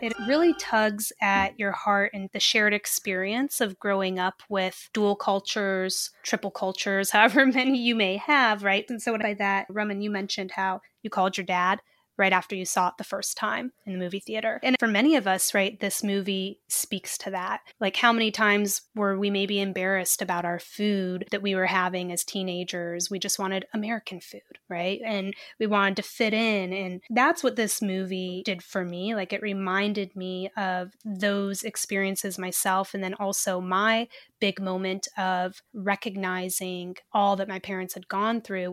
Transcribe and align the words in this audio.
It 0.00 0.14
really 0.18 0.54
tugs 0.54 1.12
at 1.20 1.58
your 1.58 1.72
heart 1.72 2.12
and 2.14 2.30
the 2.32 2.40
shared 2.40 2.72
experience 2.72 3.60
of 3.60 3.78
growing 3.78 4.18
up 4.18 4.42
with 4.48 4.88
dual 4.94 5.14
cultures, 5.14 6.10
triple 6.22 6.50
cultures, 6.50 7.10
however 7.12 7.46
many 7.46 7.78
you 7.78 7.94
may 7.94 8.16
have, 8.16 8.62
right? 8.64 8.84
And 8.88 9.00
so, 9.02 9.16
by 9.18 9.34
that, 9.34 9.66
Roman, 9.68 10.00
you 10.00 10.10
mentioned 10.10 10.52
how 10.52 10.80
you 11.02 11.10
called 11.10 11.36
your 11.36 11.44
dad 11.44 11.80
right 12.20 12.32
after 12.32 12.54
you 12.54 12.66
saw 12.66 12.88
it 12.88 12.94
the 12.98 13.04
first 13.04 13.36
time 13.36 13.72
in 13.86 13.94
the 13.94 13.98
movie 13.98 14.20
theater. 14.20 14.60
And 14.62 14.76
for 14.78 14.86
many 14.86 15.16
of 15.16 15.26
us, 15.26 15.54
right, 15.54 15.80
this 15.80 16.04
movie 16.04 16.60
speaks 16.68 17.16
to 17.18 17.30
that. 17.30 17.60
Like, 17.80 17.96
how 17.96 18.12
many 18.12 18.30
times 18.30 18.82
were 18.94 19.18
we 19.18 19.30
maybe 19.30 19.58
embarrassed 19.58 20.20
about 20.20 20.44
our 20.44 20.58
food 20.58 21.26
that 21.30 21.40
we 21.40 21.54
were 21.54 21.66
having 21.66 22.12
as 22.12 22.22
teenagers? 22.22 23.10
We 23.10 23.18
just 23.18 23.38
wanted 23.38 23.64
American 23.72 24.20
food, 24.20 24.42
right? 24.68 25.00
And 25.04 25.34
we 25.58 25.66
wanted 25.66 25.96
to 25.96 26.02
fit 26.02 26.34
in. 26.34 26.74
And 26.74 27.00
that's 27.08 27.42
what 27.42 27.56
this 27.56 27.80
movie 27.80 28.42
did 28.44 28.62
for 28.62 28.84
me. 28.84 29.14
Like, 29.14 29.32
it 29.32 29.40
reminded 29.40 30.14
me 30.14 30.50
of 30.58 30.92
those 31.04 31.62
experiences 31.62 32.38
myself. 32.38 32.92
And 32.92 33.02
then 33.02 33.14
also 33.14 33.62
my 33.62 34.08
big 34.40 34.60
moment 34.60 35.08
of 35.16 35.62
recognizing 35.72 36.96
all 37.14 37.36
that 37.36 37.48
my 37.48 37.58
parents 37.58 37.94
had 37.94 38.08
gone 38.08 38.42
through. 38.42 38.72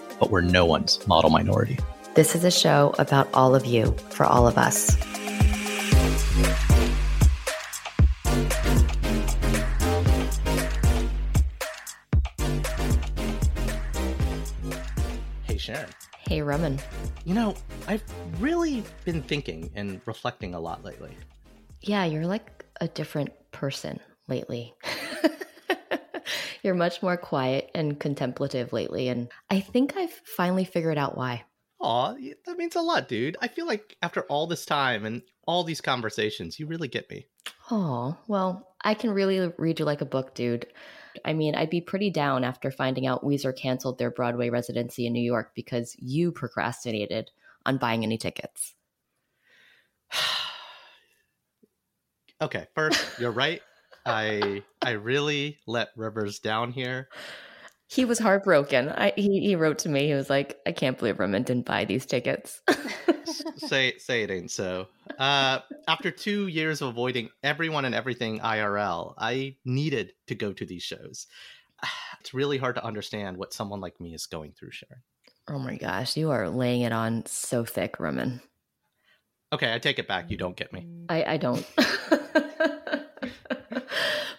but 0.21 0.29
we're 0.29 0.39
no 0.39 0.65
one's 0.65 1.05
model 1.07 1.31
minority. 1.31 1.79
This 2.13 2.35
is 2.35 2.43
a 2.43 2.51
show 2.51 2.93
about 2.99 3.27
all 3.33 3.55
of 3.55 3.65
you 3.65 3.91
for 4.11 4.23
all 4.23 4.47
of 4.47 4.55
us. 4.55 4.95
Hey, 15.43 15.57
Sharon. 15.57 15.89
Hey, 16.19 16.43
Roman. 16.43 16.77
You 17.25 17.33
know, 17.33 17.55
I've 17.87 18.03
really 18.39 18.83
been 19.03 19.23
thinking 19.23 19.71
and 19.73 20.01
reflecting 20.05 20.53
a 20.53 20.59
lot 20.59 20.85
lately. 20.85 21.17
Yeah, 21.81 22.05
you're 22.05 22.27
like 22.27 22.63
a 22.79 22.87
different 22.87 23.31
person 23.51 23.99
lately. 24.27 24.75
You're 26.63 26.75
much 26.75 27.01
more 27.01 27.17
quiet 27.17 27.71
and 27.73 27.99
contemplative 27.99 28.73
lately, 28.73 29.09
and 29.09 29.29
I 29.49 29.59
think 29.59 29.95
I've 29.97 30.13
finally 30.25 30.65
figured 30.65 30.97
out 30.97 31.17
why. 31.17 31.43
Aw, 31.81 32.13
that 32.45 32.57
means 32.57 32.75
a 32.75 32.81
lot, 32.81 33.07
dude. 33.07 33.37
I 33.41 33.47
feel 33.47 33.65
like 33.65 33.97
after 34.03 34.21
all 34.23 34.45
this 34.45 34.65
time 34.65 35.05
and 35.05 35.23
all 35.47 35.63
these 35.63 35.81
conversations, 35.81 36.59
you 36.59 36.67
really 36.67 36.87
get 36.87 37.09
me. 37.09 37.25
Oh, 37.71 38.15
well, 38.27 38.75
I 38.83 38.93
can 38.93 39.11
really 39.11 39.51
read 39.57 39.79
you 39.79 39.85
like 39.85 40.01
a 40.01 40.05
book, 40.05 40.35
dude. 40.35 40.67
I 41.25 41.33
mean, 41.33 41.55
I'd 41.55 41.69
be 41.69 41.81
pretty 41.81 42.09
down 42.09 42.43
after 42.43 42.71
finding 42.71 43.07
out 43.07 43.23
Weezer 43.23 43.55
canceled 43.55 43.97
their 43.97 44.11
Broadway 44.11 44.49
residency 44.49 45.07
in 45.07 45.13
New 45.13 45.23
York 45.23 45.51
because 45.55 45.95
you 45.99 46.31
procrastinated 46.31 47.31
on 47.65 47.77
buying 47.77 48.03
any 48.03 48.17
tickets. 48.17 48.75
okay, 52.41 52.67
first, 52.75 53.19
you're 53.19 53.31
right. 53.31 53.61
I 54.05 54.63
I 54.81 54.91
really 54.91 55.59
let 55.67 55.89
Rivers 55.95 56.39
down 56.39 56.71
here. 56.71 57.09
He 57.87 58.05
was 58.05 58.19
heartbroken. 58.19 58.89
I, 58.89 59.13
he 59.15 59.41
he 59.41 59.55
wrote 59.55 59.79
to 59.79 59.89
me. 59.89 60.07
He 60.07 60.13
was 60.13 60.29
like, 60.29 60.59
"I 60.65 60.71
can't 60.71 60.97
believe 60.97 61.19
Roman 61.19 61.43
didn't 61.43 61.65
buy 61.65 61.85
these 61.85 62.05
tickets." 62.05 62.61
say 63.57 63.97
say 63.97 64.23
it 64.23 64.31
ain't 64.31 64.51
so. 64.51 64.87
Uh, 65.19 65.59
after 65.87 66.11
two 66.11 66.47
years 66.47 66.81
of 66.81 66.89
avoiding 66.89 67.29
everyone 67.43 67.85
and 67.85 67.95
everything 67.95 68.39
IRL, 68.39 69.13
I 69.17 69.55
needed 69.65 70.13
to 70.27 70.35
go 70.35 70.53
to 70.53 70.65
these 70.65 70.83
shows. 70.83 71.27
It's 72.19 72.35
really 72.35 72.59
hard 72.59 72.75
to 72.75 72.85
understand 72.85 73.35
what 73.37 73.51
someone 73.51 73.81
like 73.81 73.99
me 73.99 74.13
is 74.13 74.27
going 74.27 74.51
through, 74.51 74.69
Sharon. 74.69 75.01
Oh 75.47 75.57
my 75.57 75.75
gosh, 75.75 76.15
you 76.15 76.29
are 76.29 76.49
laying 76.51 76.81
it 76.81 76.91
on 76.93 77.25
so 77.25 77.65
thick, 77.65 77.99
Roman. 77.99 78.41
Okay, 79.51 79.73
I 79.73 79.79
take 79.79 79.97
it 79.97 80.07
back. 80.07 80.29
You 80.29 80.37
don't 80.37 80.55
get 80.55 80.71
me. 80.71 80.85
I, 81.09 81.23
I 81.23 81.37
don't. 81.37 81.65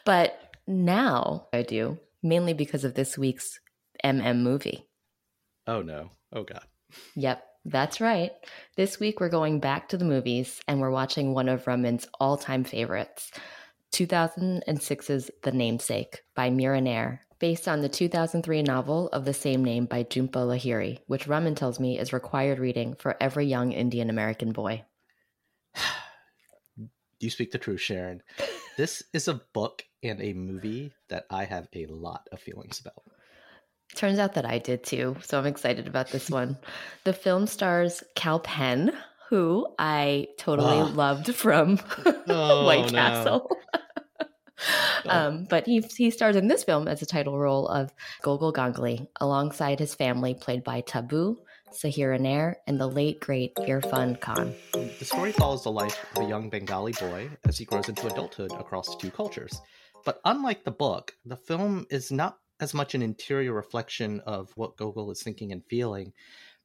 But 0.04 0.38
now 0.66 1.48
I 1.52 1.62
do, 1.62 1.98
mainly 2.22 2.54
because 2.54 2.84
of 2.84 2.94
this 2.94 3.16
week's 3.16 3.60
MM 4.04 4.38
movie. 4.38 4.86
Oh, 5.66 5.82
no. 5.82 6.10
Oh, 6.32 6.42
God. 6.42 6.64
Yep, 7.14 7.44
that's 7.64 8.00
right. 8.00 8.32
This 8.76 8.98
week 8.98 9.20
we're 9.20 9.28
going 9.28 9.60
back 9.60 9.88
to 9.88 9.96
the 9.96 10.04
movies 10.04 10.60
and 10.66 10.80
we're 10.80 10.90
watching 10.90 11.32
one 11.32 11.48
of 11.48 11.66
Raman's 11.66 12.08
all 12.18 12.36
time 12.36 12.64
favorites 12.64 13.30
2006's 13.92 15.30
The 15.42 15.52
Namesake 15.52 16.22
by 16.34 16.50
Mira 16.50 16.80
Nair, 16.80 17.26
based 17.38 17.68
on 17.68 17.82
the 17.82 17.88
2003 17.88 18.62
novel 18.62 19.08
of 19.10 19.24
the 19.24 19.34
same 19.34 19.62
name 19.62 19.84
by 19.84 20.02
Jhumpa 20.02 20.30
Lahiri, 20.30 20.98
which 21.06 21.28
Raman 21.28 21.54
tells 21.54 21.78
me 21.78 21.98
is 21.98 22.12
required 22.12 22.58
reading 22.58 22.94
for 22.94 23.16
every 23.20 23.46
young 23.46 23.72
Indian 23.72 24.08
American 24.08 24.52
boy. 24.52 24.84
you 27.20 27.30
speak 27.30 27.52
the 27.52 27.58
truth, 27.58 27.80
Sharon. 27.80 28.22
This 28.78 29.02
is 29.12 29.28
a 29.28 29.42
book 29.52 29.84
and 30.02 30.20
a 30.20 30.32
movie 30.32 30.92
that 31.08 31.26
I 31.30 31.44
have 31.44 31.68
a 31.74 31.86
lot 31.86 32.28
of 32.32 32.40
feelings 32.40 32.80
about. 32.80 33.02
Turns 33.94 34.18
out 34.18 34.34
that 34.34 34.46
I 34.46 34.58
did 34.58 34.84
too, 34.84 35.16
so 35.22 35.38
I'm 35.38 35.46
excited 35.46 35.86
about 35.86 36.10
this 36.10 36.30
one. 36.40 36.56
the 37.04 37.12
film 37.12 37.46
stars 37.46 38.02
Kal 38.14 38.40
Penn, 38.40 38.92
who 39.28 39.66
I 39.78 40.28
totally 40.38 40.78
oh. 40.78 40.84
loved 40.86 41.34
from 41.34 41.78
oh, 42.28 42.64
White 42.66 42.90
Castle. 42.90 43.50
Um, 45.04 45.46
but 45.50 45.66
he 45.66 45.84
he 45.96 46.12
stars 46.12 46.36
in 46.36 46.46
this 46.46 46.62
film 46.62 46.86
as 46.86 47.02
a 47.02 47.06
title 47.06 47.36
role 47.36 47.66
of 47.66 47.92
Gogol 48.22 48.52
Ganguly 48.52 49.08
alongside 49.20 49.80
his 49.80 49.92
family, 49.92 50.34
played 50.34 50.62
by 50.62 50.82
Tabu, 50.82 51.36
Sahira 51.72 52.20
Nair, 52.20 52.58
and 52.66 52.80
the 52.80 52.86
late 52.86 53.18
great 53.20 53.54
Irfan 53.56 54.20
Khan. 54.20 54.54
The 54.72 55.04
story 55.04 55.32
follows 55.32 55.64
the 55.64 55.72
life 55.72 56.06
of 56.14 56.24
a 56.24 56.28
young 56.28 56.48
Bengali 56.48 56.92
boy 56.92 57.30
as 57.44 57.58
he 57.58 57.64
grows 57.64 57.88
into 57.88 58.06
adulthood 58.06 58.52
across 58.52 58.94
two 58.96 59.10
cultures. 59.10 59.60
But 60.04 60.20
unlike 60.24 60.64
the 60.64 60.70
book, 60.70 61.16
the 61.24 61.36
film 61.36 61.86
is 61.90 62.10
not 62.10 62.38
as 62.60 62.74
much 62.74 62.94
an 62.94 63.02
interior 63.02 63.52
reflection 63.52 64.20
of 64.20 64.52
what 64.56 64.76
Gogol 64.76 65.10
is 65.10 65.22
thinking 65.22 65.52
and 65.52 65.64
feeling, 65.64 66.12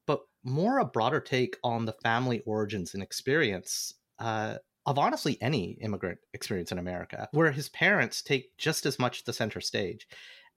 but 0.05 0.21
more 0.43 0.79
a 0.79 0.85
broader 0.85 1.19
take 1.19 1.57
on 1.63 1.85
the 1.85 1.93
family 2.03 2.41
origins 2.45 2.93
and 2.93 3.03
experience 3.03 3.93
uh, 4.19 4.57
of 4.85 4.97
honestly 4.97 5.37
any 5.41 5.71
immigrant 5.81 6.19
experience 6.33 6.71
in 6.71 6.77
America, 6.77 7.27
where 7.31 7.51
his 7.51 7.69
parents 7.69 8.21
take 8.21 8.55
just 8.57 8.85
as 8.85 8.99
much 8.99 9.23
the 9.23 9.33
center 9.33 9.59
stage. 9.59 10.07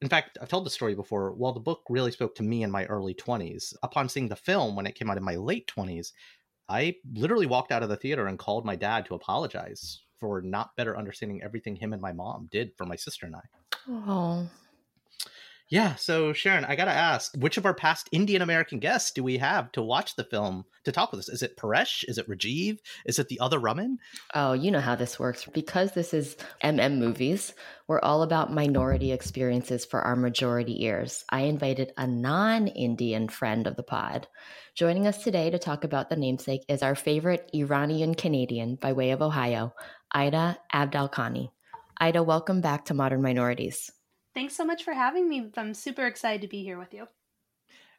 In 0.03 0.09
fact, 0.09 0.39
I've 0.41 0.49
told 0.49 0.65
the 0.65 0.71
story 0.71 0.95
before. 0.95 1.33
While 1.33 1.53
the 1.53 1.61
book 1.61 1.83
really 1.91 2.13
spoke 2.13 2.35
to 2.37 2.43
me 2.43 2.63
in 2.63 2.71
my 2.71 2.87
early 2.87 3.15
20s, 3.15 3.75
upon 3.83 4.09
seeing 4.09 4.29
the 4.29 4.37
film 4.37 4.77
when 4.77 4.87
it 4.87 4.95
came 4.95 5.11
out 5.11 5.19
in 5.19 5.25
my 5.25 5.37
late 5.37 5.71
20s, 5.75 6.13
I 6.69 6.95
literally 7.13 7.47
walked 7.47 7.73
out 7.73 7.83
of 7.83 7.89
the 7.89 7.97
theater 7.97 8.27
and 8.27 8.39
called 8.39 8.65
my 8.65 8.77
dad 8.77 9.05
to 9.07 9.15
apologize 9.15 10.01
for 10.21 10.41
not 10.43 10.77
better 10.77 10.97
understanding 10.97 11.43
everything 11.43 11.77
him 11.77 11.93
and 11.93 12.03
my 12.03 12.13
mom 12.13 12.49
did 12.53 12.73
for 12.77 12.85
my 12.85 12.97
sister 12.97 13.27
and 13.27 13.37
I. 13.37 13.41
Oh. 13.89 14.49
Yeah, 15.71 15.95
so 15.95 16.33
Sharon, 16.33 16.65
I 16.65 16.75
gotta 16.75 16.91
ask, 16.91 17.33
which 17.37 17.57
of 17.57 17.65
our 17.65 17.75
past 17.75 18.09
Indian 18.11 18.43
American 18.43 18.81
guests 18.81 19.13
do 19.13 19.23
we 19.23 19.39
have 19.39 19.71
to 19.73 19.83
watch 19.83 20.17
the 20.17 20.25
film 20.25 20.65
to 20.83 20.91
talk 20.91 21.13
with 21.13 21.21
us? 21.21 21.29
Is 21.29 21.45
it 21.45 21.57
Paresh? 21.57 22.03
Is 22.09 22.19
it 22.19 22.29
Rajiv? 22.29 22.79
Is 23.07 23.21
it 23.21 23.29
the 23.29 23.39
other 23.39 23.61
Raman? 23.61 23.99
Oh, 24.35 24.53
you 24.53 24.73
know 24.73 24.81
how 24.81 24.97
this 24.97 25.21
works. 25.21 25.45
Because 25.45 25.93
this 25.93 26.13
is 26.13 26.37
MM 26.65 26.99
movies, 26.99 27.55
we're 27.87 28.01
all 28.01 28.23
about 28.23 28.53
minority 28.53 29.13
experiences 29.13 29.85
for 29.85 30.01
our 30.01 30.17
majority 30.17 30.83
ears. 30.83 31.25
I 31.31 31.43
invited 31.43 31.93
a 31.97 32.05
non-Indian 32.05 33.29
friend 33.29 33.69
of 33.69 33.77
the 33.77 33.85
pod. 33.85 34.27
Joining 34.75 35.07
us 35.07 35.23
today 35.23 35.51
to 35.51 35.59
talk 35.61 35.85
about 35.85 36.11
the 36.11 36.17
namesake 36.17 36.65
is 36.69 36.83
our 36.83 36.97
favorite 36.97 37.49
Iranian 37.55 38.17
Canadian 38.17 38.75
by 38.75 38.93
way 38.93 39.13
of 39.13 39.23
Ohio, 39.23 39.73
Ida 40.11 40.59
Abdalkhani. 40.75 41.51
Ida, 41.97 42.25
welcome 42.25 42.61
back 42.61 42.87
to 42.87 42.95
Modern 42.95 43.23
Minorities. 43.23 43.93
Thanks 44.35 44.57
so 44.57 44.65
much 44.65 44.85
for 44.85 44.93
having 44.93 45.29
me. 45.29 45.51
I'm 45.57 45.75
super 45.75 46.07
excited 46.07 46.41
to 46.43 46.49
be 46.49 46.63
here 46.63 46.79
with 46.79 46.95
you. 46.95 47.09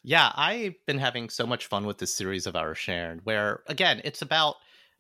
Yeah, 0.03 0.31
I've 0.35 0.75
been 0.87 0.97
having 0.97 1.29
so 1.29 1.45
much 1.45 1.67
fun 1.67 1.85
with 1.85 1.99
this 1.99 2.15
series 2.15 2.47
of 2.47 2.55
our 2.55 2.73
Sharon, 2.73 3.19
where 3.23 3.61
again, 3.67 4.01
it's 4.03 4.21
about 4.21 4.55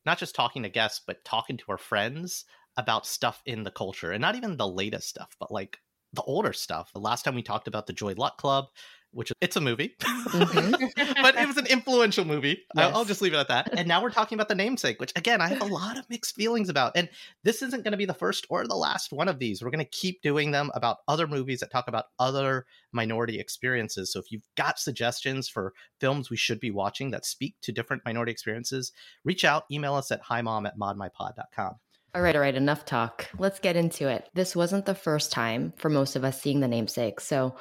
not 0.05 0.17
just 0.17 0.35
talking 0.35 0.63
to 0.63 0.69
guests, 0.69 1.01
but 1.05 1.23
talking 1.25 1.57
to 1.57 1.65
our 1.69 1.77
friends 1.77 2.45
about 2.77 3.05
stuff 3.05 3.41
in 3.45 3.63
the 3.63 3.71
culture 3.71 4.11
and 4.11 4.21
not 4.21 4.35
even 4.35 4.57
the 4.57 4.67
latest 4.67 5.07
stuff, 5.09 5.35
but 5.39 5.51
like 5.51 5.79
the 6.13 6.21
older 6.23 6.53
stuff. 6.53 6.91
The 6.93 6.99
last 6.99 7.23
time 7.23 7.35
we 7.35 7.43
talked 7.43 7.67
about 7.67 7.87
the 7.87 7.93
Joy 7.93 8.13
Luck 8.13 8.37
Club, 8.37 8.65
which 9.13 9.31
it's 9.41 9.55
a 9.55 9.61
movie, 9.61 9.95
mm-hmm. 9.99 10.71
but 11.21 11.35
it 11.35 11.47
was 11.47 11.57
an 11.57 11.65
influential 11.67 12.25
movie. 12.25 12.63
Yes. 12.75 12.91
I'll 12.93 13.05
just 13.05 13.21
leave 13.21 13.33
it 13.33 13.37
at 13.37 13.47
that. 13.49 13.69
And 13.77 13.87
now 13.87 14.01
we're 14.01 14.09
talking 14.09 14.35
about 14.35 14.49
the 14.49 14.55
namesake, 14.55 14.99
which 14.99 15.11
again, 15.15 15.41
I 15.41 15.47
have 15.49 15.61
a 15.61 15.65
lot 15.65 15.97
of 15.97 16.09
mixed 16.09 16.35
feelings 16.35 16.69
about. 16.69 16.93
And 16.95 17.09
this 17.43 17.61
isn't 17.61 17.83
going 17.83 17.91
to 17.91 17.97
be 17.97 18.05
the 18.05 18.13
first 18.13 18.45
or 18.49 18.65
the 18.67 18.75
last 18.75 19.11
one 19.11 19.27
of 19.27 19.39
these. 19.39 19.61
We're 19.61 19.71
going 19.71 19.85
to 19.85 19.91
keep 19.91 20.21
doing 20.21 20.51
them 20.51 20.71
about 20.73 20.97
other 21.07 21.27
movies 21.27 21.59
that 21.59 21.71
talk 21.71 21.87
about 21.87 22.05
other 22.19 22.65
minority 22.91 23.39
experiences. 23.39 24.11
So 24.11 24.19
if 24.19 24.31
you've 24.31 24.47
got 24.55 24.79
suggestions 24.79 25.49
for 25.49 25.73
films 25.99 26.29
we 26.29 26.37
should 26.37 26.59
be 26.59 26.71
watching 26.71 27.11
that 27.11 27.25
speak 27.25 27.55
to 27.61 27.71
different 27.71 28.03
minority 28.05 28.31
experiences, 28.31 28.91
reach 29.23 29.43
out, 29.43 29.65
email 29.71 29.95
us 29.95 30.11
at 30.11 30.23
himom 30.23 30.65
at 30.65 30.77
modmypod.com. 30.77 31.75
All 32.13 32.21
right, 32.21 32.35
all 32.35 32.41
right, 32.41 32.55
enough 32.55 32.83
talk. 32.83 33.29
Let's 33.37 33.59
get 33.59 33.77
into 33.77 34.09
it. 34.09 34.27
This 34.33 34.53
wasn't 34.53 34.85
the 34.85 34.95
first 34.95 35.31
time 35.31 35.73
for 35.77 35.87
most 35.87 36.17
of 36.17 36.25
us 36.25 36.41
seeing 36.41 36.59
the 36.59 36.67
namesake. 36.67 37.21
So 37.21 37.55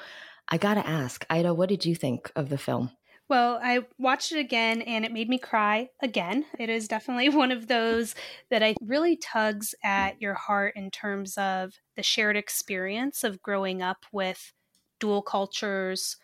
I 0.50 0.58
got 0.58 0.74
to 0.74 0.86
ask, 0.86 1.24
Ida, 1.30 1.54
what 1.54 1.68
did 1.68 1.84
you 1.84 1.94
think 1.94 2.30
of 2.34 2.48
the 2.48 2.58
film? 2.58 2.90
Well, 3.28 3.60
I 3.62 3.86
watched 3.96 4.32
it 4.32 4.40
again 4.40 4.82
and 4.82 5.04
it 5.04 5.12
made 5.12 5.28
me 5.28 5.38
cry 5.38 5.90
again. 6.02 6.44
It 6.58 6.68
is 6.68 6.88
definitely 6.88 7.28
one 7.36 7.52
of 7.52 7.68
those 7.68 8.16
that 8.50 8.62
I 8.62 8.74
really 8.80 9.16
tugs 9.16 9.74
at 9.84 10.20
your 10.20 10.34
heart 10.34 10.74
in 10.74 10.90
terms 10.90 11.38
of 11.38 11.74
the 11.94 12.02
shared 12.02 12.36
experience 12.36 13.22
of 13.22 13.40
growing 13.40 13.82
up 13.82 14.04
with 14.12 14.52
dual 14.98 15.22
cultures, 15.22 16.16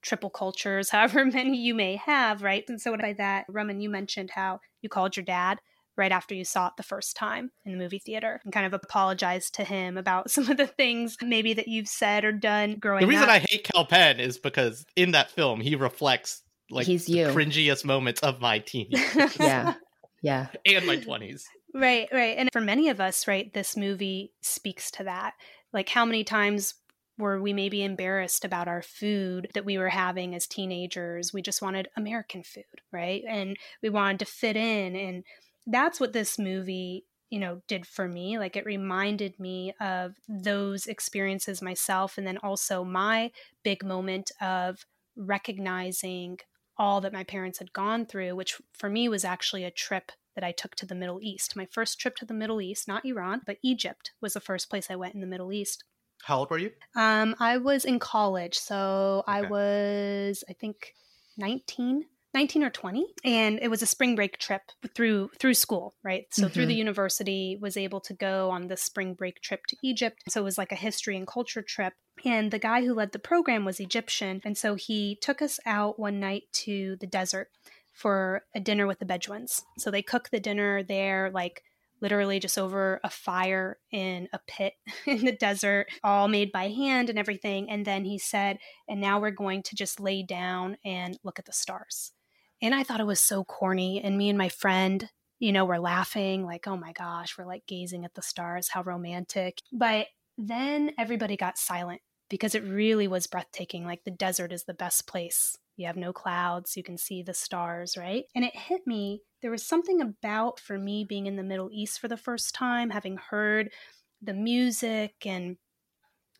triple 0.00 0.30
cultures, 0.30 0.88
however 0.90 1.26
many 1.26 1.58
you 1.58 1.74
may 1.74 1.96
have, 1.96 2.42
right? 2.42 2.64
And 2.66 2.80
so 2.80 2.96
by 2.96 3.12
that, 3.18 3.44
Roman, 3.48 3.82
you 3.82 3.90
mentioned 3.90 4.30
how 4.30 4.60
you 4.80 4.88
called 4.88 5.16
your 5.16 5.24
dad 5.24 5.58
right 5.96 6.12
after 6.12 6.34
you 6.34 6.44
saw 6.44 6.68
it 6.68 6.74
the 6.76 6.82
first 6.82 7.16
time 7.16 7.50
in 7.64 7.72
the 7.72 7.78
movie 7.78 7.98
theater 7.98 8.40
and 8.44 8.52
kind 8.52 8.66
of 8.66 8.74
apologize 8.74 9.50
to 9.50 9.64
him 9.64 9.96
about 9.96 10.30
some 10.30 10.50
of 10.50 10.56
the 10.56 10.66
things 10.66 11.16
maybe 11.22 11.54
that 11.54 11.68
you've 11.68 11.88
said 11.88 12.24
or 12.24 12.32
done 12.32 12.76
growing 12.78 13.04
up. 13.04 13.08
The 13.08 13.14
reason 13.14 13.24
up. 13.24 13.30
I 13.30 13.38
hate 13.38 13.64
Kal 13.64 13.86
Penn 13.86 14.20
is 14.20 14.38
because 14.38 14.84
in 14.96 15.12
that 15.12 15.30
film 15.30 15.60
he 15.60 15.74
reflects 15.76 16.42
like 16.70 16.86
He's 16.86 17.06
the 17.06 17.12
you. 17.12 17.26
cringiest 17.28 17.84
moments 17.84 18.20
of 18.22 18.40
my 18.40 18.58
teen 18.58 18.88
yeah. 19.38 19.74
Yeah. 20.22 20.46
And 20.64 20.86
my 20.86 20.96
20s. 20.96 21.42
Right, 21.74 22.08
right. 22.12 22.36
And 22.38 22.48
for 22.52 22.62
many 22.62 22.88
of 22.88 22.98
us, 22.98 23.28
right, 23.28 23.52
this 23.52 23.76
movie 23.76 24.32
speaks 24.40 24.90
to 24.92 25.04
that. 25.04 25.34
Like 25.72 25.88
how 25.90 26.04
many 26.06 26.24
times 26.24 26.74
were 27.18 27.40
we 27.40 27.52
maybe 27.52 27.84
embarrassed 27.84 28.44
about 28.44 28.66
our 28.66 28.82
food 28.82 29.48
that 29.54 29.64
we 29.64 29.76
were 29.76 29.90
having 29.90 30.34
as 30.34 30.46
teenagers? 30.46 31.32
We 31.32 31.42
just 31.42 31.60
wanted 31.60 31.88
American 31.96 32.42
food, 32.42 32.64
right? 32.90 33.22
And 33.28 33.56
we 33.82 33.90
wanted 33.90 34.20
to 34.20 34.24
fit 34.24 34.56
in 34.56 34.96
and 34.96 35.24
that's 35.66 36.00
what 36.00 36.12
this 36.12 36.38
movie 36.38 37.04
you 37.30 37.38
know 37.38 37.60
did 37.68 37.86
for 37.86 38.06
me 38.06 38.38
like 38.38 38.56
it 38.56 38.66
reminded 38.66 39.38
me 39.40 39.72
of 39.80 40.14
those 40.28 40.86
experiences 40.86 41.62
myself 41.62 42.18
and 42.18 42.26
then 42.26 42.38
also 42.38 42.84
my 42.84 43.30
big 43.62 43.84
moment 43.84 44.30
of 44.40 44.84
recognizing 45.16 46.38
all 46.76 47.00
that 47.00 47.12
my 47.12 47.24
parents 47.24 47.58
had 47.58 47.72
gone 47.72 48.04
through 48.04 48.34
which 48.34 48.60
for 48.72 48.90
me 48.90 49.08
was 49.08 49.24
actually 49.24 49.64
a 49.64 49.70
trip 49.70 50.12
that 50.34 50.44
I 50.44 50.52
took 50.52 50.74
to 50.76 50.86
the 50.86 50.94
Middle 50.94 51.20
East. 51.22 51.56
My 51.56 51.66
first 51.66 52.00
trip 52.00 52.16
to 52.16 52.24
the 52.24 52.34
Middle 52.34 52.60
East, 52.60 52.88
not 52.88 53.04
Iran, 53.04 53.42
but 53.46 53.58
Egypt 53.62 54.12
was 54.20 54.34
the 54.34 54.40
first 54.40 54.68
place 54.68 54.90
I 54.90 54.96
went 54.96 55.14
in 55.14 55.20
the 55.20 55.26
Middle 55.26 55.52
East. 55.52 55.84
How 56.24 56.38
old 56.38 56.50
were 56.50 56.58
you? 56.58 56.70
Um, 56.96 57.34
I 57.38 57.58
was 57.58 57.84
in 57.84 57.98
college, 57.98 58.58
so 58.58 59.22
okay. 59.28 59.38
I 59.38 59.42
was, 59.42 60.42
I 60.48 60.54
think, 60.54 60.94
19 61.36 62.06
19 62.34 62.64
or 62.64 62.70
20 62.70 63.06
and 63.24 63.60
it 63.62 63.68
was 63.68 63.80
a 63.80 63.86
spring 63.86 64.16
break 64.16 64.38
trip 64.38 64.62
through 64.94 65.30
through 65.38 65.54
school 65.54 65.94
right 66.02 66.26
so 66.30 66.42
mm-hmm. 66.42 66.52
through 66.52 66.66
the 66.66 66.72
mm-hmm. 66.72 66.78
university 66.78 67.56
was 67.60 67.76
able 67.76 68.00
to 68.00 68.12
go 68.12 68.50
on 68.50 68.66
this 68.66 68.82
spring 68.82 69.14
break 69.14 69.40
trip 69.40 69.60
to 69.68 69.76
egypt 69.82 70.22
so 70.28 70.40
it 70.40 70.44
was 70.44 70.58
like 70.58 70.72
a 70.72 70.76
history 70.76 71.16
and 71.16 71.26
culture 71.26 71.62
trip 71.62 71.94
and 72.24 72.50
the 72.50 72.58
guy 72.58 72.84
who 72.84 72.92
led 72.92 73.12
the 73.12 73.18
program 73.18 73.64
was 73.64 73.80
egyptian 73.80 74.40
and 74.44 74.58
so 74.58 74.74
he 74.74 75.16
took 75.22 75.40
us 75.40 75.60
out 75.64 75.98
one 75.98 76.18
night 76.18 76.42
to 76.52 76.96
the 77.00 77.06
desert 77.06 77.48
for 77.92 78.42
a 78.54 78.60
dinner 78.60 78.86
with 78.86 78.98
the 78.98 79.06
bedouins 79.06 79.62
so 79.78 79.90
they 79.90 80.02
cook 80.02 80.28
the 80.30 80.40
dinner 80.40 80.82
there 80.82 81.30
like 81.32 81.62
literally 82.00 82.38
just 82.38 82.58
over 82.58 83.00
a 83.02 83.08
fire 83.08 83.78
in 83.90 84.28
a 84.32 84.40
pit 84.46 84.74
in 85.06 85.24
the 85.24 85.32
desert, 85.32 85.86
all 86.02 86.28
made 86.28 86.52
by 86.52 86.68
hand 86.68 87.08
and 87.08 87.18
everything. 87.18 87.70
And 87.70 87.86
then 87.86 88.04
he 88.04 88.18
said, 88.18 88.58
and 88.86 89.00
now 89.00 89.18
we're 89.18 89.30
going 89.30 89.62
to 89.62 89.74
just 89.74 89.98
lay 89.98 90.22
down 90.22 90.76
and 90.84 91.18
look 91.24 91.38
at 91.38 91.46
the 91.46 91.52
stars. 91.52 92.12
And 92.64 92.74
I 92.74 92.82
thought 92.82 93.00
it 93.00 93.06
was 93.06 93.20
so 93.20 93.44
corny. 93.44 94.00
And 94.02 94.16
me 94.16 94.30
and 94.30 94.38
my 94.38 94.48
friend, 94.48 95.10
you 95.38 95.52
know, 95.52 95.66
were 95.66 95.78
laughing, 95.78 96.46
like, 96.46 96.66
oh 96.66 96.78
my 96.78 96.92
gosh, 96.92 97.36
we're 97.36 97.44
like 97.44 97.66
gazing 97.68 98.06
at 98.06 98.14
the 98.14 98.22
stars, 98.22 98.70
how 98.70 98.82
romantic. 98.82 99.58
But 99.70 100.06
then 100.38 100.92
everybody 100.98 101.36
got 101.36 101.58
silent 101.58 102.00
because 102.30 102.54
it 102.54 102.64
really 102.64 103.06
was 103.06 103.26
breathtaking. 103.26 103.84
Like, 103.84 104.04
the 104.04 104.10
desert 104.10 104.50
is 104.50 104.64
the 104.64 104.72
best 104.72 105.06
place. 105.06 105.58
You 105.76 105.86
have 105.88 105.98
no 105.98 106.14
clouds, 106.14 106.74
you 106.74 106.82
can 106.82 106.96
see 106.96 107.22
the 107.22 107.34
stars, 107.34 107.98
right? 107.98 108.24
And 108.34 108.46
it 108.46 108.56
hit 108.56 108.86
me. 108.86 109.20
There 109.42 109.50
was 109.50 109.62
something 109.62 110.00
about, 110.00 110.58
for 110.58 110.78
me, 110.78 111.04
being 111.04 111.26
in 111.26 111.36
the 111.36 111.42
Middle 111.42 111.68
East 111.70 112.00
for 112.00 112.08
the 112.08 112.16
first 112.16 112.54
time, 112.54 112.88
having 112.88 113.18
heard 113.18 113.72
the 114.22 114.32
music 114.32 115.12
and 115.26 115.58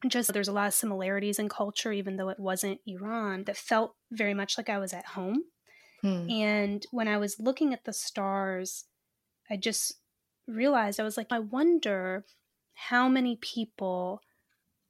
just 0.09 0.33
there's 0.33 0.49
a 0.49 0.53
lot 0.53 0.69
of 0.69 0.75
similarities 0.75 1.39
in 1.39 1.51
culture, 1.51 1.93
even 1.93 2.17
though 2.17 2.31
it 2.31 2.41
wasn't 2.41 2.81
Iran, 2.87 3.45
that 3.45 3.59
felt 3.59 3.95
very 4.11 4.33
much 4.33 4.57
like 4.57 4.71
I 4.71 4.79
was 4.79 4.95
at 4.95 5.05
home. 5.05 5.43
Hmm. 6.05 6.29
And 6.29 6.87
when 6.91 7.09
I 7.09 7.17
was 7.17 7.41
looking 7.41 7.73
at 7.73 7.85
the 7.87 7.95
stars, 7.95 8.85
I 9.51 9.57
just 9.57 9.95
realized 10.47 11.01
I 11.01 11.03
was 11.03 11.17
like, 11.17 11.29
I 11.31 11.39
wonder 11.39 12.27
how 12.75 13.09
many 13.09 13.37
people, 13.41 14.21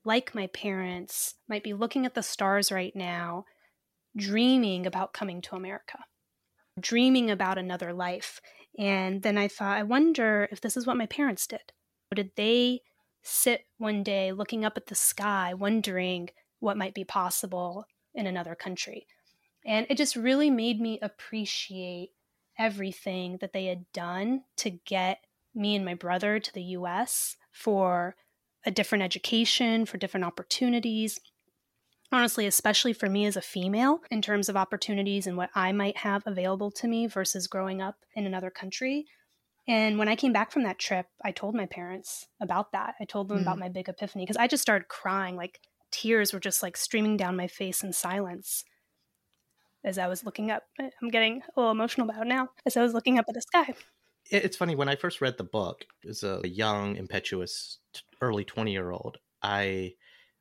like 0.05 0.35
my 0.35 0.49
parents, 0.49 1.37
might 1.49 1.63
be 1.63 1.73
looking 1.73 2.05
at 2.05 2.15
the 2.15 2.23
stars 2.23 2.73
right 2.73 2.97
now, 2.97 3.45
dreaming 4.17 4.87
about 4.87 5.13
coming 5.13 5.41
to 5.43 5.55
America, 5.55 6.01
dreaming 6.81 7.31
about 7.31 7.59
another 7.59 7.93
life. 7.93 8.41
And 8.77 9.23
then 9.23 9.39
I 9.39 9.47
thought, 9.47 9.79
I 9.79 9.85
wonder 9.85 10.49
if 10.51 10.61
this 10.61 10.77
is 10.77 10.85
what 10.85 10.97
my 10.97 11.07
parents 11.07 11.47
did. 11.47 11.73
Did 12.13 12.33
they 12.35 12.81
sit 13.23 13.67
one 13.79 14.03
day 14.03 14.33
looking 14.33 14.65
up 14.65 14.77
at 14.77 14.87
the 14.87 14.97
sky, 14.97 15.55
wondering 15.55 16.31
what 16.59 16.77
might 16.77 16.95
be 16.95 17.05
possible 17.05 17.85
in 18.15 18.27
another 18.27 18.57
country? 18.57 19.07
And 19.65 19.87
it 19.89 19.97
just 19.97 20.17
really 20.17 20.51
made 20.51 20.81
me 20.81 20.99
appreciate 21.01 22.11
everything 22.59 23.39
that 23.41 23.53
they 23.53 23.67
had 23.67 23.91
done 23.93 24.43
to 24.57 24.71
get 24.71 25.19
me 25.55 25.75
and 25.75 25.85
my 25.85 25.95
brother 25.95 26.39
to 26.39 26.53
the 26.53 26.63
US 26.63 27.37
for 27.51 28.17
a 28.67 28.71
different 28.71 29.05
education, 29.05 29.87
for 29.87 29.97
different 29.97 30.27
opportunities. 30.27 31.19
Honestly, 32.13 32.47
especially 32.47 32.93
for 32.93 33.09
me 33.09 33.27
as 33.27 33.37
a 33.37 33.43
female, 33.43 34.01
in 34.11 34.23
terms 34.23 34.49
of 34.49 34.57
opportunities 34.57 35.27
and 35.27 35.37
what 35.37 35.51
I 35.55 35.73
might 35.73 35.99
have 35.99 36.23
available 36.27 36.71
to 36.73 36.89
me 36.89 37.07
versus 37.07 37.47
growing 37.47 37.81
up 37.83 37.97
in 38.15 38.27
another 38.27 38.51
country. 38.51 39.07
And 39.67 39.99
when 39.99 40.09
I 40.09 40.17
came 40.17 40.33
back 40.33 40.53
from 40.53 40.63
that 40.65 40.79
trip, 40.79 41.07
I 41.25 41.33
told 41.33 41.55
my 41.55 41.67
parents 41.67 42.27
about 42.41 42.73
that. 42.73 42.95
I 43.01 43.05
told 43.05 43.29
them 43.29 43.39
mm. 43.39 43.43
about 43.43 43.59
my 43.59 43.69
big 43.69 43.89
epiphany 43.89 44.25
because 44.25 44.37
I 44.37 44.47
just 44.47 44.63
started 44.63 44.89
crying. 44.89 45.37
Like 45.37 45.61
tears 45.91 46.33
were 46.33 46.41
just 46.41 46.63
like 46.63 46.77
streaming 46.77 47.17
down 47.17 47.37
my 47.37 47.47
face 47.47 47.83
in 47.83 47.93
silence 47.93 48.65
as 49.85 49.99
I 49.99 50.07
was 50.07 50.25
looking 50.25 50.51
up. 50.51 50.65
I'm 50.79 51.11
getting 51.11 51.43
a 51.43 51.61
little 51.61 51.73
emotional 51.73 52.09
about 52.09 52.23
it 52.23 52.29
now 52.29 52.49
as 52.67 52.77
I 52.77 52.83
was 52.83 52.95
looking 52.95 53.19
up 53.19 53.27
at 53.29 53.35
the 53.35 53.43
sky. 53.43 53.75
It's 54.31 54.57
funny 54.57 54.75
when 54.75 54.89
I 54.89 54.97
first 54.97 55.21
read 55.21 55.37
the 55.37 55.45
book 55.45 55.85
as 56.09 56.23
a 56.23 56.41
young, 56.45 56.97
impetuous, 56.97 57.79
early 58.21 58.45
twenty 58.45 58.73
year 58.73 58.91
old. 58.91 59.19
I 59.43 59.95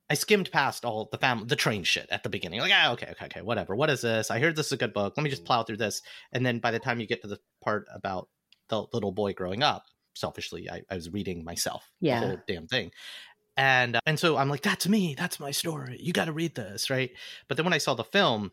I 0.10 0.16
skimmed 0.16 0.52
past 0.52 0.86
all 0.86 1.10
the 1.12 1.18
family, 1.18 1.46
the 1.46 1.56
train 1.56 1.84
shit 1.84 2.08
at 2.10 2.24
the 2.24 2.30
beginning. 2.30 2.60
Like, 2.60 2.72
ah, 2.74 2.92
okay, 2.94 3.08
okay, 3.12 3.26
okay, 3.26 3.42
whatever. 3.42 3.76
What 3.76 3.90
is 3.90 4.02
this? 4.02 4.32
I 4.32 4.40
heard 4.40 4.56
this 4.56 4.68
is 4.68 4.72
a 4.74 4.78
good 4.78 4.94
book. 4.94 5.14
Let 5.18 5.24
me 5.24 5.30
just 5.30 5.46
plow 5.46 5.64
through 5.64 5.78
this. 5.78 6.02
And 6.32 6.46
then 6.46 6.60
by 6.60 6.72
the 6.72 6.80
time 6.80 7.00
you 7.00 7.08
get 7.08 7.22
to 7.22 7.28
the 7.28 7.40
part 7.64 7.88
about 7.94 8.30
the 8.70 8.86
little 8.94 9.12
boy 9.12 9.34
growing 9.34 9.64
up, 9.64 9.86
selfishly, 10.16 10.70
I, 10.70 10.84
I 10.90 10.96
was 10.96 11.10
reading 11.10 11.44
myself 11.44 11.90
yeah. 12.00 12.20
the 12.20 12.28
whole 12.28 12.38
damn 12.48 12.68
thing. 12.68 12.92
and 13.58 13.96
uh, 13.96 14.00
and 14.06 14.20
so 14.20 14.38
I'm 14.38 14.50
like, 14.50 14.62
that's 14.62 14.88
me, 14.88 15.16
that's 15.18 15.40
my 15.40 15.52
story. 15.52 15.98
You 16.02 16.14
got 16.14 16.26
to 16.26 16.34
read 16.34 16.56
this, 16.56 16.90
right? 16.90 17.12
But 17.48 17.58
then 17.58 17.66
when 17.66 17.74
I 17.74 17.80
saw 17.80 17.94
the 17.94 18.04
film, 18.04 18.52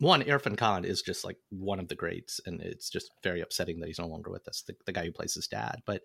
one 0.00 0.22
Irfan 0.22 0.56
Khan 0.56 0.84
is 0.84 1.02
just 1.02 1.24
like 1.24 1.36
one 1.50 1.78
of 1.78 1.88
the 1.88 1.94
greats, 1.94 2.40
and 2.44 2.60
it's 2.60 2.90
just 2.90 3.10
very 3.22 3.40
upsetting 3.40 3.80
that 3.80 3.86
he's 3.86 3.98
no 3.98 4.06
longer 4.06 4.30
with 4.30 4.48
us. 4.48 4.62
The, 4.66 4.74
the 4.86 4.92
guy 4.92 5.04
who 5.04 5.12
plays 5.12 5.34
his 5.34 5.46
dad, 5.46 5.82
but 5.86 6.02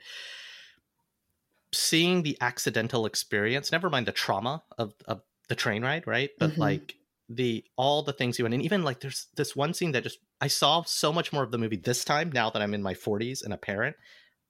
seeing 1.74 2.22
the 2.22 2.38
accidental 2.42 3.06
experience, 3.06 3.72
never 3.72 3.90
mind 3.90 4.06
the 4.06 4.12
trauma 4.12 4.64
of, 4.78 4.94
of 5.08 5.22
the 5.48 5.56
train 5.56 5.84
ride, 5.84 6.08
right? 6.08 6.30
But 6.40 6.52
mm-hmm. 6.52 6.62
like 6.62 6.96
the 7.30 7.64
all 7.76 8.04
the 8.04 8.14
things 8.14 8.38
you 8.38 8.46
went 8.46 8.54
and 8.54 8.64
even 8.64 8.84
like 8.84 9.00
there's 9.00 9.28
this 9.36 9.56
one 9.56 9.74
scene 9.74 9.94
that 9.94 10.04
just 10.04 10.20
I 10.40 10.48
saw 10.48 10.84
so 10.84 11.12
much 11.12 11.34
more 11.34 11.42
of 11.42 11.50
the 11.50 11.58
movie 11.58 11.78
this 11.78 12.06
time 12.06 12.32
now 12.32 12.52
that 12.52 12.62
I'm 12.62 12.76
in 12.76 12.84
my 12.84 12.94
40s 12.94 13.44
and 13.44 13.54
a 13.54 13.58
parent. 13.58 13.96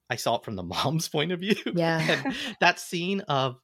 I 0.10 0.18
saw 0.18 0.36
it 0.36 0.44
from 0.44 0.56
the 0.56 0.64
mom's 0.84 1.08
point 1.08 1.32
of 1.32 1.40
view. 1.40 1.56
Yeah. 1.74 2.00
and 2.00 2.36
that 2.60 2.80
scene 2.80 3.22
of 3.22 3.60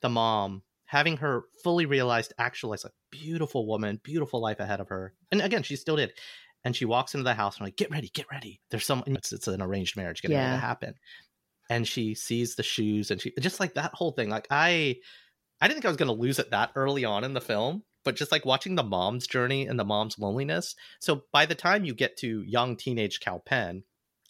the 0.00 0.08
mom 0.08 0.62
having 0.86 1.16
her 1.18 1.44
fully 1.62 1.86
realized, 1.86 2.32
actualized, 2.38 2.84
a 2.84 2.90
beautiful 3.10 3.66
woman, 3.66 4.00
beautiful 4.02 4.40
life 4.40 4.60
ahead 4.60 4.80
of 4.80 4.88
her. 4.88 5.14
And 5.30 5.40
again, 5.40 5.62
she 5.62 5.76
still 5.76 5.96
did. 5.96 6.12
And 6.64 6.74
she 6.74 6.84
walks 6.84 7.14
into 7.14 7.24
the 7.24 7.34
house 7.34 7.56
and 7.56 7.62
I'm 7.62 7.66
like, 7.66 7.76
get 7.76 7.90
ready, 7.90 8.10
get 8.12 8.26
ready. 8.30 8.60
There's 8.70 8.86
some 8.86 9.02
it's, 9.06 9.32
it's 9.32 9.48
an 9.48 9.60
arranged 9.60 9.96
marriage 9.96 10.22
getting 10.22 10.36
yeah. 10.36 10.50
ready 10.50 10.56
to 10.56 10.66
happen. 10.66 10.94
And 11.68 11.86
she 11.86 12.14
sees 12.14 12.54
the 12.54 12.62
shoes 12.62 13.10
and 13.10 13.20
she 13.20 13.32
just 13.38 13.60
like 13.60 13.74
that 13.74 13.92
whole 13.94 14.12
thing. 14.12 14.28
Like 14.30 14.46
I 14.50 14.96
I 15.60 15.68
didn't 15.68 15.76
think 15.76 15.86
I 15.86 15.88
was 15.88 15.96
gonna 15.96 16.12
lose 16.12 16.38
it 16.38 16.50
that 16.50 16.72
early 16.74 17.04
on 17.04 17.24
in 17.24 17.34
the 17.34 17.40
film, 17.40 17.82
but 18.04 18.16
just 18.16 18.32
like 18.32 18.46
watching 18.46 18.74
the 18.74 18.82
mom's 18.82 19.26
journey 19.26 19.66
and 19.66 19.78
the 19.78 19.84
mom's 19.84 20.18
loneliness. 20.18 20.74
So 21.00 21.22
by 21.32 21.46
the 21.46 21.54
time 21.54 21.84
you 21.84 21.94
get 21.94 22.16
to 22.18 22.42
young 22.42 22.76
teenage 22.76 23.20
Kal 23.20 23.40
Penn, 23.40 23.84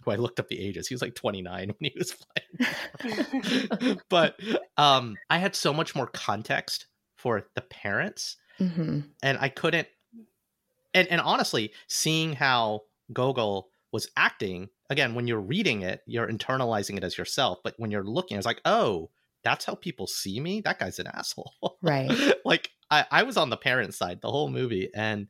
who 0.05 0.11
I 0.11 0.17
looked 0.17 0.41
up 0.41 0.49
the 0.49 0.61
ages. 0.61 0.87
He 0.87 0.95
was 0.95 1.03
like 1.03 1.15
29 1.15 1.69
when 1.79 1.91
he 1.91 1.99
was 1.99 2.15
playing. 2.15 3.99
but 4.09 4.39
um, 4.77 5.17
I 5.31 5.39
had 5.39 5.55
so 5.55 5.73
much 5.73 5.95
more 5.95 6.07
context 6.07 6.87
for 7.17 7.47
the 7.55 7.63
parents, 7.63 8.37
mm-hmm. 8.61 9.01
and 9.23 9.39
I 9.41 9.49
couldn't. 9.49 9.89
And 10.93 11.09
and 11.09 11.21
honestly, 11.21 11.73
seeing 11.89 12.35
how 12.35 12.83
Gogol 13.13 13.69
was 13.93 14.09
acting 14.17 14.69
again, 14.91 15.15
when 15.15 15.27
you're 15.27 15.41
reading 15.41 15.83
it, 15.83 16.03
you're 16.07 16.29
internalizing 16.29 16.97
it 16.97 17.05
as 17.05 17.19
yourself. 17.19 17.59
But 17.65 17.75
when 17.79 17.91
you're 17.91 18.05
looking, 18.05 18.37
it's 18.37 18.47
like, 18.47 18.61
oh, 18.65 19.11
that's 19.43 19.65
how 19.65 19.75
people 19.75 20.07
see 20.07 20.41
me. 20.41 20.61
That 20.61 20.79
guy's 20.79 20.99
an 20.99 21.07
asshole, 21.07 21.53
right? 21.83 22.11
like 22.45 22.71
I, 22.91 23.05
I 23.11 23.23
was 23.25 23.37
on 23.37 23.51
the 23.51 23.57
parent 23.57 23.95
side 23.95 24.21
the 24.21 24.31
whole 24.31 24.49
movie, 24.49 24.91
and 24.95 25.29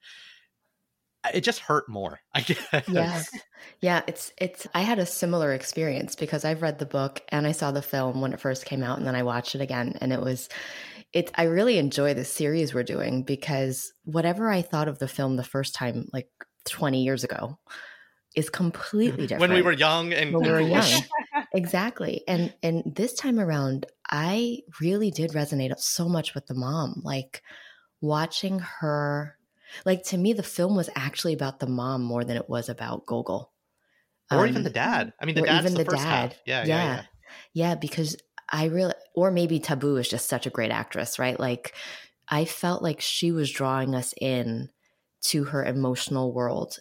it 1.33 1.43
just 1.43 1.61
hurt 1.61 1.89
more 1.89 2.21
i 2.35 2.41
guess. 2.41 2.89
Yeah 2.89 3.23
yeah 3.81 4.03
it's 4.07 4.33
it's 4.39 4.67
i 4.75 4.81
had 4.81 4.99
a 4.99 5.07
similar 5.07 5.53
experience 5.53 6.17
because 6.17 6.45
i've 6.45 6.63
read 6.63 6.79
the 6.79 6.87
book 6.87 7.23
and 7.31 7.47
i 7.47 7.53
saw 7.53 7.71
the 7.71 7.83
film 7.83 8.21
when 8.21 8.33
it 8.33 8.41
first 8.41 8.67
came 8.67 8.83
out 8.83 8.99
and 8.99 9.07
then 9.07 9.15
i 9.15 9.23
watched 9.23 9.55
it 9.55 9.61
again 9.61 9.97
and 10.01 10.13
it 10.13 10.21
was 10.21 10.49
it 11.13 11.31
i 11.37 11.45
really 11.45 11.79
enjoy 11.79 12.15
the 12.15 12.25
series 12.25 12.75
we're 12.75 12.83
doing 12.83 13.23
because 13.23 13.93
whatever 14.05 14.51
i 14.51 14.63
thought 14.63 14.89
of 14.89 14.99
the 14.99 15.09
film 15.09 15.37
the 15.37 15.45
first 15.45 15.75
time 15.75 16.09
like 16.13 16.29
20 16.67 17.03
years 17.03 17.25
ago 17.25 17.59
is 18.35 18.51
completely 18.51 19.27
different 19.27 19.41
when 19.41 19.53
we 19.53 19.63
were 19.63 19.73
young 19.73 20.13
and 20.13 20.33
when 20.35 20.43
we 20.43 20.51
were 20.51 20.61
young. 20.61 21.03
exactly 21.55 22.23
and 22.27 22.53
and 22.63 22.83
this 22.85 23.15
time 23.15 23.39
around 23.39 23.87
i 24.11 24.59
really 24.81 25.11
did 25.11 25.31
resonate 25.33 25.77
so 25.79 26.09
much 26.09 26.35
with 26.35 26.47
the 26.47 26.55
mom 26.55 27.01
like 27.05 27.43
watching 28.01 28.59
her 28.59 29.34
like 29.85 30.05
to 30.05 30.19
me, 30.19 30.33
the 30.33 30.43
film 30.43 30.77
was 30.77 30.91
actually 30.95 31.35
about 31.35 31.61
the 31.61 31.67
mom 31.67 32.03
more 32.03 32.25
than 32.25 32.37
it 32.37 32.49
was 32.49 32.69
about 32.69 33.07
Gogol. 33.07 33.53
Or 34.31 34.41
um, 34.41 34.49
even 34.49 34.63
the 34.63 34.71
dad. 34.71 35.13
I 35.21 35.27
mean, 35.27 35.35
the 35.35 35.43
dad's 35.43 35.67
even 35.67 35.79
the, 35.79 35.85
the 35.85 35.97
dad. 35.97 36.33
Half. 36.33 36.35
Yeah, 36.47 36.65
yeah, 36.65 36.67
yeah, 36.67 36.85
yeah. 36.85 37.03
Yeah, 37.53 37.75
because 37.75 38.17
I 38.49 38.67
really, 38.67 38.95
or 39.15 39.31
maybe 39.31 39.59
Tabu 39.59 39.97
is 39.97 40.09
just 40.09 40.29
such 40.29 40.47
a 40.47 40.51
great 40.51 40.71
actress, 40.71 41.19
right? 41.19 41.39
Like, 41.39 41.75
I 42.29 42.45
felt 42.45 42.83
like 42.83 43.01
she 43.01 43.33
was 43.33 43.51
drawing 43.51 43.95
us 43.95 44.15
in 44.21 44.71
to 45.23 45.45
her 45.45 45.65
emotional 45.65 46.33
world 46.33 46.79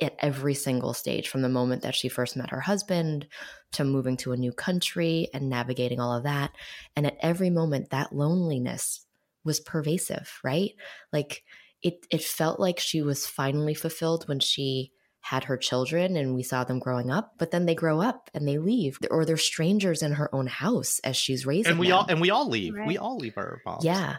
at 0.00 0.16
every 0.18 0.54
single 0.54 0.92
stage 0.92 1.28
from 1.28 1.42
the 1.42 1.48
moment 1.48 1.82
that 1.82 1.94
she 1.94 2.08
first 2.08 2.36
met 2.36 2.50
her 2.50 2.60
husband 2.60 3.26
to 3.72 3.84
moving 3.84 4.16
to 4.18 4.32
a 4.32 4.36
new 4.36 4.52
country 4.52 5.28
and 5.32 5.48
navigating 5.48 6.00
all 6.00 6.16
of 6.16 6.24
that. 6.24 6.50
And 6.96 7.06
at 7.06 7.16
every 7.20 7.50
moment, 7.50 7.90
that 7.90 8.14
loneliness 8.14 9.06
was 9.44 9.60
pervasive, 9.60 10.40
right? 10.42 10.72
Like, 11.12 11.44
it 11.84 12.06
it 12.10 12.24
felt 12.24 12.58
like 12.58 12.80
she 12.80 13.02
was 13.02 13.26
finally 13.26 13.74
fulfilled 13.74 14.26
when 14.26 14.40
she 14.40 14.90
had 15.20 15.44
her 15.44 15.56
children 15.56 16.16
and 16.16 16.34
we 16.34 16.42
saw 16.42 16.64
them 16.64 16.78
growing 16.78 17.10
up 17.10 17.34
but 17.38 17.50
then 17.50 17.66
they 17.66 17.74
grow 17.74 18.00
up 18.00 18.28
and 18.34 18.48
they 18.48 18.58
leave 18.58 18.98
or 19.10 19.24
they're 19.24 19.36
strangers 19.36 20.02
in 20.02 20.12
her 20.12 20.34
own 20.34 20.46
house 20.46 20.98
as 21.04 21.16
she's 21.16 21.46
raising 21.46 21.70
and 21.70 21.78
we 21.78 21.88
them. 21.88 21.98
all 21.98 22.06
and 22.08 22.20
we 22.20 22.30
all 22.30 22.48
leave 22.48 22.74
right. 22.74 22.88
we 22.88 22.98
all 22.98 23.16
leave 23.16 23.36
our 23.36 23.60
moms 23.64 23.84
yeah 23.84 24.16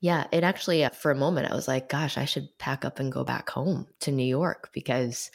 yeah 0.00 0.26
it 0.30 0.44
actually 0.44 0.84
uh, 0.84 0.90
for 0.90 1.10
a 1.10 1.16
moment 1.16 1.50
i 1.50 1.54
was 1.54 1.66
like 1.66 1.88
gosh 1.88 2.18
i 2.18 2.24
should 2.24 2.46
pack 2.58 2.84
up 2.84 3.00
and 3.00 3.10
go 3.10 3.24
back 3.24 3.48
home 3.50 3.86
to 4.00 4.12
new 4.12 4.26
york 4.26 4.70
because 4.72 5.30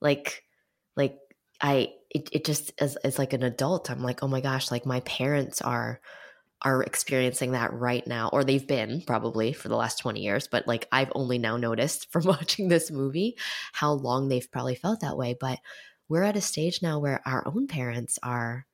like 0.00 0.44
like 0.96 1.18
i 1.60 1.90
it, 2.10 2.28
it 2.32 2.44
just 2.44 2.72
as, 2.80 2.96
as 2.96 3.18
like 3.18 3.32
an 3.32 3.42
adult 3.42 3.90
i'm 3.90 4.02
like 4.02 4.22
oh 4.22 4.28
my 4.28 4.40
gosh 4.40 4.70
like 4.70 4.86
my 4.86 5.00
parents 5.00 5.60
are 5.60 6.00
are 6.64 6.82
experiencing 6.82 7.52
that 7.52 7.72
right 7.72 8.06
now, 8.06 8.30
or 8.32 8.42
they've 8.42 8.66
been 8.66 9.02
probably 9.06 9.52
for 9.52 9.68
the 9.68 9.76
last 9.76 9.98
20 9.98 10.20
years. 10.20 10.48
But 10.48 10.66
like 10.66 10.88
I've 10.90 11.12
only 11.14 11.38
now 11.38 11.56
noticed 11.56 12.10
from 12.12 12.24
watching 12.24 12.68
this 12.68 12.90
movie 12.90 13.36
how 13.72 13.92
long 13.92 14.28
they've 14.28 14.50
probably 14.50 14.74
felt 14.74 15.00
that 15.00 15.16
way. 15.16 15.36
But 15.38 15.58
we're 16.08 16.22
at 16.22 16.36
a 16.36 16.40
stage 16.40 16.82
now 16.82 16.98
where 16.98 17.22
our 17.26 17.46
own 17.46 17.66
parents 17.66 18.18
are 18.22 18.66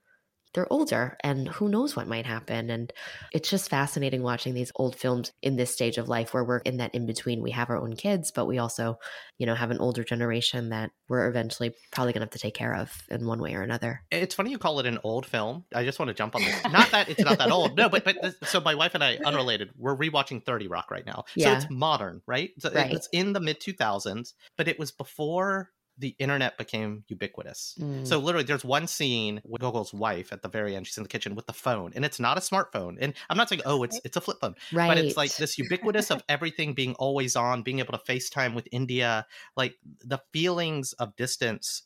they're 0.53 0.73
older 0.73 1.17
and 1.23 1.49
who 1.49 1.69
knows 1.69 1.95
what 1.95 2.09
might 2.09 2.27
happen. 2.27 2.71
And 2.71 2.93
it's 3.33 3.49
just 3.49 3.71
fascinating 3.71 4.23
watching 4.23 4.55
these 4.55 4.73
old 4.75 4.97
films 4.97 5.33
in 5.43 5.57
this 5.57 5.73
stage 5.73 5.99
of 5.99 6.09
life 6.09 6.35
where 6.35 6.45
we're 6.45 6.59
in 6.59 6.79
that 6.79 6.95
in 6.95 7.07
between. 7.07 7.43
We 7.43 7.53
have 7.53 7.71
our 7.71 7.79
own 7.79 7.95
kids, 7.95 8.33
but 8.33 8.47
we 8.47 8.59
also, 8.59 8.99
you 9.39 9.47
know, 9.47 9.55
have 9.55 9.71
an 9.71 9.79
older 9.79 10.03
generation 10.03 10.71
that 10.71 10.91
we're 11.09 11.29
eventually 11.29 11.75
probably 11.93 12.13
going 12.13 12.21
to 12.21 12.27
have 12.27 12.31
to 12.31 12.39
take 12.39 12.55
care 12.55 12.75
of 12.75 12.93
in 13.11 13.27
one 13.27 13.41
way 13.41 13.55
or 13.55 13.63
another. 13.63 14.03
It's 14.11 14.35
funny 14.35 14.51
you 14.51 14.59
call 14.59 14.81
it 14.81 14.87
an 14.87 14.99
old 15.05 15.27
film. 15.27 15.65
I 15.75 15.85
just 15.85 15.99
want 15.99 16.09
to 16.09 16.15
jump 16.15 16.35
on 16.35 16.43
this. 16.43 16.65
Not 16.71 16.91
that 16.91 17.09
it's 17.09 17.21
not 17.21 17.39
that 17.39 17.51
old. 17.51 17.77
No, 17.77 17.89
but, 17.89 18.05
but 18.05 18.17
this, 18.23 18.35
so 18.45 18.61
my 18.61 18.75
wife 18.75 18.95
and 18.95 19.03
I, 19.03 19.17
unrelated, 19.25 19.71
we're 19.77 19.97
rewatching 19.97 20.45
30 20.45 20.69
Rock 20.69 20.91
right 20.91 21.07
now. 21.07 21.25
Yeah. 21.35 21.47
So 21.47 21.57
it's 21.57 21.71
modern, 21.71 22.23
right? 22.27 22.51
So 22.59 22.71
right. 22.73 22.93
It's 22.93 23.09
in 23.13 23.33
the 23.33 23.41
mid 23.41 23.61
2000s, 23.61 24.35
but 24.57 24.69
it 24.69 24.79
was 24.79 24.91
before 24.91 25.71
the 26.01 26.17
internet 26.19 26.57
became 26.57 27.05
ubiquitous. 27.09 27.77
Mm. 27.79 28.07
So 28.07 28.19
literally, 28.19 28.47
there's 28.47 28.65
one 28.65 28.87
scene 28.87 29.43
with 29.45 29.61
Gogol's 29.61 29.93
wife 29.93 30.33
at 30.33 30.41
the 30.43 30.49
very 30.49 30.75
end. 30.75 30.87
She's 30.87 30.97
in 30.97 31.03
the 31.03 31.09
kitchen 31.09 31.35
with 31.35 31.47
the 31.47 31.53
phone, 31.53 31.93
and 31.95 32.05
it's 32.05 32.19
not 32.19 32.39
a 32.39 32.41
smartphone. 32.41 32.97
And 33.01 33.13
I'm 33.29 33.37
not 33.37 33.49
saying, 33.51 33.63
oh, 33.67 33.83
it's 33.83 34.01
it's 34.05 34.17
a 34.17 34.21
flip 34.21 34.39
phone, 34.41 34.55
right. 34.73 34.89
but 34.89 34.99
it's 34.99 35.17
like 35.17 35.37
this 35.37 35.59
ubiquitous 35.59 36.11
of 36.11 36.25
everything 36.29 36.73
being 36.73 36.95
always 36.95 37.37
on, 37.37 37.63
being 37.63 37.79
able 37.79 37.97
to 37.97 38.13
FaceTime 38.13 38.55
with 38.55 38.67
India, 38.73 39.27
like 39.57 39.77
the 40.03 40.19
feelings 40.33 40.95
of 40.95 41.15
distance. 41.17 41.83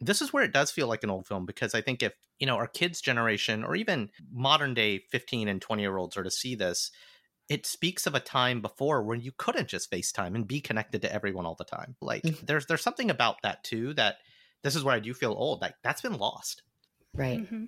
This 0.00 0.22
is 0.22 0.32
where 0.32 0.44
it 0.44 0.52
does 0.52 0.70
feel 0.70 0.86
like 0.86 1.02
an 1.02 1.10
old 1.10 1.26
film 1.26 1.44
because 1.44 1.74
I 1.74 1.82
think 1.82 2.02
if 2.02 2.14
you 2.38 2.46
know 2.46 2.56
our 2.56 2.68
kids' 2.68 3.00
generation 3.00 3.64
or 3.64 3.74
even 3.74 4.10
modern 4.32 4.74
day 4.74 4.98
15 5.10 5.48
and 5.48 5.60
20 5.60 5.82
year 5.82 5.96
olds 5.96 6.16
are 6.16 6.22
to 6.22 6.30
see 6.30 6.54
this, 6.54 6.92
it 7.50 7.66
speaks 7.66 8.06
of 8.06 8.14
a 8.14 8.20
time 8.20 8.62
before 8.62 9.02
when 9.02 9.20
you 9.20 9.32
couldn't 9.36 9.68
just 9.68 9.90
FaceTime 9.90 10.36
and 10.36 10.46
be 10.46 10.60
connected 10.60 11.02
to 11.02 11.12
everyone 11.12 11.44
all 11.44 11.56
the 11.56 11.64
time. 11.64 11.96
Like 12.00 12.22
mm-hmm. 12.22 12.46
there's 12.46 12.64
there's 12.66 12.82
something 12.82 13.10
about 13.10 13.42
that 13.42 13.64
too 13.64 13.92
that 13.94 14.18
this 14.62 14.76
is 14.76 14.84
where 14.84 14.94
I 14.94 15.00
do 15.00 15.12
feel 15.12 15.32
old. 15.32 15.60
Like 15.60 15.74
that's 15.82 16.00
been 16.00 16.16
lost. 16.16 16.62
Right. 17.12 17.40
Mm-hmm. 17.40 17.64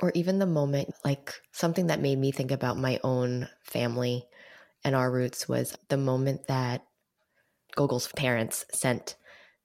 Or 0.00 0.12
even 0.14 0.38
the 0.38 0.46
moment 0.46 0.94
like 1.02 1.32
something 1.50 1.86
that 1.86 2.00
made 2.00 2.18
me 2.18 2.30
think 2.30 2.50
about 2.50 2.76
my 2.76 3.00
own 3.02 3.48
family 3.64 4.26
and 4.84 4.94
our 4.94 5.10
roots 5.10 5.48
was 5.48 5.76
the 5.88 5.96
moment 5.96 6.46
that 6.48 6.84
Gogol's 7.74 8.08
parents 8.12 8.66
sent 8.74 9.16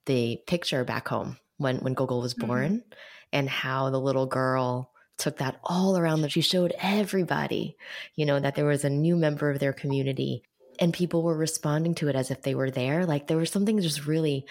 the 0.05 0.39
picture 0.47 0.86
back 0.86 1.09
home 1.09 1.38
when 1.57 1.79
when 1.79 1.93
Gogol 1.93 2.21
was 2.21 2.33
mm-hmm. 2.33 2.47
born 2.47 2.71
mm-hmm. 2.71 2.93
and 3.33 3.50
how 3.50 3.89
the 3.89 4.00
little 4.00 4.27
girl 4.27 4.91
took 5.17 5.38
that 5.38 5.59
all 5.63 5.97
around 5.97 6.21
them. 6.21 6.29
She 6.29 6.41
showed 6.41 6.74
everybody, 6.79 7.75
you 8.15 8.25
know, 8.25 8.39
that 8.39 8.55
there 8.55 8.65
was 8.65 8.86
a 8.86 8.89
new 8.89 9.15
member 9.15 9.50
of 9.50 9.59
their 9.59 9.74
community 9.74 10.43
and 10.79 10.93
people 10.93 11.24
were 11.24 11.36
responding 11.36 11.95
to 11.95 12.07
it 12.07 12.15
as 12.15 12.31
if 12.31 12.41
they 12.41 12.55
were 12.55 12.71
there. 12.71 13.05
Like 13.05 13.27
there 13.27 13.38
was 13.38 13.50
something 13.51 13.79
just 13.81 14.05
really 14.05 14.45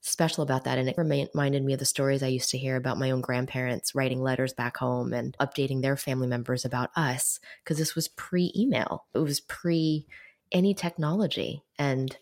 special 0.00 0.42
about 0.42 0.64
that. 0.64 0.78
And 0.78 0.88
it 0.88 0.98
reminded 0.98 1.64
me 1.64 1.72
of 1.72 1.78
the 1.78 1.84
stories 1.84 2.22
I 2.22 2.28
used 2.28 2.50
to 2.50 2.58
hear 2.58 2.76
about 2.76 2.98
my 2.98 3.10
own 3.10 3.20
grandparents 3.20 3.94
writing 3.94 4.22
letters 4.22 4.52
back 4.52 4.76
home 4.76 5.12
and 5.12 5.36
updating 5.38 5.82
their 5.82 5.96
family 5.96 6.26
members 6.26 6.64
about 6.64 6.90
us 6.94 7.40
because 7.62 7.78
this 7.78 7.94
was 7.94 8.08
pre 8.08 8.52
email, 8.54 9.06
it 9.14 9.18
was 9.18 9.40
pre 9.40 10.06
any 10.52 10.74
technology. 10.74 11.62
And 11.78 12.16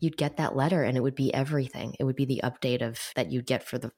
you'd 0.00 0.16
get 0.16 0.36
that 0.36 0.56
letter 0.56 0.82
and 0.82 0.96
it 0.96 1.00
would 1.00 1.14
be 1.14 1.32
everything. 1.32 1.96
It 1.98 2.04
would 2.04 2.16
be 2.16 2.24
the 2.24 2.40
update 2.44 2.82
of 2.82 2.98
that 3.14 3.30
you'd 3.32 3.46
get 3.46 3.62
for 3.62 3.78
the 3.78 3.92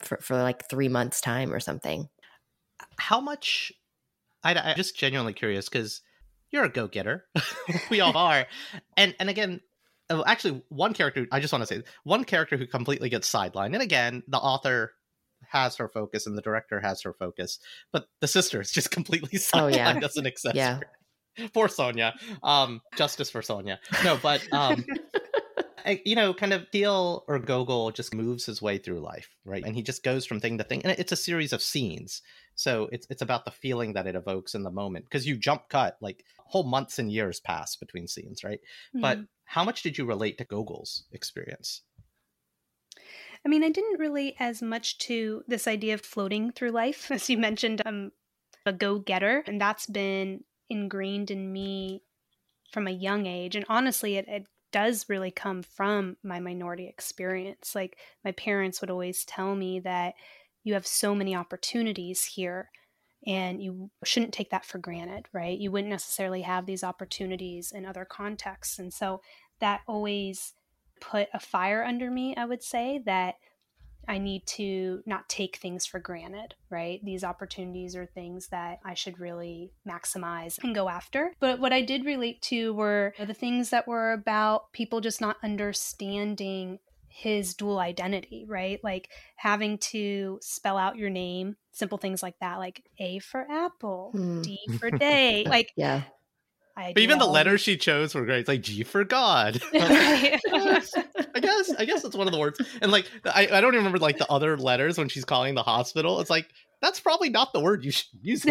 for, 0.00 0.18
for 0.18 0.36
like 0.36 0.68
three 0.68 0.88
months 0.88 1.20
time 1.20 1.52
or 1.52 1.60
something 1.60 2.08
how 2.98 3.20
much 3.20 3.72
I, 4.42 4.52
am 4.52 4.76
just 4.76 4.96
genuinely 4.96 5.32
curious 5.32 5.68
because 5.68 6.02
you're 6.50 6.64
a 6.64 6.68
go-getter 6.68 7.24
we 7.90 8.00
all 8.00 8.16
are 8.16 8.46
and 8.96 9.14
and 9.18 9.30
again 9.30 9.60
oh, 10.10 10.24
actually 10.26 10.62
one 10.68 10.92
character 10.94 11.26
i 11.32 11.40
just 11.40 11.52
want 11.52 11.62
to 11.62 11.66
say 11.66 11.82
one 12.04 12.24
character 12.24 12.56
who 12.56 12.66
completely 12.66 13.08
gets 13.08 13.30
sidelined 13.30 13.72
and 13.72 13.82
again 13.82 14.22
the 14.28 14.38
author 14.38 14.92
has 15.48 15.76
her 15.76 15.88
focus 15.88 16.26
and 16.26 16.36
the 16.36 16.42
director 16.42 16.80
has 16.80 17.02
her 17.02 17.12
focus, 17.12 17.58
but 17.92 18.06
the 18.20 18.28
sister 18.28 18.60
is 18.60 18.70
just 18.70 18.90
completely 18.90 19.38
silent. 19.38 19.64
Oh, 19.74 19.76
yeah. 19.76 19.98
doesn't 19.98 20.26
exist. 20.26 20.56
Yeah. 20.56 20.80
For 21.52 21.68
Sonia. 21.68 22.14
Um, 22.42 22.80
justice 22.96 23.28
for 23.28 23.42
Sonia. 23.42 23.80
No, 24.04 24.16
but 24.22 24.46
um, 24.52 24.84
you 26.04 26.16
know, 26.16 26.32
kind 26.32 26.52
of 26.52 26.68
Thiel 26.70 27.24
or 27.28 27.38
Gogol 27.38 27.90
just 27.90 28.14
moves 28.14 28.46
his 28.46 28.62
way 28.62 28.78
through 28.78 29.00
life, 29.00 29.28
right? 29.44 29.64
And 29.64 29.74
he 29.74 29.82
just 29.82 30.02
goes 30.02 30.24
from 30.24 30.40
thing 30.40 30.58
to 30.58 30.64
thing, 30.64 30.82
and 30.82 30.98
it's 30.98 31.12
a 31.12 31.16
series 31.16 31.52
of 31.52 31.62
scenes. 31.62 32.22
So 32.54 32.88
it's 32.92 33.06
it's 33.10 33.22
about 33.22 33.44
the 33.44 33.50
feeling 33.50 33.92
that 33.94 34.06
it 34.06 34.14
evokes 34.14 34.54
in 34.54 34.62
the 34.62 34.70
moment 34.70 35.04
because 35.04 35.26
you 35.26 35.36
jump 35.36 35.68
cut 35.68 35.96
like 36.00 36.24
whole 36.46 36.64
months 36.64 36.98
and 36.98 37.10
years 37.10 37.40
pass 37.40 37.76
between 37.76 38.08
scenes, 38.08 38.44
right? 38.44 38.60
Mm-hmm. 38.90 39.00
But 39.00 39.18
how 39.44 39.64
much 39.64 39.82
did 39.82 39.98
you 39.98 40.06
relate 40.06 40.38
to 40.38 40.44
Gogol's 40.44 41.04
experience? 41.12 41.82
I 43.44 43.48
mean, 43.48 43.62
I 43.62 43.70
didn't 43.70 44.00
relate 44.00 44.36
as 44.38 44.62
much 44.62 44.98
to 44.98 45.42
this 45.46 45.68
idea 45.68 45.94
of 45.94 46.00
floating 46.00 46.50
through 46.52 46.70
life. 46.70 47.10
As 47.10 47.28
you 47.28 47.36
mentioned, 47.36 47.82
I'm 47.84 48.12
a 48.64 48.72
go 48.72 48.98
getter, 48.98 49.44
and 49.46 49.60
that's 49.60 49.86
been 49.86 50.44
ingrained 50.70 51.30
in 51.30 51.52
me 51.52 52.02
from 52.72 52.86
a 52.86 52.92
young 52.92 53.26
age. 53.26 53.54
And 53.54 53.66
honestly, 53.68 54.16
it, 54.16 54.26
it 54.28 54.46
does 54.74 55.08
really 55.08 55.30
come 55.30 55.62
from 55.62 56.16
my 56.24 56.40
minority 56.40 56.88
experience. 56.88 57.76
Like, 57.76 57.96
my 58.24 58.32
parents 58.32 58.80
would 58.80 58.90
always 58.90 59.24
tell 59.24 59.54
me 59.54 59.78
that 59.78 60.14
you 60.64 60.74
have 60.74 60.84
so 60.84 61.14
many 61.14 61.36
opportunities 61.36 62.24
here 62.24 62.70
and 63.24 63.62
you 63.62 63.92
shouldn't 64.02 64.34
take 64.34 64.50
that 64.50 64.64
for 64.64 64.78
granted, 64.78 65.28
right? 65.32 65.56
You 65.56 65.70
wouldn't 65.70 65.92
necessarily 65.92 66.42
have 66.42 66.66
these 66.66 66.82
opportunities 66.82 67.70
in 67.70 67.86
other 67.86 68.04
contexts. 68.04 68.80
And 68.80 68.92
so 68.92 69.20
that 69.60 69.82
always 69.86 70.54
put 71.00 71.28
a 71.32 71.38
fire 71.38 71.84
under 71.84 72.10
me, 72.10 72.34
I 72.36 72.44
would 72.44 72.64
say, 72.64 73.00
that 73.06 73.36
I 74.08 74.18
need 74.18 74.46
to 74.46 75.02
not 75.06 75.28
take 75.28 75.56
things 75.56 75.86
for 75.86 75.98
granted, 75.98 76.54
right? 76.70 77.00
These 77.04 77.24
opportunities 77.24 77.96
are 77.96 78.06
things 78.06 78.48
that 78.48 78.80
I 78.84 78.94
should 78.94 79.18
really 79.20 79.72
maximize 79.88 80.62
and 80.62 80.74
go 80.74 80.88
after. 80.88 81.32
But 81.40 81.60
what 81.60 81.72
I 81.72 81.82
did 81.82 82.04
relate 82.04 82.42
to 82.42 82.74
were 82.74 83.14
the 83.18 83.34
things 83.34 83.70
that 83.70 83.88
were 83.88 84.12
about 84.12 84.72
people 84.72 85.00
just 85.00 85.20
not 85.20 85.36
understanding 85.42 86.78
his 87.14 87.54
dual 87.54 87.78
identity, 87.78 88.44
right? 88.48 88.82
Like 88.82 89.08
having 89.36 89.78
to 89.78 90.38
spell 90.42 90.76
out 90.76 90.96
your 90.96 91.10
name, 91.10 91.54
simple 91.70 91.96
things 91.96 92.24
like 92.24 92.34
that, 92.40 92.58
like 92.58 92.82
A 92.98 93.20
for 93.20 93.46
apple, 93.48 94.10
hmm. 94.12 94.42
D 94.42 94.58
for 94.80 94.90
day. 94.90 95.44
Like, 95.44 95.70
yeah. 95.76 96.02
I 96.76 96.92
but 96.92 97.02
even 97.02 97.18
the 97.18 97.26
letters 97.26 97.60
she 97.60 97.76
chose 97.76 98.14
were 98.14 98.24
great. 98.24 98.40
It's 98.40 98.48
like 98.48 98.62
G 98.62 98.82
for 98.82 99.04
God. 99.04 99.60
I 99.74 100.40
guess 101.40 101.72
I 101.78 101.84
guess 101.84 102.04
it's 102.04 102.16
one 102.16 102.26
of 102.26 102.32
the 102.32 102.38
words. 102.38 102.60
And 102.82 102.90
like 102.90 103.08
I, 103.24 103.48
I 103.50 103.60
don't 103.60 103.74
even 103.74 103.78
remember 103.78 103.98
like 103.98 104.18
the 104.18 104.30
other 104.30 104.56
letters 104.58 104.98
when 104.98 105.08
she's 105.08 105.24
calling 105.24 105.54
the 105.54 105.62
hospital. 105.62 106.20
It's 106.20 106.30
like 106.30 106.48
that's 106.80 106.98
probably 107.00 107.30
not 107.30 107.52
the 107.52 107.60
word 107.60 107.84
you 107.84 107.92
should 107.92 108.08
use. 108.22 108.44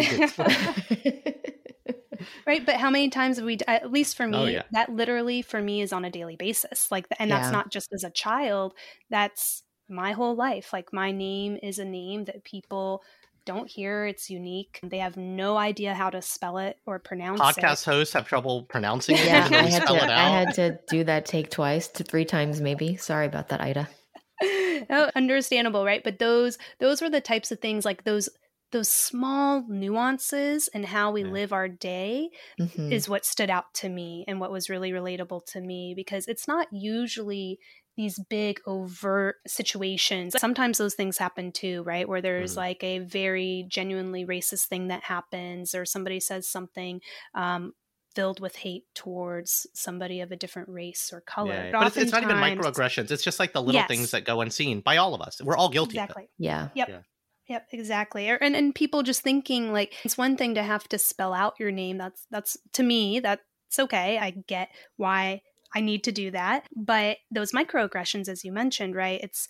right 2.46 2.64
but 2.64 2.76
how 2.76 2.88
many 2.88 3.10
times 3.10 3.36
have 3.36 3.44
we 3.44 3.58
at 3.68 3.92
least 3.92 4.16
for 4.16 4.22
oh, 4.22 4.28
me 4.28 4.38
oh, 4.38 4.46
yeah. 4.46 4.62
that 4.72 4.88
literally 4.88 5.42
for 5.42 5.60
me 5.60 5.82
is 5.82 5.92
on 5.92 6.06
a 6.06 6.10
daily 6.10 6.36
basis 6.36 6.90
like 6.90 7.06
and 7.18 7.30
that's 7.30 7.48
yeah. 7.48 7.50
not 7.50 7.70
just 7.70 7.92
as 7.92 8.02
a 8.02 8.10
child 8.10 8.72
that's 9.10 9.62
my 9.90 10.12
whole 10.12 10.34
life 10.34 10.72
like 10.72 10.90
my 10.90 11.12
name 11.12 11.58
is 11.62 11.78
a 11.78 11.84
name 11.84 12.24
that 12.24 12.42
people 12.44 13.02
don't 13.44 13.68
hear. 13.68 14.06
It's 14.06 14.30
unique. 14.30 14.80
They 14.82 14.98
have 14.98 15.16
no 15.16 15.56
idea 15.56 15.94
how 15.94 16.10
to 16.10 16.22
spell 16.22 16.58
it 16.58 16.78
or 16.86 16.98
pronounce 16.98 17.40
Podcast 17.40 17.58
it. 17.58 17.62
Podcast 17.62 17.84
hosts 17.84 18.14
have 18.14 18.26
trouble 18.26 18.62
pronouncing 18.62 19.16
it. 19.16 19.26
Yeah, 19.26 19.48
I 19.50 19.68
had, 19.68 19.86
to, 19.86 20.12
I 20.12 20.28
had 20.28 20.54
to 20.54 20.78
do 20.88 21.04
that 21.04 21.26
take 21.26 21.50
twice 21.50 21.88
to 21.88 22.04
three 22.04 22.24
times 22.24 22.60
maybe. 22.60 22.96
Sorry 22.96 23.26
about 23.26 23.48
that, 23.48 23.60
Ida. 23.60 23.88
oh, 24.42 25.10
understandable, 25.14 25.84
right? 25.84 26.02
But 26.02 26.18
those 26.18 26.58
those 26.80 27.00
were 27.00 27.10
the 27.10 27.20
types 27.20 27.52
of 27.52 27.60
things 27.60 27.84
like 27.84 28.04
those 28.04 28.28
those 28.72 28.88
small 28.88 29.64
nuances 29.68 30.68
and 30.74 30.84
how 30.84 31.12
we 31.12 31.22
yeah. 31.22 31.30
live 31.30 31.52
our 31.52 31.68
day 31.68 32.28
mm-hmm. 32.58 32.90
is 32.90 33.08
what 33.08 33.24
stood 33.24 33.48
out 33.48 33.72
to 33.72 33.88
me 33.88 34.24
and 34.26 34.40
what 34.40 34.50
was 34.50 34.68
really 34.68 34.90
relatable 34.90 35.46
to 35.46 35.60
me 35.60 35.94
because 35.94 36.26
it's 36.26 36.48
not 36.48 36.66
usually 36.72 37.60
these 37.96 38.18
big 38.28 38.60
overt 38.66 39.36
situations. 39.46 40.34
Sometimes 40.38 40.78
those 40.78 40.94
things 40.94 41.18
happen 41.18 41.52
too, 41.52 41.82
right? 41.84 42.08
Where 42.08 42.20
there's 42.20 42.54
mm. 42.54 42.58
like 42.58 42.82
a 42.82 42.98
very 42.98 43.66
genuinely 43.68 44.24
racist 44.24 44.66
thing 44.66 44.88
that 44.88 45.04
happens, 45.04 45.74
or 45.74 45.84
somebody 45.84 46.20
says 46.20 46.48
something 46.48 47.00
um, 47.34 47.72
filled 48.14 48.40
with 48.40 48.56
hate 48.56 48.84
towards 48.94 49.66
somebody 49.74 50.20
of 50.20 50.32
a 50.32 50.36
different 50.36 50.68
race 50.68 51.10
or 51.12 51.20
color. 51.20 51.54
Yeah, 51.54 51.70
but, 51.72 51.78
but 51.80 51.86
it's, 51.88 51.96
it's, 51.96 52.12
not 52.12 52.22
even 52.22 52.36
microaggressions. 52.36 53.10
It's 53.10 53.22
just 53.22 53.38
like 53.38 53.52
the 53.52 53.62
little 53.62 53.80
yes. 53.80 53.88
things 53.88 54.10
that 54.12 54.24
go 54.24 54.40
unseen 54.40 54.80
by 54.80 54.96
all 54.96 55.14
of 55.14 55.20
us. 55.20 55.40
We're 55.42 55.56
all 55.56 55.68
guilty. 55.68 55.98
Exactly. 55.98 56.28
Yeah. 56.38 56.68
Yep. 56.74 56.88
Yeah. 56.88 57.00
Yep, 57.46 57.66
exactly. 57.72 58.26
And 58.28 58.56
and 58.56 58.74
people 58.74 59.02
just 59.02 59.20
thinking 59.20 59.70
like 59.70 59.94
it's 60.02 60.16
one 60.16 60.36
thing 60.36 60.54
to 60.54 60.62
have 60.62 60.88
to 60.88 60.98
spell 60.98 61.34
out 61.34 61.54
your 61.60 61.70
name. 61.70 61.98
That's 61.98 62.26
that's 62.30 62.56
to 62.72 62.82
me 62.82 63.20
that's 63.20 63.42
okay. 63.78 64.18
I 64.18 64.30
get 64.30 64.70
why 64.96 65.42
I 65.74 65.80
need 65.80 66.04
to 66.04 66.12
do 66.12 66.30
that. 66.30 66.66
But 66.74 67.18
those 67.30 67.52
microaggressions, 67.52 68.28
as 68.28 68.44
you 68.44 68.52
mentioned, 68.52 68.94
right? 68.94 69.20
It's 69.22 69.48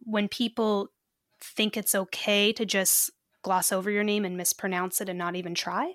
when 0.00 0.28
people 0.28 0.88
think 1.40 1.76
it's 1.76 1.94
okay 1.94 2.52
to 2.52 2.64
just 2.64 3.10
gloss 3.42 3.72
over 3.72 3.90
your 3.90 4.04
name 4.04 4.24
and 4.24 4.36
mispronounce 4.36 5.00
it 5.00 5.08
and 5.08 5.18
not 5.18 5.36
even 5.36 5.54
try 5.54 5.92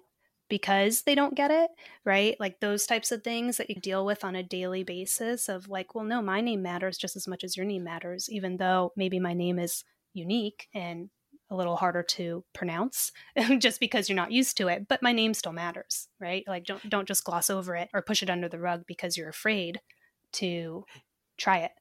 because 0.49 1.03
they 1.03 1.15
don't 1.15 1.35
get 1.35 1.51
it, 1.51 1.69
right? 2.05 2.35
Like 2.39 2.59
those 2.59 2.85
types 2.85 3.11
of 3.11 3.23
things 3.23 3.57
that 3.57 3.69
you 3.69 3.75
deal 3.75 4.05
with 4.05 4.23
on 4.23 4.35
a 4.35 4.43
daily 4.43 4.83
basis 4.83 5.47
of 5.47 5.69
like, 5.69 5.93
well, 5.93 6.05
no, 6.05 6.21
my 6.21 6.41
name 6.41 6.61
matters 6.61 6.97
just 6.97 7.15
as 7.15 7.27
much 7.27 7.43
as 7.43 7.55
your 7.55 7.65
name 7.65 7.83
matters, 7.83 8.29
even 8.29 8.57
though 8.57 8.91
maybe 8.95 9.19
my 9.19 9.33
name 9.33 9.59
is 9.59 9.83
unique 10.13 10.67
and 10.73 11.09
a 11.49 11.55
little 11.55 11.77
harder 11.77 12.03
to 12.03 12.43
pronounce 12.53 13.11
just 13.57 13.79
because 13.79 14.07
you're 14.07 14.15
not 14.15 14.31
used 14.31 14.57
to 14.57 14.67
it 14.67 14.87
but 14.87 15.01
my 15.01 15.11
name 15.11 15.33
still 15.33 15.51
matters 15.51 16.07
right 16.19 16.43
like 16.47 16.65
don't 16.65 16.89
don't 16.89 17.07
just 17.07 17.23
gloss 17.23 17.49
over 17.49 17.75
it 17.75 17.89
or 17.93 18.01
push 18.01 18.21
it 18.23 18.29
under 18.29 18.47
the 18.47 18.59
rug 18.59 18.83
because 18.87 19.17
you're 19.17 19.29
afraid 19.29 19.81
to 20.31 20.83
try 21.37 21.59
it 21.59 21.71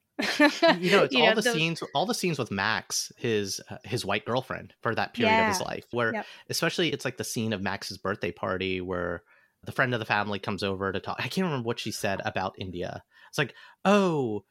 you 0.79 0.91
know 0.91 1.03
it's 1.03 1.13
you 1.13 1.21
all 1.21 1.29
know, 1.29 1.35
the 1.35 1.41
those... 1.41 1.53
scenes 1.53 1.83
all 1.93 2.05
the 2.05 2.13
scenes 2.13 2.39
with 2.39 2.51
max 2.51 3.11
his 3.17 3.61
uh, 3.69 3.77
his 3.83 4.05
white 4.05 4.25
girlfriend 4.25 4.73
for 4.81 4.93
that 4.93 5.13
period 5.13 5.31
yeah. 5.31 5.49
of 5.49 5.55
his 5.55 5.61
life 5.61 5.85
where 5.91 6.13
yep. 6.13 6.25
especially 6.49 6.91
it's 6.91 7.05
like 7.05 7.17
the 7.17 7.23
scene 7.23 7.53
of 7.53 7.61
max's 7.61 7.97
birthday 7.97 8.31
party 8.31 8.81
where 8.81 9.23
the 9.63 9.71
friend 9.71 9.93
of 9.93 9.99
the 9.99 10.05
family 10.05 10.39
comes 10.39 10.63
over 10.63 10.91
to 10.91 10.99
talk 10.99 11.15
i 11.19 11.27
can't 11.27 11.45
remember 11.45 11.65
what 11.65 11.79
she 11.79 11.91
said 11.91 12.21
about 12.25 12.55
india 12.57 13.03
it's 13.29 13.37
like 13.37 13.53
oh 13.85 14.43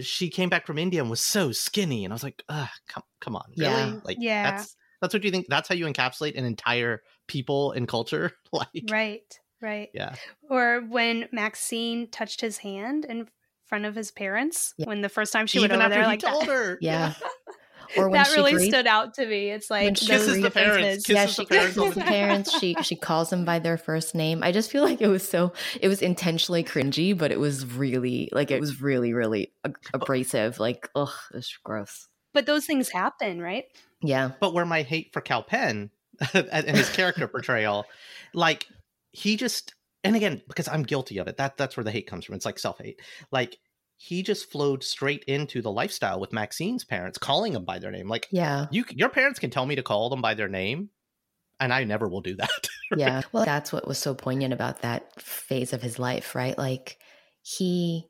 she 0.00 0.30
came 0.30 0.48
back 0.48 0.66
from 0.66 0.78
India 0.78 1.00
and 1.00 1.10
was 1.10 1.20
so 1.20 1.52
skinny, 1.52 2.04
and 2.04 2.12
I 2.12 2.14
was 2.14 2.22
like, 2.22 2.42
Ugh, 2.48 2.68
come 2.88 3.02
come 3.20 3.36
on, 3.36 3.44
really? 3.56 3.70
Yeah. 3.70 3.94
Like, 4.04 4.16
yeah, 4.20 4.50
that's 4.50 4.76
that's 5.00 5.14
what 5.14 5.24
you 5.24 5.30
think. 5.30 5.46
That's 5.48 5.68
how 5.68 5.74
you 5.74 5.86
encapsulate 5.86 6.38
an 6.38 6.44
entire 6.44 7.02
people 7.28 7.72
and 7.72 7.86
culture, 7.86 8.32
like 8.52 8.84
right, 8.90 9.38
right, 9.60 9.88
yeah. 9.92 10.14
Or 10.48 10.82
when 10.88 11.28
Maxine 11.32 12.08
touched 12.10 12.40
his 12.40 12.58
hand 12.58 13.04
in 13.04 13.28
front 13.66 13.84
of 13.86 13.94
his 13.94 14.10
parents 14.10 14.74
yeah. 14.76 14.86
when 14.86 15.00
the 15.00 15.08
first 15.08 15.32
time 15.32 15.46
she 15.46 15.58
Even 15.58 15.70
went 15.70 15.82
over 15.82 15.94
there, 15.94 16.04
like 16.04 16.20
told 16.20 16.44
her, 16.44 16.78
yeah. 16.82 17.14
Or 17.96 18.08
when 18.08 18.22
that 18.22 18.32
really 18.36 18.68
stood 18.68 18.86
out 18.86 19.14
to 19.14 19.26
me. 19.26 19.50
It's 19.50 19.70
like 19.70 19.96
she 19.96 20.06
kisses 20.06 20.40
the 20.40 20.50
parents. 20.50 21.06
Kisses 21.06 21.08
yeah, 21.08 21.26
she 21.26 21.42
the 21.42 21.48
parents. 21.48 21.76
kisses 21.76 21.94
the 21.94 22.00
parents. 22.00 22.58
She 22.58 22.76
she 22.82 22.96
calls 22.96 23.30
them 23.30 23.44
by 23.44 23.58
their 23.58 23.76
first 23.76 24.14
name. 24.14 24.42
I 24.42 24.52
just 24.52 24.70
feel 24.70 24.82
like 24.82 25.00
it 25.00 25.08
was 25.08 25.26
so 25.26 25.52
it 25.80 25.88
was 25.88 26.02
intentionally 26.02 26.64
cringy, 26.64 27.16
but 27.16 27.30
it 27.30 27.40
was 27.40 27.66
really 27.66 28.28
like 28.32 28.50
it 28.50 28.60
was 28.60 28.80
really 28.80 29.12
really 29.12 29.52
abrasive. 29.94 30.58
Like 30.60 30.88
ugh, 30.94 31.12
it's 31.34 31.56
gross. 31.62 32.08
But 32.34 32.46
those 32.46 32.64
things 32.66 32.88
happen, 32.88 33.40
right? 33.40 33.64
Yeah. 34.00 34.32
But 34.40 34.54
where 34.54 34.66
my 34.66 34.82
hate 34.82 35.12
for 35.12 35.20
Kal 35.20 35.42
Penn 35.42 35.90
and 36.34 36.76
his 36.76 36.90
character 36.90 37.28
portrayal, 37.28 37.86
like 38.34 38.66
he 39.12 39.36
just 39.36 39.74
and 40.04 40.16
again 40.16 40.42
because 40.48 40.68
I'm 40.68 40.82
guilty 40.82 41.18
of 41.18 41.28
it. 41.28 41.36
That 41.36 41.56
that's 41.56 41.76
where 41.76 41.84
the 41.84 41.90
hate 41.90 42.06
comes 42.06 42.24
from. 42.24 42.34
It's 42.34 42.46
like 42.46 42.58
self 42.58 42.78
hate. 42.78 43.00
Like 43.30 43.58
he 44.04 44.24
just 44.24 44.50
flowed 44.50 44.82
straight 44.82 45.22
into 45.28 45.62
the 45.62 45.70
lifestyle 45.70 46.18
with 46.18 46.32
Maxine's 46.32 46.84
parents, 46.84 47.18
calling 47.18 47.52
them 47.52 47.64
by 47.64 47.78
their 47.78 47.92
name. 47.92 48.08
Like, 48.08 48.26
yeah, 48.32 48.66
you 48.72 48.84
your 48.90 49.08
parents 49.08 49.38
can 49.38 49.50
tell 49.50 49.64
me 49.64 49.76
to 49.76 49.82
call 49.84 50.10
them 50.10 50.20
by 50.20 50.34
their 50.34 50.48
name, 50.48 50.90
and 51.60 51.72
I 51.72 51.84
never 51.84 52.08
will 52.08 52.20
do 52.20 52.36
that. 52.36 52.68
Yeah, 52.94 53.22
well, 53.32 53.46
that's 53.46 53.72
what 53.72 53.88
was 53.88 53.96
so 53.96 54.14
poignant 54.14 54.52
about 54.52 54.82
that 54.82 55.18
phase 55.18 55.72
of 55.72 55.80
his 55.80 55.98
life, 55.98 56.34
right? 56.34 56.58
Like 56.58 56.98
he 57.40 58.04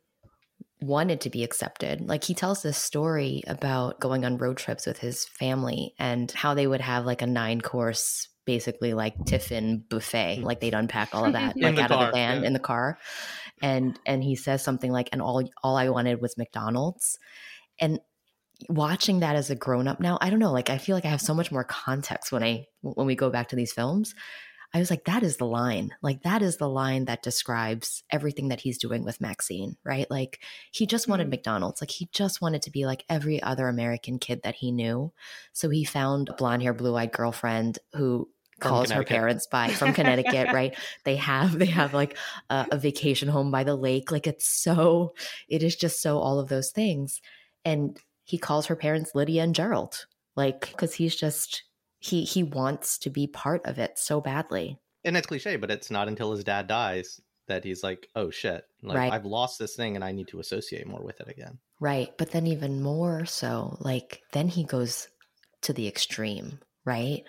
wanted 0.81 1.20
to 1.20 1.31
be 1.31 1.44
accepted. 1.44 2.00
Like 2.00 2.24
he 2.24 2.35
tells 2.35 2.62
this 2.62 2.78
story 2.78 3.44
about 3.46 4.00
going 4.00 4.24
on 4.24 4.38
road 4.38 4.57
trips 4.57 4.87
with 4.87 4.98
his 4.98 5.24
family 5.24 5.94
and 6.00 6.28
how 6.33 6.55
they 6.55 6.66
would 6.66 6.81
have 6.81 7.07
like 7.07 7.22
a 7.22 7.28
nine 7.28 7.61
course 7.61 8.28
basically 8.44 8.92
like 8.92 9.14
tiffin 9.24 9.85
buffet 9.88 10.40
like 10.42 10.59
they'd 10.59 10.74
unpack 10.74 11.14
all 11.14 11.24
of 11.24 11.35
that 11.35 11.57
like 11.61 11.78
out 11.78 11.90
car, 11.90 12.00
of 12.00 12.07
the 12.07 12.12
van 12.12 12.40
yeah. 12.40 12.46
in 12.48 12.52
the 12.52 12.59
car 12.59 12.98
and 13.62 13.98
and 14.05 14.22
he 14.22 14.37
says 14.37 14.62
something 14.62 14.92
like 14.92 15.09
and 15.12 15.22
all 15.22 15.42
all 15.62 15.77
i 15.77 15.88
wanted 15.88 16.20
was 16.20 16.37
mcdonald's 16.37 17.18
and 17.81 18.01
watching 18.68 19.20
that 19.20 19.37
as 19.37 19.51
a 19.51 19.55
grown 19.55 19.88
up 19.88 20.01
now 20.01 20.18
i 20.20 20.29
don't 20.29 20.38
know 20.38 20.53
like 20.53 20.70
i 20.70 20.79
feel 20.79 20.94
like 20.94 21.05
i 21.05 21.09
have 21.09 21.20
so 21.20 21.35
much 21.35 21.51
more 21.51 21.64
context 21.64 22.31
when 22.31 22.42
i 22.42 22.64
when 22.83 23.07
we 23.07 23.14
go 23.14 23.31
back 23.31 23.48
to 23.48 23.57
these 23.57 23.72
films 23.72 24.14
I 24.75 24.79
was 24.79 24.88
like, 24.88 25.05
that 25.05 25.22
is 25.22 25.37
the 25.37 25.46
line. 25.46 25.90
Like, 26.01 26.22
that 26.22 26.40
is 26.40 26.57
the 26.57 26.68
line 26.68 27.05
that 27.05 27.22
describes 27.22 28.05
everything 28.11 28.48
that 28.48 28.61
he's 28.61 28.79
doing 28.79 29.05
with 29.05 29.20
Maxine, 29.20 29.77
right? 29.85 30.11
Like, 30.11 30.40
he 30.70 30.87
just 30.87 31.09
wanted 31.09 31.25
mm-hmm. 31.25 31.33
McDonald's. 31.33 31.83
Like, 31.83 31.90
he 31.90 32.09
just 32.12 32.40
wanted 32.40 32.62
to 32.62 32.70
be 32.70 32.87
like 32.87 33.05
every 33.09 33.42
other 33.42 33.68
American 33.68 34.18
kid 34.18 34.40
that 34.44 34.55
he 34.55 34.72
knew. 34.72 35.12
So 35.53 35.68
he 35.68 35.85
found 35.85 36.31
a 36.31 36.35
blonde 36.35 36.62
hair, 36.62 36.72
blue 36.72 36.96
eyed 36.96 37.12
girlfriend 37.12 37.79
who 37.92 38.31
calls 38.62 38.90
her 38.90 39.05
parents 39.05 39.46
by 39.46 39.68
from 39.68 39.92
Connecticut, 39.94 40.53
right? 40.53 40.77
They 41.05 41.16
have 41.16 41.59
they 41.59 41.66
have 41.66 41.94
like 41.94 42.16
a, 42.51 42.66
a, 42.72 42.79
vacation 42.79 43.29
home 43.29 43.51
by 43.51 43.64
the 43.64 43.77
lake. 43.77 44.11
Like 44.11 44.27
it's 44.27 44.46
so 44.46 45.14
it 45.48 45.62
is 45.62 45.77
just 45.77 46.01
so 46.01 46.18
all 46.18 46.38
of 46.38 46.48
those 46.48 46.70
things. 46.70 47.20
And 47.64 47.98
he 48.25 48.38
calls 48.38 48.66
her 48.66 48.77
parents 48.77 49.14
Lydia 49.14 49.42
and 49.42 49.55
Gerald, 49.55 50.07
like 50.37 50.61
because 50.70 50.94
he's 50.94 51.16
just 51.16 51.64
he 51.98 52.25
he 52.25 52.42
wants 52.42 52.98
to 52.98 53.11
be 53.11 53.27
part 53.27 53.64
of 53.66 53.79
it 53.79 53.98
so 53.98 54.20
badly. 54.20 54.79
And 55.05 55.16
it's 55.16 55.27
cliche, 55.27 55.57
but 55.57 55.70
it's 55.70 55.90
not 55.90 56.09
until 56.09 56.33
his 56.33 56.44
dad 56.44 56.68
dies 56.68 57.20
that 57.48 57.64
he's 57.64 57.83
like, 57.83 58.09
oh 58.14 58.31
shit, 58.31 58.64
like 58.83 58.96
right. 58.96 59.12
I've 59.12 59.25
lost 59.25 59.59
this 59.59 59.75
thing 59.75 59.96
and 59.96 60.05
I 60.05 60.12
need 60.12 60.29
to 60.29 60.40
associate 60.40 60.87
more 60.87 61.03
with 61.03 61.20
it 61.20 61.29
again. 61.29 61.59
Right. 61.81 62.11
But 62.16 62.31
then 62.31 62.46
even 62.46 62.83
more 62.83 63.27
so, 63.27 63.77
like 63.81 64.22
then 64.33 64.48
he 64.48 64.64
goes 64.64 65.09
to 65.62 65.72
the 65.72 65.88
extreme, 65.88 66.61
right? 66.85 67.25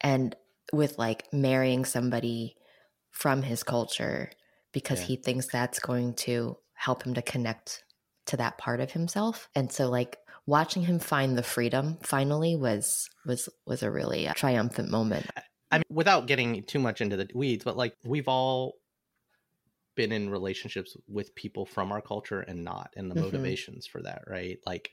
And 0.00 0.36
with 0.72 0.98
like 0.98 1.32
marrying 1.32 1.84
somebody 1.84 2.56
from 3.10 3.42
his 3.42 3.62
culture 3.62 4.30
because 4.72 5.00
yeah. 5.00 5.06
he 5.06 5.16
thinks 5.16 5.46
that's 5.46 5.78
going 5.78 6.14
to 6.14 6.56
help 6.74 7.02
him 7.02 7.14
to 7.14 7.22
connect 7.22 7.82
to 8.26 8.36
that 8.36 8.58
part 8.58 8.80
of 8.80 8.92
himself. 8.92 9.48
And 9.54 9.72
so 9.72 9.88
like 9.88 10.18
watching 10.46 10.82
him 10.82 10.98
find 10.98 11.36
the 11.36 11.42
freedom 11.42 11.98
finally 12.02 12.56
was 12.56 13.08
was 13.24 13.48
was 13.66 13.82
a 13.82 13.90
really 13.90 14.28
uh, 14.28 14.34
triumphant 14.34 14.90
moment. 14.90 15.26
I 15.70 15.78
mean 15.78 15.84
without 15.88 16.26
getting 16.26 16.62
too 16.64 16.78
much 16.78 17.00
into 17.00 17.16
the 17.16 17.28
weeds, 17.34 17.64
but 17.64 17.76
like 17.76 17.94
we've 18.04 18.28
all 18.28 18.74
been 19.96 20.12
in 20.12 20.30
relationships 20.30 20.96
with 21.08 21.34
people 21.34 21.64
from 21.64 21.90
our 21.90 22.02
culture 22.02 22.40
and 22.40 22.62
not 22.62 22.90
and 22.96 23.10
the 23.10 23.14
mm-hmm. 23.14 23.24
motivations 23.24 23.86
for 23.86 24.02
that, 24.02 24.22
right? 24.26 24.58
Like 24.66 24.90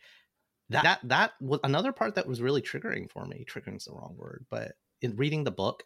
that 0.69 0.83
that 0.83 0.99
that 1.03 1.31
was 1.41 1.59
another 1.63 1.91
part 1.91 2.15
that 2.15 2.27
was 2.27 2.41
really 2.41 2.61
triggering 2.61 3.11
for 3.11 3.25
me. 3.25 3.43
Triggering's 3.45 3.85
the 3.85 3.91
wrong 3.91 4.15
word, 4.17 4.45
but 4.49 4.73
in 5.03 5.15
reading 5.15 5.43
the 5.43 5.51
book 5.51 5.83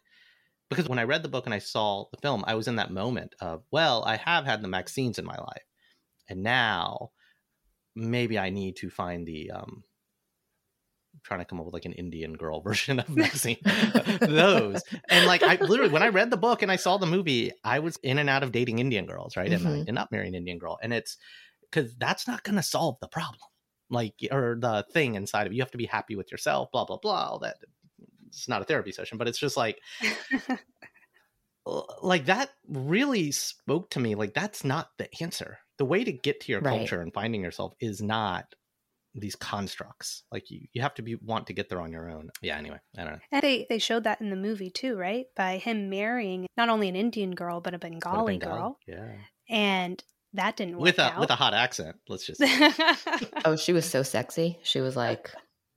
because 0.70 0.88
when 0.88 0.98
I 0.98 1.04
read 1.04 1.22
the 1.22 1.28
book 1.28 1.46
and 1.46 1.54
I 1.54 1.58
saw 1.58 2.06
the 2.10 2.18
film, 2.18 2.44
I 2.46 2.54
was 2.54 2.68
in 2.68 2.76
that 2.76 2.90
moment 2.90 3.34
of, 3.40 3.62
well, 3.70 4.04
I 4.04 4.16
have 4.16 4.44
had 4.44 4.62
the 4.62 4.68
Maxines 4.68 5.18
in 5.18 5.24
my 5.24 5.36
life, 5.36 5.64
and 6.28 6.42
now 6.42 7.10
maybe 7.96 8.38
I 8.38 8.50
need 8.50 8.76
to 8.76 8.90
find 8.90 9.26
the 9.26 9.50
um, 9.50 9.84
I'm 11.14 11.20
trying 11.24 11.40
to 11.40 11.46
come 11.46 11.58
up 11.58 11.64
with 11.64 11.74
like 11.74 11.86
an 11.86 11.94
Indian 11.94 12.34
girl 12.34 12.60
version 12.62 13.00
of 13.00 13.08
Maxine. 13.08 13.58
Those 14.20 14.82
and 15.08 15.26
like 15.26 15.42
I 15.42 15.56
literally 15.56 15.92
when 15.92 16.02
I 16.02 16.08
read 16.08 16.30
the 16.30 16.36
book 16.36 16.62
and 16.62 16.70
I 16.70 16.76
saw 16.76 16.98
the 16.98 17.06
movie, 17.06 17.52
I 17.64 17.78
was 17.78 17.96
in 18.02 18.18
and 18.18 18.28
out 18.28 18.42
of 18.42 18.52
dating 18.52 18.78
Indian 18.78 19.06
girls, 19.06 19.36
right, 19.36 19.50
mm-hmm. 19.50 19.66
and, 19.66 19.88
and 19.88 19.94
not 19.94 20.12
marrying 20.12 20.34
an 20.34 20.38
Indian 20.38 20.58
girl, 20.58 20.78
and 20.82 20.92
it's 20.92 21.16
because 21.70 21.94
that's 21.96 22.28
not 22.28 22.44
going 22.44 22.56
to 22.56 22.62
solve 22.62 22.96
the 23.00 23.08
problem 23.08 23.40
like 23.90 24.14
or 24.30 24.56
the 24.60 24.84
thing 24.92 25.14
inside 25.14 25.46
of 25.46 25.52
you. 25.52 25.56
You 25.56 25.62
have 25.62 25.70
to 25.70 25.78
be 25.78 25.86
happy 25.86 26.14
with 26.14 26.30
yourself, 26.30 26.70
blah 26.72 26.84
blah 26.84 26.98
blah, 26.98 27.28
all 27.30 27.38
that 27.40 27.56
it's 28.28 28.48
not 28.48 28.62
a 28.62 28.64
therapy 28.64 28.92
session, 28.92 29.18
but 29.18 29.28
it's 29.28 29.38
just 29.38 29.56
like 29.56 29.78
like 32.02 32.26
that 32.26 32.50
really 32.68 33.30
spoke 33.30 33.90
to 33.90 34.00
me. 34.00 34.14
Like 34.14 34.34
that's 34.34 34.64
not 34.64 34.90
the 34.98 35.08
answer. 35.20 35.58
The 35.78 35.84
way 35.84 36.04
to 36.04 36.12
get 36.12 36.40
to 36.40 36.52
your 36.52 36.60
right. 36.60 36.78
culture 36.78 37.00
and 37.00 37.12
finding 37.12 37.42
yourself 37.42 37.74
is 37.80 38.02
not 38.02 38.54
these 39.14 39.36
constructs. 39.36 40.24
Like 40.32 40.50
you, 40.50 40.66
you 40.72 40.82
have 40.82 40.94
to 40.94 41.02
be 41.02 41.16
want 41.16 41.46
to 41.48 41.52
get 41.52 41.68
there 41.68 41.80
on 41.80 41.92
your 41.92 42.10
own. 42.10 42.30
Yeah. 42.42 42.56
Anyway, 42.56 42.78
I 42.96 43.04
don't 43.04 43.14
know. 43.14 43.18
And 43.32 43.42
they 43.42 43.66
they 43.68 43.78
showed 43.78 44.04
that 44.04 44.20
in 44.20 44.30
the 44.30 44.36
movie 44.36 44.70
too, 44.70 44.96
right? 44.96 45.26
By 45.36 45.58
him 45.58 45.90
marrying 45.90 46.46
not 46.56 46.68
only 46.68 46.88
an 46.88 46.96
Indian 46.96 47.32
girl 47.34 47.60
but 47.60 47.74
a 47.74 47.78
Bengali, 47.78 48.36
a 48.36 48.38
Bengali 48.38 48.58
girl. 48.58 48.78
Yeah. 48.86 49.12
And 49.48 50.02
that 50.34 50.56
didn't 50.56 50.74
work 50.74 50.82
with 50.82 50.98
a 50.98 51.12
out. 51.12 51.20
with 51.20 51.30
a 51.30 51.34
hot 51.34 51.54
accent. 51.54 51.96
Let's 52.08 52.26
just. 52.26 52.42
oh, 53.44 53.56
she 53.56 53.72
was 53.72 53.84
so 53.90 54.02
sexy. 54.02 54.58
She 54.62 54.80
was 54.80 54.96
like 54.96 55.32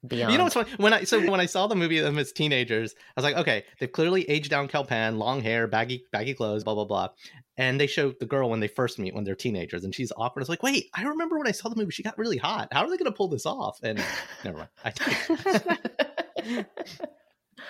Beyond. 0.07 0.31
You 0.31 0.37
know 0.39 0.45
what's 0.45 0.55
funny? 0.55 0.71
When 0.77 0.93
I 0.93 1.03
so 1.03 1.29
when 1.29 1.39
I 1.39 1.45
saw 1.45 1.67
the 1.67 1.75
movie 1.75 1.99
of 1.99 2.05
them 2.05 2.17
as 2.17 2.31
teenagers, 2.31 2.95
I 3.15 3.21
was 3.21 3.23
like, 3.23 3.35
okay, 3.35 3.65
they've 3.79 3.91
clearly 3.91 4.27
aged 4.27 4.49
down 4.49 4.67
Kal 4.67 4.83
Penn, 4.83 5.19
long 5.19 5.41
hair, 5.41 5.67
baggy 5.67 6.05
baggy 6.11 6.33
clothes, 6.33 6.63
blah 6.63 6.73
blah 6.73 6.85
blah. 6.85 7.09
And 7.57 7.79
they 7.79 7.85
show 7.85 8.11
the 8.11 8.25
girl 8.25 8.49
when 8.49 8.59
they 8.59 8.67
first 8.67 8.97
meet 8.97 9.13
when 9.13 9.23
they're 9.23 9.35
teenagers, 9.35 9.83
and 9.83 9.93
she's 9.93 10.11
awkward. 10.17 10.41
I 10.41 10.43
was 10.43 10.49
like, 10.49 10.63
wait, 10.63 10.89
I 10.95 11.03
remember 11.03 11.37
when 11.37 11.47
I 11.47 11.51
saw 11.51 11.69
the 11.69 11.75
movie, 11.75 11.91
she 11.91 12.01
got 12.01 12.17
really 12.17 12.37
hot. 12.37 12.69
How 12.71 12.83
are 12.83 12.89
they 12.89 12.97
going 12.97 13.11
to 13.11 13.15
pull 13.15 13.27
this 13.27 13.45
off? 13.45 13.79
And 13.83 14.03
never 14.43 14.57
mind. 14.57 14.69
I 14.83 16.65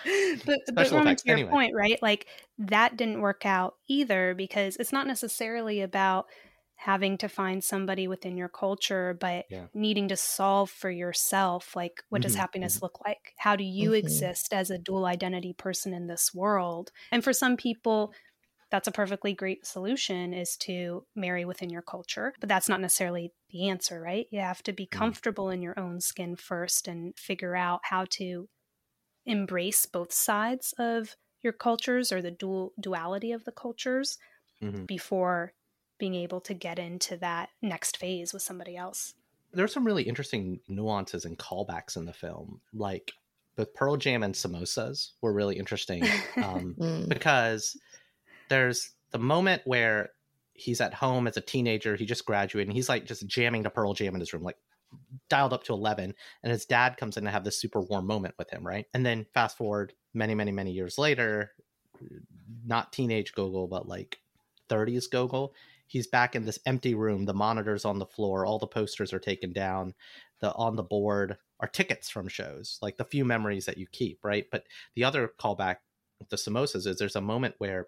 but, 0.45 0.59
but 0.73 0.91
Roman, 0.91 1.15
to 1.15 1.23
your 1.25 1.35
anyway. 1.35 1.51
point, 1.51 1.75
right? 1.75 2.01
Like 2.01 2.27
that 2.59 2.95
didn't 2.95 3.21
work 3.21 3.45
out 3.45 3.75
either 3.89 4.33
because 4.35 4.77
it's 4.77 4.93
not 4.93 5.07
necessarily 5.07 5.81
about 5.81 6.27
having 6.81 7.15
to 7.15 7.29
find 7.29 7.63
somebody 7.63 8.07
within 8.07 8.35
your 8.35 8.49
culture, 8.49 9.15
but 9.19 9.45
yeah. 9.51 9.65
needing 9.71 10.07
to 10.07 10.17
solve 10.17 10.69
for 10.69 10.89
yourself 10.89 11.75
like, 11.75 12.01
what 12.09 12.19
mm-hmm. 12.19 12.23
does 12.23 12.35
happiness 12.35 12.75
mm-hmm. 12.77 12.85
look 12.85 12.99
like? 13.05 13.33
How 13.37 13.55
do 13.55 13.63
you 13.63 13.89
mm-hmm. 13.89 13.99
exist 13.99 14.51
as 14.51 14.71
a 14.71 14.79
dual 14.79 15.05
identity 15.05 15.53
person 15.53 15.93
in 15.93 16.07
this 16.07 16.33
world? 16.33 16.91
And 17.11 17.23
for 17.23 17.33
some 17.33 17.55
people, 17.55 18.13
that's 18.71 18.87
a 18.87 18.91
perfectly 18.91 19.33
great 19.33 19.63
solution 19.63 20.33
is 20.33 20.57
to 20.61 21.05
marry 21.15 21.43
within 21.43 21.69
your 21.69 21.81
culture 21.81 22.33
but 22.39 22.47
that's 22.47 22.69
not 22.69 22.79
necessarily 22.79 23.33
the 23.49 23.67
answer 23.67 23.99
right 23.99 24.27
you 24.31 24.39
have 24.39 24.63
to 24.63 24.71
be 24.71 24.85
mm-hmm. 24.85 24.97
comfortable 24.97 25.49
in 25.49 25.61
your 25.61 25.77
own 25.77 25.99
skin 25.99 26.37
first 26.37 26.87
and 26.87 27.13
figure 27.19 27.53
out 27.53 27.81
how 27.83 28.05
to 28.09 28.47
embrace 29.25 29.85
both 29.85 30.13
sides 30.13 30.73
of 30.79 31.17
your 31.43 31.51
cultures 31.51 32.13
or 32.13 32.21
the 32.21 32.31
dual 32.31 32.71
duality 32.79 33.33
of 33.33 33.43
the 33.43 33.51
cultures 33.51 34.17
mm-hmm. 34.63 34.85
before 34.85 35.51
being 36.01 36.15
able 36.15 36.41
to 36.41 36.55
get 36.55 36.79
into 36.79 37.15
that 37.15 37.49
next 37.61 37.95
phase 37.95 38.33
with 38.33 38.41
somebody 38.41 38.75
else. 38.75 39.13
There's 39.53 39.71
some 39.71 39.85
really 39.85 40.01
interesting 40.01 40.59
nuances 40.67 41.25
and 41.25 41.37
callbacks 41.37 41.95
in 41.95 42.05
the 42.05 42.13
film, 42.13 42.59
like 42.73 43.11
both 43.55 43.71
Pearl 43.75 43.97
Jam 43.97 44.23
and 44.23 44.33
samosas 44.33 45.11
were 45.21 45.31
really 45.31 45.59
interesting 45.59 46.03
um, 46.37 46.75
mm. 46.79 47.07
because 47.07 47.77
there's 48.49 48.93
the 49.11 49.19
moment 49.19 49.61
where 49.65 50.09
he's 50.53 50.81
at 50.81 50.95
home 50.95 51.27
as 51.27 51.37
a 51.37 51.41
teenager, 51.41 51.95
he 51.95 52.07
just 52.07 52.25
graduated, 52.25 52.69
and 52.69 52.75
he's 52.75 52.89
like 52.89 53.05
just 53.05 53.27
jamming 53.27 53.61
to 53.63 53.69
Pearl 53.69 53.93
Jam 53.93 54.15
in 54.15 54.21
his 54.21 54.33
room, 54.33 54.41
like 54.41 54.57
dialed 55.29 55.53
up 55.53 55.63
to 55.65 55.73
11 55.73 56.15
and 56.43 56.51
his 56.51 56.65
dad 56.65 56.97
comes 56.97 57.15
in 57.15 57.23
to 57.23 57.29
have 57.29 57.45
this 57.45 57.61
super 57.61 57.79
warm 57.79 58.05
moment 58.05 58.35
with 58.37 58.49
him 58.49 58.67
right 58.67 58.87
and 58.93 59.05
then 59.05 59.25
fast 59.33 59.55
forward 59.55 59.93
many 60.13 60.35
many 60.35 60.51
many 60.51 60.69
years 60.69 60.97
later 60.97 61.53
not 62.65 62.91
teenage 62.91 63.31
gogol 63.31 63.69
but 63.69 63.87
like 63.87 64.17
30s 64.71 65.09
gogol 65.09 65.53
he's 65.87 66.07
back 66.07 66.35
in 66.35 66.45
this 66.45 66.59
empty 66.65 66.95
room 66.95 67.25
the 67.25 67.33
monitors 67.33 67.85
on 67.85 67.99
the 67.99 68.05
floor 68.05 68.45
all 68.45 68.59
the 68.59 68.67
posters 68.67 69.13
are 69.13 69.19
taken 69.19 69.51
down 69.51 69.93
the 70.39 70.53
on 70.53 70.75
the 70.75 70.83
board 70.83 71.37
are 71.59 71.67
tickets 71.67 72.09
from 72.09 72.27
shows 72.27 72.79
like 72.81 72.97
the 72.97 73.05
few 73.05 73.25
memories 73.25 73.65
that 73.65 73.77
you 73.77 73.85
keep 73.91 74.19
right 74.23 74.45
but 74.51 74.63
the 74.95 75.03
other 75.03 75.31
callback 75.39 75.77
the 76.29 76.35
samosas 76.35 76.87
is 76.87 76.97
there's 76.97 77.15
a 77.15 77.21
moment 77.21 77.55
where 77.57 77.87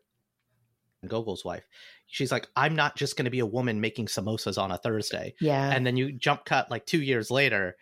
Gogol's 1.08 1.46
wife. 1.46 1.64
She's 2.08 2.32
like, 2.32 2.48
I'm 2.56 2.76
not 2.76 2.96
just 2.96 3.18
going 3.18 3.26
to 3.26 3.32
be 3.32 3.40
a 3.40 3.46
woman 3.46 3.82
making 3.82 4.08
samosas 4.08 4.62
on 4.62 4.72
a 4.72 4.78
Thursday. 4.78 5.36
Yeah. 5.40 5.72
And 5.72 5.86
then 5.86 5.98
you 5.98 6.12
jump 6.12 6.46
cut 6.46 6.70
like 6.72 6.86
two 6.86 7.02
years 7.02 7.32
later, 7.32 7.76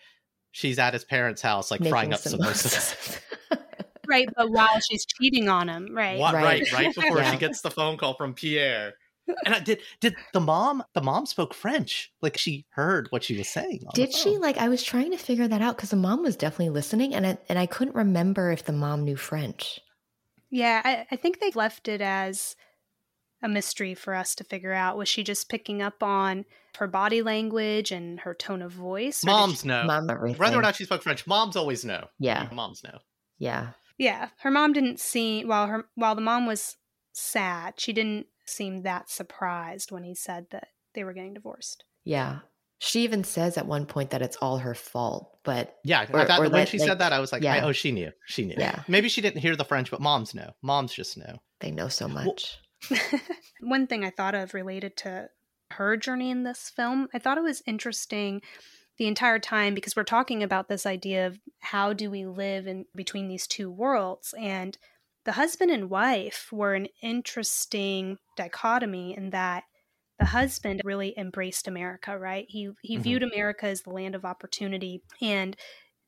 she's 0.52 0.80
at 0.80 0.94
his 0.94 1.04
parents' 1.04 1.42
house, 1.42 1.72
like 1.72 1.82
making 1.82 1.92
frying 1.92 2.14
up 2.14 2.20
samosas. 2.22 2.96
samosas. 2.96 3.22
right. 4.12 4.30
But 4.36 4.52
while 4.52 4.80
she's 4.80 5.06
cheating 5.06 5.50
on 5.50 5.70
him, 5.70 5.96
right? 5.96 6.20
What, 6.20 6.34
right. 6.34 6.44
Right. 6.44 6.74
Right 6.74 6.96
before 6.96 7.18
yeah. 7.18 7.32
she 7.32 7.38
gets 7.38 7.62
the 7.62 7.72
phone 7.72 7.98
call 7.98 8.14
from 8.14 8.34
Pierre 8.34 8.94
and 9.46 9.56
I 9.56 9.60
did 9.60 9.80
did 10.00 10.16
the 10.34 10.40
mom 10.40 10.84
the 10.94 11.02
mom 11.02 11.26
spoke 11.26 11.54
French 11.54 12.12
like 12.22 12.38
she 12.38 12.66
heard 12.72 13.08
what 13.10 13.24
she 13.24 13.38
was 13.38 13.48
saying. 13.48 13.86
Did 13.94 14.14
she 14.14 14.38
like 14.38 14.58
I 14.58 14.70
was 14.70 14.84
trying 14.84 15.12
to 15.12 15.18
figure 15.18 15.48
that 15.48 15.62
out 15.62 15.76
because 15.76 15.92
the 15.92 15.96
mom 15.96 16.24
was 16.24 16.36
definitely 16.36 16.70
listening 16.70 17.14
and 17.14 17.26
I, 17.26 17.38
and 17.50 17.60
I 17.60 17.66
couldn't 17.66 17.96
remember 17.96 18.52
if 18.52 18.66
the 18.66 18.74
mom 18.74 19.04
knew 19.04 19.16
French. 19.16 19.80
Yeah, 20.50 20.82
I, 20.84 21.06
I 21.12 21.16
think 21.16 21.40
they 21.40 21.52
left 21.52 21.88
it 21.88 22.02
as 22.02 22.56
a 23.42 23.48
mystery 23.48 23.94
for 23.96 24.14
us 24.14 24.36
to 24.36 24.44
figure 24.44 24.74
out. 24.74 24.98
Was 24.98 25.08
she 25.08 25.24
just 25.24 25.50
picking 25.50 25.82
up 25.82 26.04
on 26.04 26.46
her 26.78 26.88
body 26.88 27.22
language 27.22 27.92
and 27.92 28.20
her 28.20 28.34
tone 28.34 28.62
of 28.62 28.72
voice? 28.72 29.24
Moms 29.24 29.62
she... 29.62 29.70
know. 29.70 29.86
Mom, 29.86 30.08
Whether 30.08 30.60
or 30.60 30.62
not 30.62 30.76
she 30.76 30.84
spoke 30.84 31.04
French, 31.04 31.26
moms 31.26 31.56
always 31.56 31.86
know. 31.86 32.08
Yeah, 32.20 32.50
moms 32.52 32.84
know. 32.84 33.00
Yeah, 33.40 33.70
yeah. 33.98 34.30
Her 34.40 34.52
mom 34.52 34.74
didn't 34.74 35.00
seem 35.00 35.48
while 35.48 35.68
her 35.68 35.86
while 35.96 36.16
the 36.16 36.22
mom 36.22 36.46
was 36.46 36.78
sad. 37.14 37.76
She 37.78 37.94
didn't 37.94 38.28
seem 38.46 38.84
that 38.84 39.10
surprised 39.10 39.92
when 39.92 40.04
he 40.04 40.16
said 40.16 40.48
that 40.52 40.70
they 40.94 41.04
were 41.04 41.14
getting 41.14 41.34
divorced. 41.34 41.84
Yeah. 42.04 42.40
She 42.80 43.04
even 43.04 43.24
says 43.24 43.60
at 43.60 43.68
one 43.68 43.86
point 43.86 44.10
that 44.10 44.24
it's 44.24 44.38
all 44.38 44.58
her 44.58 44.74
fault, 44.74 45.38
but 45.44 45.78
yeah, 45.84 46.08
or, 46.12 46.20
I 46.20 46.26
thought 46.26 46.40
when 46.40 46.52
that, 46.54 46.68
she 46.68 46.80
like, 46.80 46.88
said 46.88 46.98
that, 46.98 47.14
I 47.14 47.20
was 47.20 47.32
like, 47.32 47.44
yeah. 47.44 47.64
oh, 47.64 47.74
she 47.74 47.92
knew, 47.92 48.12
she 48.26 48.44
knew. 48.44 48.56
Yeah, 48.58 48.82
maybe 48.88 49.08
she 49.08 49.22
didn't 49.22 49.42
hear 49.42 49.56
the 49.56 49.64
French, 49.64 49.92
but 49.92 50.02
moms 50.02 50.34
know. 50.34 50.50
Moms 50.64 50.92
just 50.92 51.16
know. 51.16 51.38
They 51.60 51.70
know 51.70 51.90
so 51.90 52.08
much. 52.08 52.58
Well, 52.90 53.00
one 53.62 53.86
thing 53.86 54.04
I 54.04 54.10
thought 54.10 54.34
of 54.34 54.56
related 54.56 54.98
to 54.98 55.30
her 55.74 55.96
journey 55.96 56.32
in 56.32 56.42
this 56.42 56.72
film, 56.76 57.08
I 57.14 57.20
thought 57.20 57.38
it 57.38 57.44
was 57.44 57.62
interesting 57.68 58.42
the 59.02 59.08
entire 59.08 59.40
time 59.40 59.74
because 59.74 59.96
we're 59.96 60.04
talking 60.04 60.44
about 60.44 60.70
this 60.70 60.86
idea 60.86 61.26
of 61.26 61.40
how 61.62 61.92
do 61.92 62.12
we 62.12 62.24
live 62.24 62.68
in 62.68 62.86
between 62.94 63.28
these 63.28 63.48
two 63.48 63.68
worlds 63.68 64.36
and 64.38 64.78
the 65.26 65.32
husband 65.32 65.72
and 65.72 65.90
wife 65.90 66.50
were 66.52 66.76
an 66.76 66.86
interesting 67.02 68.20
dichotomy 68.38 69.18
in 69.18 69.32
that 69.32 69.64
the 70.20 70.26
husband 70.26 70.84
really 70.86 71.18
embraced 71.18 71.68
America, 71.68 72.16
right? 72.16 72.46
He 72.48 72.70
he 72.84 72.94
mm-hmm. 72.94 73.02
viewed 73.02 73.24
America 73.24 73.66
as 73.66 73.82
the 73.82 73.90
land 73.90 74.14
of 74.14 74.24
opportunity 74.24 75.02
and 75.20 75.56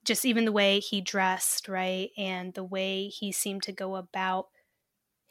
just 0.06 0.24
even 0.24 0.46
the 0.46 0.52
way 0.52 0.80
he 0.80 1.02
dressed, 1.02 1.68
right? 1.68 2.12
And 2.16 2.54
the 2.54 2.64
way 2.64 3.08
he 3.08 3.32
seemed 3.32 3.64
to 3.64 3.72
go 3.72 3.96
about 3.96 4.50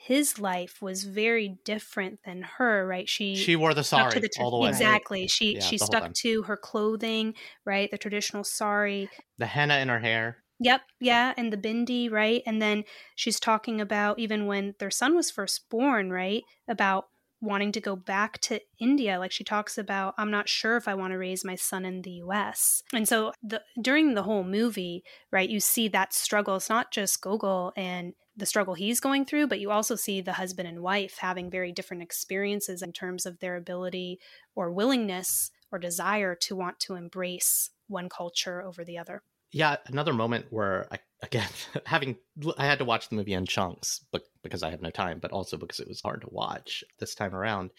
his 0.02 0.40
life 0.40 0.82
was 0.82 1.04
very 1.04 1.58
different 1.64 2.24
than 2.24 2.42
her, 2.42 2.84
right? 2.86 3.08
She 3.08 3.36
she 3.36 3.54
wore 3.54 3.72
the 3.72 3.84
sari 3.84 4.18
the 4.18 4.28
all 4.40 4.50
the 4.50 4.56
way. 4.58 4.68
Exactly. 4.68 5.28
She 5.28 5.54
yeah, 5.54 5.60
she 5.60 5.78
stuck 5.78 6.12
to 6.14 6.42
her 6.42 6.56
clothing, 6.56 7.34
right? 7.64 7.90
The 7.90 7.98
traditional 7.98 8.42
sari. 8.42 9.08
The 9.38 9.46
henna 9.46 9.78
in 9.78 9.88
her 9.88 10.00
hair. 10.00 10.42
Yep, 10.58 10.82
yeah, 11.00 11.34
and 11.36 11.52
the 11.52 11.56
bindi, 11.56 12.10
right? 12.10 12.42
And 12.46 12.60
then 12.60 12.84
she's 13.16 13.40
talking 13.40 13.80
about 13.80 14.18
even 14.18 14.46
when 14.46 14.74
their 14.78 14.90
son 14.90 15.14
was 15.14 15.30
first 15.30 15.68
born, 15.70 16.10
right? 16.10 16.42
About 16.68 17.08
wanting 17.42 17.72
to 17.72 17.80
go 17.80 17.96
back 17.96 18.38
to 18.38 18.60
India. 18.78 19.18
Like 19.18 19.32
she 19.32 19.44
talks 19.44 19.76
about, 19.76 20.14
I'm 20.16 20.30
not 20.30 20.48
sure 20.48 20.76
if 20.76 20.86
I 20.86 20.94
want 20.94 21.12
to 21.12 21.18
raise 21.18 21.44
my 21.44 21.56
son 21.56 21.84
in 21.84 22.02
the 22.02 22.22
US. 22.22 22.82
And 22.94 23.06
so 23.06 23.32
the, 23.42 23.60
during 23.80 24.14
the 24.14 24.22
whole 24.22 24.44
movie, 24.44 25.02
right, 25.32 25.50
you 25.50 25.58
see 25.58 25.88
that 25.88 26.14
struggle. 26.14 26.56
It's 26.56 26.70
not 26.70 26.92
just 26.92 27.20
Gogol 27.20 27.72
and 27.76 28.14
the 28.36 28.46
struggle 28.46 28.74
he's 28.74 29.00
going 29.00 29.26
through, 29.26 29.48
but 29.48 29.60
you 29.60 29.70
also 29.70 29.96
see 29.96 30.20
the 30.20 30.34
husband 30.34 30.68
and 30.68 30.80
wife 30.80 31.18
having 31.18 31.50
very 31.50 31.72
different 31.72 32.02
experiences 32.02 32.80
in 32.80 32.92
terms 32.92 33.26
of 33.26 33.40
their 33.40 33.56
ability 33.56 34.20
or 34.54 34.72
willingness 34.72 35.50
or 35.72 35.78
desire 35.78 36.34
to 36.36 36.54
want 36.54 36.78
to 36.80 36.94
embrace 36.94 37.70
one 37.88 38.08
culture 38.08 38.62
over 38.62 38.84
the 38.84 38.96
other. 38.96 39.22
Yeah, 39.50 39.76
another 39.86 40.14
moment 40.14 40.46
where 40.50 40.86
I 40.90 40.98
again 41.22 41.48
having 41.86 42.16
I 42.58 42.66
had 42.66 42.78
to 42.78 42.84
watch 42.84 43.08
the 43.08 43.16
movie 43.16 43.34
in 43.34 43.46
chunks, 43.46 44.04
but 44.10 44.22
because 44.42 44.62
I 44.62 44.70
have 44.70 44.82
no 44.82 44.90
time, 44.90 45.18
but 45.20 45.32
also 45.32 45.56
because 45.56 45.80
it 45.80 45.88
was 45.88 46.00
hard 46.00 46.22
to 46.22 46.28
watch 46.30 46.84
this 46.98 47.14
time 47.14 47.34
around. 47.34 47.70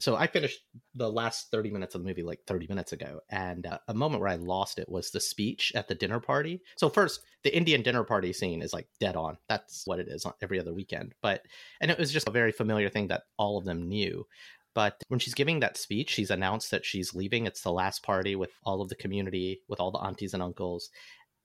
So 0.00 0.14
I 0.14 0.28
finished 0.28 0.60
the 0.94 1.10
last 1.10 1.50
30 1.50 1.70
minutes 1.70 1.96
of 1.96 2.02
the 2.02 2.08
movie 2.08 2.22
like 2.22 2.40
30 2.46 2.68
minutes 2.68 2.92
ago 2.92 3.18
and 3.30 3.66
uh, 3.66 3.78
a 3.88 3.94
moment 3.94 4.20
where 4.20 4.30
I 4.30 4.36
lost 4.36 4.78
it 4.78 4.88
was 4.88 5.10
the 5.10 5.18
speech 5.18 5.72
at 5.74 5.88
the 5.88 5.94
dinner 5.96 6.20
party. 6.20 6.62
So 6.76 6.88
first, 6.88 7.20
the 7.42 7.54
Indian 7.54 7.82
dinner 7.82 8.04
party 8.04 8.32
scene 8.32 8.62
is 8.62 8.72
like 8.72 8.86
dead 9.00 9.16
on. 9.16 9.38
That's 9.48 9.82
what 9.86 9.98
it 9.98 10.06
is 10.08 10.24
on 10.24 10.34
every 10.40 10.60
other 10.60 10.72
weekend. 10.72 11.14
But 11.20 11.42
and 11.80 11.90
it 11.90 11.98
was 11.98 12.12
just 12.12 12.28
a 12.28 12.32
very 12.32 12.52
familiar 12.52 12.88
thing 12.88 13.08
that 13.08 13.24
all 13.38 13.58
of 13.58 13.64
them 13.64 13.88
knew. 13.88 14.24
But 14.72 15.02
when 15.08 15.18
she's 15.18 15.34
giving 15.34 15.58
that 15.60 15.76
speech, 15.76 16.10
she's 16.10 16.30
announced 16.30 16.70
that 16.70 16.84
she's 16.84 17.12
leaving. 17.12 17.46
It's 17.46 17.62
the 17.62 17.72
last 17.72 18.04
party 18.04 18.36
with 18.36 18.50
all 18.62 18.80
of 18.80 18.88
the 18.88 18.94
community, 18.94 19.62
with 19.66 19.80
all 19.80 19.90
the 19.90 19.98
aunties 19.98 20.34
and 20.34 20.42
uncles. 20.42 20.90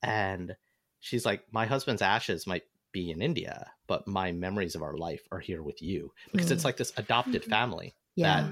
And 0.03 0.55
she's 1.03 1.25
like, 1.25 1.43
My 1.51 1.65
husband's 1.65 2.01
ashes 2.01 2.47
might 2.47 2.63
be 2.91 3.11
in 3.11 3.21
India, 3.21 3.71
but 3.87 4.07
my 4.07 4.31
memories 4.31 4.75
of 4.75 4.81
our 4.81 4.97
life 4.97 5.21
are 5.31 5.39
here 5.39 5.61
with 5.61 5.81
you. 5.81 6.11
Because 6.31 6.49
mm. 6.49 6.53
it's 6.53 6.65
like 6.65 6.77
this 6.77 6.93
adopted 6.97 7.41
mm-hmm. 7.43 7.51
family. 7.51 7.95
Yeah. 8.15 8.49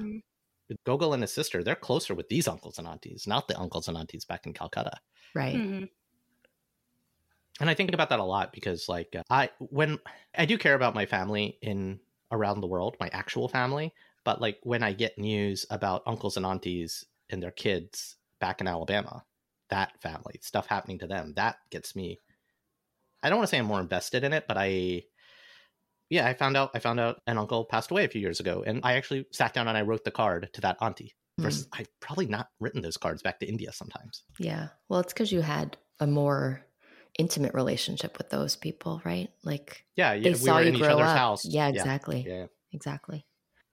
That 0.69 0.77
Gogol 0.85 1.13
and 1.13 1.21
his 1.21 1.33
sister, 1.33 1.63
they're 1.63 1.75
closer 1.75 2.13
with 2.15 2.29
these 2.29 2.47
uncles 2.47 2.77
and 2.77 2.87
aunties, 2.87 3.27
not 3.27 3.47
the 3.47 3.59
uncles 3.59 3.87
and 3.87 3.97
aunties 3.97 4.25
back 4.25 4.45
in 4.45 4.53
Calcutta. 4.53 4.99
Right. 5.35 5.55
Mm-hmm. 5.55 5.85
And 7.59 7.69
I 7.69 7.73
think 7.73 7.93
about 7.93 8.09
that 8.09 8.19
a 8.19 8.23
lot 8.23 8.53
because, 8.53 8.87
like, 8.87 9.15
uh, 9.15 9.23
I 9.29 9.49
when 9.59 9.99
I 10.35 10.45
do 10.45 10.57
care 10.57 10.73
about 10.73 10.95
my 10.95 11.05
family 11.05 11.57
in 11.61 11.99
around 12.31 12.61
the 12.61 12.67
world, 12.67 12.95
my 12.99 13.09
actual 13.11 13.47
family, 13.49 13.93
but 14.23 14.41
like 14.41 14.59
when 14.63 14.81
I 14.81 14.93
get 14.93 15.17
news 15.17 15.65
about 15.69 16.03
uncles 16.07 16.37
and 16.37 16.45
aunties 16.45 17.05
and 17.29 17.43
their 17.43 17.51
kids 17.51 18.15
back 18.39 18.61
in 18.61 18.67
Alabama, 18.67 19.25
that 19.69 20.01
family 20.01 20.39
stuff 20.41 20.67
happening 20.67 20.99
to 20.99 21.07
them, 21.07 21.33
that 21.35 21.57
gets 21.69 21.95
me. 21.95 22.17
I 23.23 23.29
don't 23.29 23.37
want 23.37 23.49
to 23.49 23.55
say 23.55 23.59
I'm 23.59 23.65
more 23.65 23.79
invested 23.79 24.23
in 24.23 24.33
it, 24.33 24.45
but 24.47 24.57
I, 24.57 25.03
yeah, 26.09 26.27
I 26.27 26.33
found 26.33 26.57
out 26.57 26.71
I 26.73 26.79
found 26.79 26.99
out 26.99 27.21
an 27.27 27.37
uncle 27.37 27.65
passed 27.65 27.91
away 27.91 28.05
a 28.05 28.09
few 28.09 28.21
years 28.21 28.39
ago, 28.39 28.63
and 28.65 28.81
I 28.83 28.93
actually 28.93 29.25
sat 29.31 29.53
down 29.53 29.67
and 29.67 29.77
I 29.77 29.81
wrote 29.81 30.03
the 30.03 30.11
card 30.11 30.49
to 30.53 30.61
that 30.61 30.77
auntie. 30.81 31.15
Versus, 31.39 31.65
mm. 31.67 31.79
I've 31.79 31.99
probably 32.01 32.27
not 32.27 32.47
written 32.59 32.81
those 32.81 32.97
cards 32.97 33.23
back 33.23 33.39
to 33.39 33.47
India 33.47 33.71
sometimes. 33.71 34.23
Yeah, 34.37 34.67
well, 34.89 34.99
it's 34.99 35.13
because 35.13 35.31
you 35.31 35.41
had 35.41 35.77
a 35.99 36.05
more 36.05 36.61
intimate 37.17 37.53
relationship 37.53 38.17
with 38.17 38.29
those 38.29 38.57
people, 38.57 39.01
right? 39.05 39.29
Like, 39.43 39.85
yeah, 39.95 40.13
yeah 40.13 40.23
they 40.23 40.29
we 40.31 40.35
saw 40.35 40.59
you 40.59 40.77
grow 40.77 40.99
up. 40.99 41.17
House. 41.17 41.45
Yeah, 41.45 41.69
exactly. 41.69 42.25
Yeah. 42.27 42.33
yeah, 42.33 42.45
exactly 42.73 43.25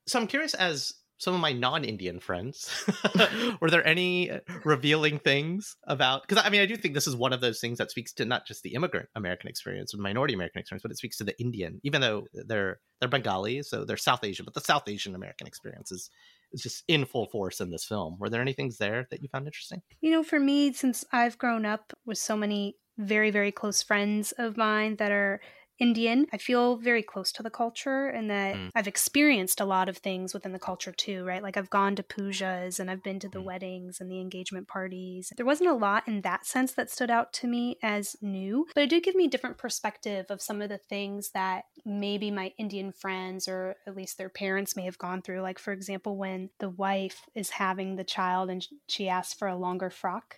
so 0.08 0.18
I'm 0.18 0.26
curious 0.26 0.54
as 0.54 0.94
some 1.18 1.35
of 1.35 1.40
my 1.40 1.52
non-Indian 1.52 2.20
friends, 2.20 2.85
were 3.61 3.70
there 3.70 3.87
any 3.87 4.31
uh, 4.31 4.38
revealing 4.64 5.18
things 5.18 5.76
about? 5.85 6.26
Because 6.26 6.42
I 6.44 6.48
mean, 6.48 6.61
I 6.61 6.66
do 6.66 6.76
think 6.76 6.94
this 6.94 7.07
is 7.07 7.16
one 7.16 7.33
of 7.33 7.40
those 7.40 7.61
things 7.61 7.78
that 7.78 7.90
speaks 7.90 8.12
to 8.14 8.24
not 8.24 8.46
just 8.46 8.62
the 8.62 8.74
immigrant 8.74 9.09
American 9.16 9.48
experience 9.48 9.92
or 9.92 9.98
minority 9.98 10.35
American 10.35 10.61
experience, 10.61 10.83
but 10.83 10.92
it 10.92 10.98
speaks 10.98 11.16
to 11.18 11.24
the 11.24 11.38
Indian, 11.40 11.81
even 11.83 12.00
though 12.00 12.26
they're 12.33 12.78
they're 13.00 13.09
Bengali, 13.09 13.62
so 13.62 13.85
they're 13.85 13.96
South 13.96 14.24
Asian, 14.24 14.44
but 14.44 14.54
the 14.54 14.61
South 14.61 14.88
Asian 14.88 15.14
American 15.14 15.46
experience 15.46 15.92
is 15.92 16.11
is 16.52 16.62
just 16.62 16.85
in 16.88 17.04
full 17.04 17.26
force 17.26 17.61
in 17.61 17.70
this 17.70 17.85
film. 17.85 18.16
Were 18.18 18.31
there 18.31 18.40
any 18.40 18.52
things 18.52 18.78
there 18.78 19.07
that 19.11 19.20
you 19.22 19.28
found 19.28 19.46
interesting? 19.46 19.83
You 20.00 20.12
know, 20.12 20.22
for 20.22 20.40
me, 20.40 20.72
since 20.72 21.04
I've 21.12 21.37
grown 21.37 21.66
up 21.66 21.92
with 22.07 22.18
so 22.18 22.37
many 22.37 22.76
very 22.96 23.31
very 23.31 23.52
close 23.52 23.83
friends 23.83 24.33
of 24.38 24.57
mine 24.57 24.96
that 24.96 25.12
are 25.12 25.40
Indian. 25.78 26.26
I 26.32 26.38
feel 26.38 26.76
very 26.76 27.02
close 27.02 27.32
to 27.32 27.42
the 27.42 27.50
culture 27.50 28.06
and 28.08 28.28
that 28.30 28.56
mm. 28.56 28.70
I've 28.74 28.88
experienced 28.88 29.60
a 29.60 29.64
lot 29.64 29.88
of 29.88 29.98
things 29.98 30.34
within 30.34 30.52
the 30.52 30.58
culture 30.58 30.92
too, 30.92 31.24
right? 31.24 31.42
Like 31.42 31.56
I've 31.56 31.70
gone 31.70 31.96
to 31.96 32.02
pujas 32.02 32.80
and 32.80 32.90
I've 32.90 33.02
been 33.02 33.20
to 33.20 33.28
the 33.28 33.40
mm. 33.40 33.44
weddings 33.44 34.00
and 34.00 34.10
the 34.10 34.20
engagement 34.20 34.68
parties. 34.68 35.32
There 35.36 35.46
wasn't 35.46 35.70
a 35.70 35.74
lot 35.74 36.06
in 36.08 36.22
that 36.22 36.46
sense 36.46 36.72
that 36.72 36.90
stood 36.90 37.10
out 37.10 37.32
to 37.34 37.46
me 37.46 37.78
as 37.82 38.16
new, 38.20 38.66
but 38.74 38.82
it 38.82 38.90
did 38.90 39.04
give 39.04 39.14
me 39.14 39.26
a 39.26 39.30
different 39.30 39.58
perspective 39.58 40.26
of 40.30 40.42
some 40.42 40.60
of 40.60 40.68
the 40.68 40.78
things 40.78 41.30
that 41.32 41.64
maybe 41.84 42.30
my 42.30 42.52
Indian 42.58 42.92
friends 42.92 43.48
or 43.48 43.76
at 43.86 43.96
least 43.96 44.18
their 44.18 44.28
parents 44.28 44.76
may 44.76 44.84
have 44.84 44.98
gone 44.98 45.22
through. 45.22 45.40
Like, 45.42 45.58
for 45.58 45.72
example, 45.72 46.16
when 46.16 46.50
the 46.58 46.70
wife 46.70 47.22
is 47.34 47.50
having 47.50 47.96
the 47.96 48.04
child 48.04 48.50
and 48.50 48.66
she 48.88 49.08
asks 49.08 49.34
for 49.34 49.48
a 49.48 49.56
longer 49.56 49.90
frock 49.90 50.36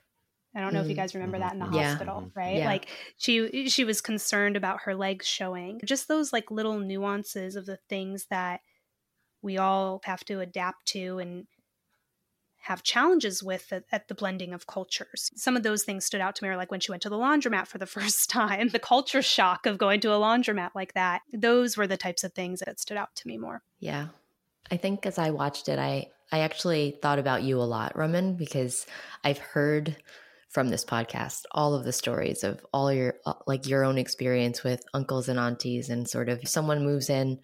I 0.54 0.60
don't 0.60 0.74
know 0.74 0.80
mm. 0.80 0.84
if 0.84 0.88
you 0.88 0.94
mm, 0.94 0.98
guys 0.98 1.14
remember 1.14 1.38
that 1.38 1.52
in 1.52 1.60
the 1.60 1.66
mm-hmm. 1.66 1.74
yeah. 1.74 1.88
hospital, 1.90 2.16
mm-hmm. 2.16 2.38
right? 2.38 2.56
Yeah. 2.56 2.66
Like 2.66 2.88
she 3.16 3.68
she 3.68 3.84
was 3.84 4.00
concerned 4.00 4.56
about 4.56 4.82
her 4.82 4.94
legs 4.94 5.26
showing. 5.26 5.80
Just 5.84 6.08
those 6.08 6.32
like 6.32 6.50
little 6.50 6.78
nuances 6.78 7.56
of 7.56 7.66
the 7.66 7.78
things 7.88 8.26
that 8.30 8.60
we 9.42 9.58
all 9.58 10.00
have 10.04 10.24
to 10.24 10.40
adapt 10.40 10.86
to 10.86 11.18
and 11.18 11.46
have 12.62 12.82
challenges 12.82 13.42
with 13.42 13.72
at, 13.72 13.84
at, 13.90 14.08
the 14.08 14.14
blending 14.14 14.52
of 14.52 14.66
cultures. 14.66 15.30
Some 15.34 15.56
of 15.56 15.62
those 15.62 15.82
things 15.82 16.04
stood 16.04 16.20
out 16.20 16.36
to 16.36 16.44
me, 16.44 16.54
like 16.56 16.70
when 16.70 16.80
she 16.80 16.92
went 16.92 17.02
to 17.04 17.08
the 17.08 17.16
laundromat 17.16 17.66
for 17.66 17.78
the 17.78 17.86
first 17.98 18.28
time, 18.28 18.68
the 18.68 18.78
culture 18.78 19.22
shock 19.22 19.64
of 19.64 19.78
going 19.78 20.00
to 20.00 20.12
a 20.12 20.18
laundromat 20.18 20.70
like 20.74 20.92
that. 20.92 21.22
Those 21.32 21.76
were 21.76 21.86
the 21.86 21.96
types 21.96 22.22
of 22.22 22.34
things 22.34 22.60
that 22.66 22.78
stood 22.78 22.98
out 22.98 23.14
to 23.16 23.28
me 23.28 23.38
more. 23.38 23.62
Yeah. 23.78 24.08
I 24.70 24.76
think 24.76 25.06
as 25.06 25.18
I 25.18 25.30
watched 25.30 25.68
it, 25.68 25.78
I 25.78 26.08
I 26.32 26.40
actually 26.40 26.96
thought 27.02 27.18
about 27.18 27.42
you 27.42 27.60
a 27.60 27.64
lot, 27.64 27.96
Raman, 27.96 28.34
because 28.34 28.86
I've 29.24 29.38
heard 29.38 29.96
from 30.50 30.68
this 30.68 30.84
podcast 30.84 31.42
all 31.52 31.74
of 31.74 31.84
the 31.84 31.92
stories 31.92 32.44
of 32.44 32.64
all 32.72 32.92
your 32.92 33.14
uh, 33.24 33.34
like 33.46 33.68
your 33.68 33.84
own 33.84 33.96
experience 33.96 34.62
with 34.62 34.82
uncles 34.92 35.28
and 35.28 35.38
aunties 35.38 35.88
and 35.88 36.08
sort 36.08 36.28
of 36.28 36.46
someone 36.46 36.84
moves 36.84 37.08
in 37.08 37.38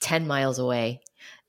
10 0.00 0.26
miles 0.26 0.58
away 0.58 1.00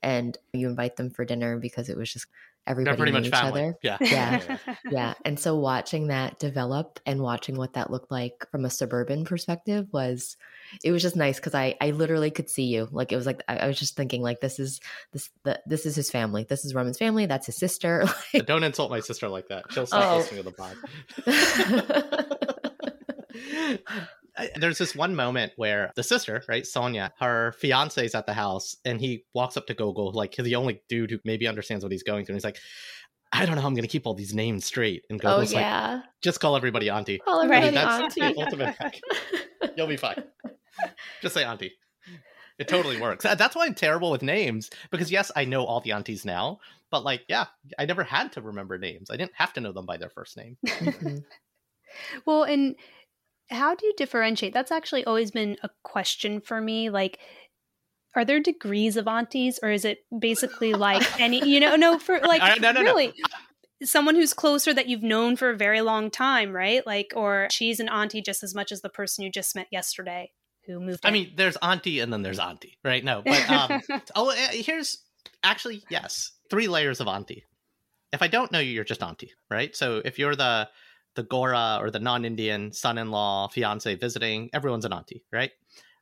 and 0.02 0.38
you 0.52 0.68
invite 0.68 0.96
them 0.96 1.10
for 1.10 1.24
dinner 1.24 1.58
because 1.58 1.88
it 1.88 1.96
was 1.96 2.12
just 2.12 2.26
everybody 2.66 2.96
pretty 2.96 3.12
knew 3.12 3.18
much 3.18 3.26
each 3.26 3.32
family. 3.32 3.62
other. 3.62 3.78
Yeah. 3.82 3.98
yeah. 4.00 4.58
yeah. 4.90 5.14
And 5.24 5.38
so 5.38 5.56
watching 5.56 6.08
that 6.08 6.38
develop 6.38 7.00
and 7.06 7.20
watching 7.20 7.56
what 7.56 7.74
that 7.74 7.90
looked 7.90 8.10
like 8.10 8.46
from 8.50 8.64
a 8.64 8.70
suburban 8.70 9.24
perspective 9.24 9.88
was 9.92 10.36
it 10.82 10.92
was 10.92 11.02
just 11.02 11.16
nice 11.16 11.36
because 11.36 11.54
I 11.54 11.74
I 11.80 11.90
literally 11.90 12.30
could 12.30 12.48
see 12.48 12.64
you. 12.64 12.88
Like 12.90 13.12
it 13.12 13.16
was 13.16 13.26
like 13.26 13.42
I, 13.48 13.56
I 13.58 13.66
was 13.66 13.78
just 13.78 13.96
thinking 13.96 14.22
like 14.22 14.40
this 14.40 14.58
is 14.58 14.80
this 15.12 15.30
the, 15.44 15.60
this 15.66 15.86
is 15.86 15.94
his 15.94 16.10
family. 16.10 16.44
This 16.48 16.64
is 16.64 16.74
Roman's 16.74 16.98
family. 16.98 17.26
That's 17.26 17.46
his 17.46 17.56
sister. 17.56 18.04
Like, 18.34 18.46
Don't 18.46 18.62
insult 18.62 18.90
my 18.90 19.00
sister 19.00 19.28
like 19.28 19.48
that. 19.48 19.64
She'll 19.70 19.86
stop 19.86 20.04
oh. 20.04 20.16
listening 20.18 20.44
to 20.44 20.50
the 20.50 20.52
pod. 20.52 20.76
there's 24.56 24.78
this 24.78 24.94
one 24.94 25.14
moment 25.14 25.52
where 25.56 25.92
the 25.96 26.02
sister, 26.02 26.42
right, 26.48 26.66
Sonia, 26.66 27.12
her 27.18 27.52
fiance 27.52 28.04
is 28.04 28.14
at 28.14 28.26
the 28.26 28.34
house, 28.34 28.76
and 28.84 29.00
he 29.00 29.24
walks 29.34 29.56
up 29.56 29.66
to 29.66 29.74
Gogol, 29.74 30.12
like 30.12 30.36
the 30.36 30.54
only 30.54 30.82
dude 30.88 31.10
who 31.10 31.18
maybe 31.24 31.46
understands 31.46 31.84
what 31.84 31.92
he's 31.92 32.02
going 32.02 32.24
through. 32.24 32.34
And 32.34 32.40
he's 32.40 32.44
like, 32.44 32.58
I 33.32 33.46
don't 33.46 33.54
know 33.54 33.60
how 33.60 33.68
I'm 33.68 33.74
going 33.74 33.82
to 33.82 33.88
keep 33.88 34.06
all 34.06 34.14
these 34.14 34.34
names 34.34 34.64
straight. 34.64 35.04
And 35.08 35.20
oh, 35.20 35.28
Gogol's 35.28 35.54
oh, 35.54 35.58
yeah. 35.58 35.94
like, 35.94 36.04
just 36.22 36.40
call 36.40 36.56
everybody 36.56 36.90
auntie. 36.90 37.18
Call 37.18 37.40
everybody 37.40 37.70
that's 37.70 38.02
auntie. 38.02 38.34
The 38.34 38.40
ultimate 38.40 38.74
hack. 38.78 39.00
You'll 39.76 39.86
be 39.86 39.96
fine. 39.96 40.22
Just 41.22 41.34
say 41.34 41.44
auntie. 41.44 41.72
It 42.60 42.68
totally 42.68 43.00
works. 43.00 43.24
That's 43.24 43.56
why 43.56 43.64
I'm 43.64 43.74
terrible 43.74 44.10
with 44.10 44.20
names 44.22 44.68
because 44.90 45.10
yes, 45.10 45.32
I 45.34 45.46
know 45.46 45.64
all 45.64 45.80
the 45.80 45.92
aunties 45.92 46.26
now, 46.26 46.58
but 46.90 47.04
like, 47.04 47.22
yeah, 47.26 47.46
I 47.78 47.86
never 47.86 48.04
had 48.04 48.32
to 48.32 48.42
remember 48.42 48.76
names. 48.76 49.10
I 49.10 49.16
didn't 49.16 49.34
have 49.34 49.54
to 49.54 49.62
know 49.62 49.72
them 49.72 49.86
by 49.86 49.96
their 49.96 50.10
first 50.10 50.36
name. 50.36 50.58
Mm-hmm. 50.66 51.18
well, 52.26 52.42
and 52.42 52.76
how 53.48 53.74
do 53.74 53.86
you 53.86 53.94
differentiate? 53.96 54.52
That's 54.52 54.70
actually 54.70 55.06
always 55.06 55.30
been 55.30 55.56
a 55.62 55.70
question 55.84 56.42
for 56.42 56.60
me. 56.60 56.90
Like, 56.90 57.18
are 58.14 58.26
there 58.26 58.40
degrees 58.40 58.98
of 58.98 59.08
aunties, 59.08 59.58
or 59.62 59.70
is 59.70 59.86
it 59.86 60.00
basically 60.16 60.74
like 60.74 61.02
any, 61.20 61.42
you 61.48 61.60
know, 61.60 61.76
no, 61.76 61.98
for 61.98 62.20
like 62.20 62.42
I, 62.42 62.56
no, 62.56 62.72
no, 62.72 62.82
really? 62.82 63.06
No. 63.06 63.86
Someone 63.86 64.16
who's 64.16 64.34
closer 64.34 64.74
that 64.74 64.86
you've 64.86 65.02
known 65.02 65.36
for 65.36 65.48
a 65.48 65.56
very 65.56 65.80
long 65.80 66.10
time, 66.10 66.52
right? 66.52 66.86
Like, 66.86 67.14
or 67.16 67.48
she's 67.50 67.80
an 67.80 67.88
auntie 67.88 68.20
just 68.20 68.42
as 68.42 68.54
much 68.54 68.70
as 68.70 68.82
the 68.82 68.90
person 68.90 69.24
you 69.24 69.30
just 69.30 69.56
met 69.56 69.68
yesterday 69.70 70.32
who 70.70 70.80
moved. 70.80 71.04
I 71.04 71.10
mean, 71.10 71.32
there's 71.36 71.56
auntie 71.56 72.00
and 72.00 72.12
then 72.12 72.22
there's 72.22 72.38
auntie, 72.38 72.78
right? 72.84 73.04
No, 73.04 73.22
but 73.24 73.50
um, 73.50 73.80
oh, 74.14 74.30
eh, 74.30 74.62
here's 74.62 74.98
actually 75.42 75.82
yes, 75.88 76.32
three 76.48 76.68
layers 76.68 77.00
of 77.00 77.08
auntie. 77.08 77.44
If 78.12 78.22
I 78.22 78.28
don't 78.28 78.50
know 78.50 78.58
you, 78.58 78.72
you're 78.72 78.84
just 78.84 79.02
auntie, 79.02 79.32
right? 79.50 79.74
So 79.74 80.02
if 80.04 80.18
you're 80.18 80.36
the 80.36 80.68
the 81.16 81.22
Gora 81.22 81.78
or 81.80 81.90
the 81.90 81.98
non-Indian 81.98 82.72
son-in-law, 82.72 83.48
fiance 83.48 83.94
visiting, 83.96 84.48
everyone's 84.52 84.84
an 84.84 84.92
auntie, 84.92 85.24
right? 85.32 85.50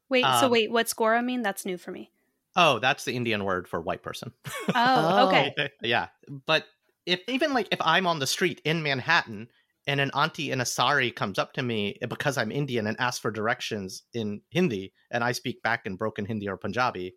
wait, 0.08 0.24
so 0.24 0.46
um, 0.46 0.50
wait, 0.50 0.70
what's 0.70 0.92
Gora 0.92 1.22
mean? 1.22 1.42
That's 1.42 1.64
new 1.64 1.76
for 1.76 1.90
me. 1.90 2.10
Oh, 2.56 2.78
that's 2.78 3.04
the 3.04 3.14
Indian 3.14 3.44
word 3.44 3.68
for 3.68 3.80
white 3.80 4.02
person. 4.02 4.32
Oh. 4.74 5.28
okay. 5.28 5.54
yeah, 5.82 6.08
but 6.46 6.64
if 7.06 7.20
even 7.28 7.52
like 7.52 7.68
if 7.70 7.80
I'm 7.82 8.06
on 8.06 8.18
the 8.18 8.26
street 8.26 8.60
in 8.64 8.82
Manhattan 8.82 9.48
and 9.88 10.02
an 10.02 10.10
auntie 10.14 10.52
in 10.52 10.60
a 10.60 10.66
sari 10.66 11.10
comes 11.10 11.38
up 11.38 11.54
to 11.54 11.62
me 11.62 11.96
because 12.08 12.36
I'm 12.36 12.52
Indian 12.52 12.86
and 12.86 13.00
asks 13.00 13.18
for 13.18 13.30
directions 13.30 14.02
in 14.12 14.42
Hindi 14.50 14.92
and 15.10 15.24
I 15.24 15.32
speak 15.32 15.62
back 15.62 15.86
in 15.86 15.96
broken 15.96 16.26
Hindi 16.26 16.46
or 16.46 16.58
Punjabi, 16.58 17.14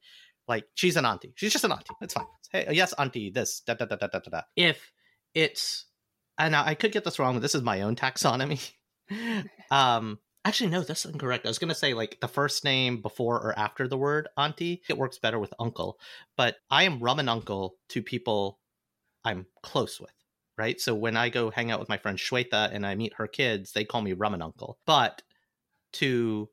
like 0.47 0.63
she's 0.73 0.95
an 0.95 1.05
auntie. 1.05 1.33
She's 1.35 1.51
just 1.51 1.65
an 1.65 1.73
auntie. 1.73 1.93
It's 2.01 2.13
fine. 2.13 2.25
Hey, 2.49 2.69
yes, 2.71 2.93
auntie. 2.93 3.29
This 3.29 3.59
da 3.67 3.73
da 3.73 3.85
da 3.85 3.97
da 3.97 4.07
da 4.07 4.19
da. 4.19 4.41
If 4.55 4.93
it's 5.35 5.85
and 6.37 6.55
I 6.55 6.67
I 6.67 6.75
could 6.75 6.93
get 6.93 7.03
this 7.03 7.19
wrong, 7.19 7.33
but 7.35 7.41
this 7.41 7.55
is 7.55 7.61
my 7.61 7.81
own 7.81 7.97
taxonomy. 7.97 8.71
um, 9.71 10.19
actually, 10.45 10.69
no, 10.69 10.79
that's 10.79 11.03
incorrect. 11.03 11.45
I 11.45 11.49
was 11.49 11.59
gonna 11.59 11.75
say 11.75 11.93
like 11.93 12.19
the 12.21 12.29
first 12.29 12.63
name 12.63 13.01
before 13.01 13.35
or 13.35 13.57
after 13.59 13.89
the 13.89 13.97
word 13.97 14.29
auntie. 14.37 14.81
It 14.89 14.97
works 14.97 15.19
better 15.19 15.39
with 15.39 15.53
uncle, 15.59 15.99
but 16.37 16.55
I 16.69 16.83
am 16.83 16.99
Raman 16.99 17.27
uncle 17.27 17.75
to 17.89 18.01
people 18.01 18.59
I'm 19.25 19.45
close 19.61 19.99
with. 19.99 20.20
Right. 20.61 20.79
So 20.79 20.93
when 20.93 21.17
I 21.17 21.29
go 21.29 21.49
hang 21.49 21.71
out 21.71 21.79
with 21.79 21.89
my 21.89 21.97
friend 21.97 22.19
Shweta 22.19 22.71
and 22.71 22.85
I 22.85 22.93
meet 22.93 23.15
her 23.15 23.25
kids, 23.25 23.71
they 23.71 23.83
call 23.83 24.03
me 24.03 24.13
rum 24.13 24.39
uncle. 24.39 24.77
But 24.85 25.23
to 25.93 26.49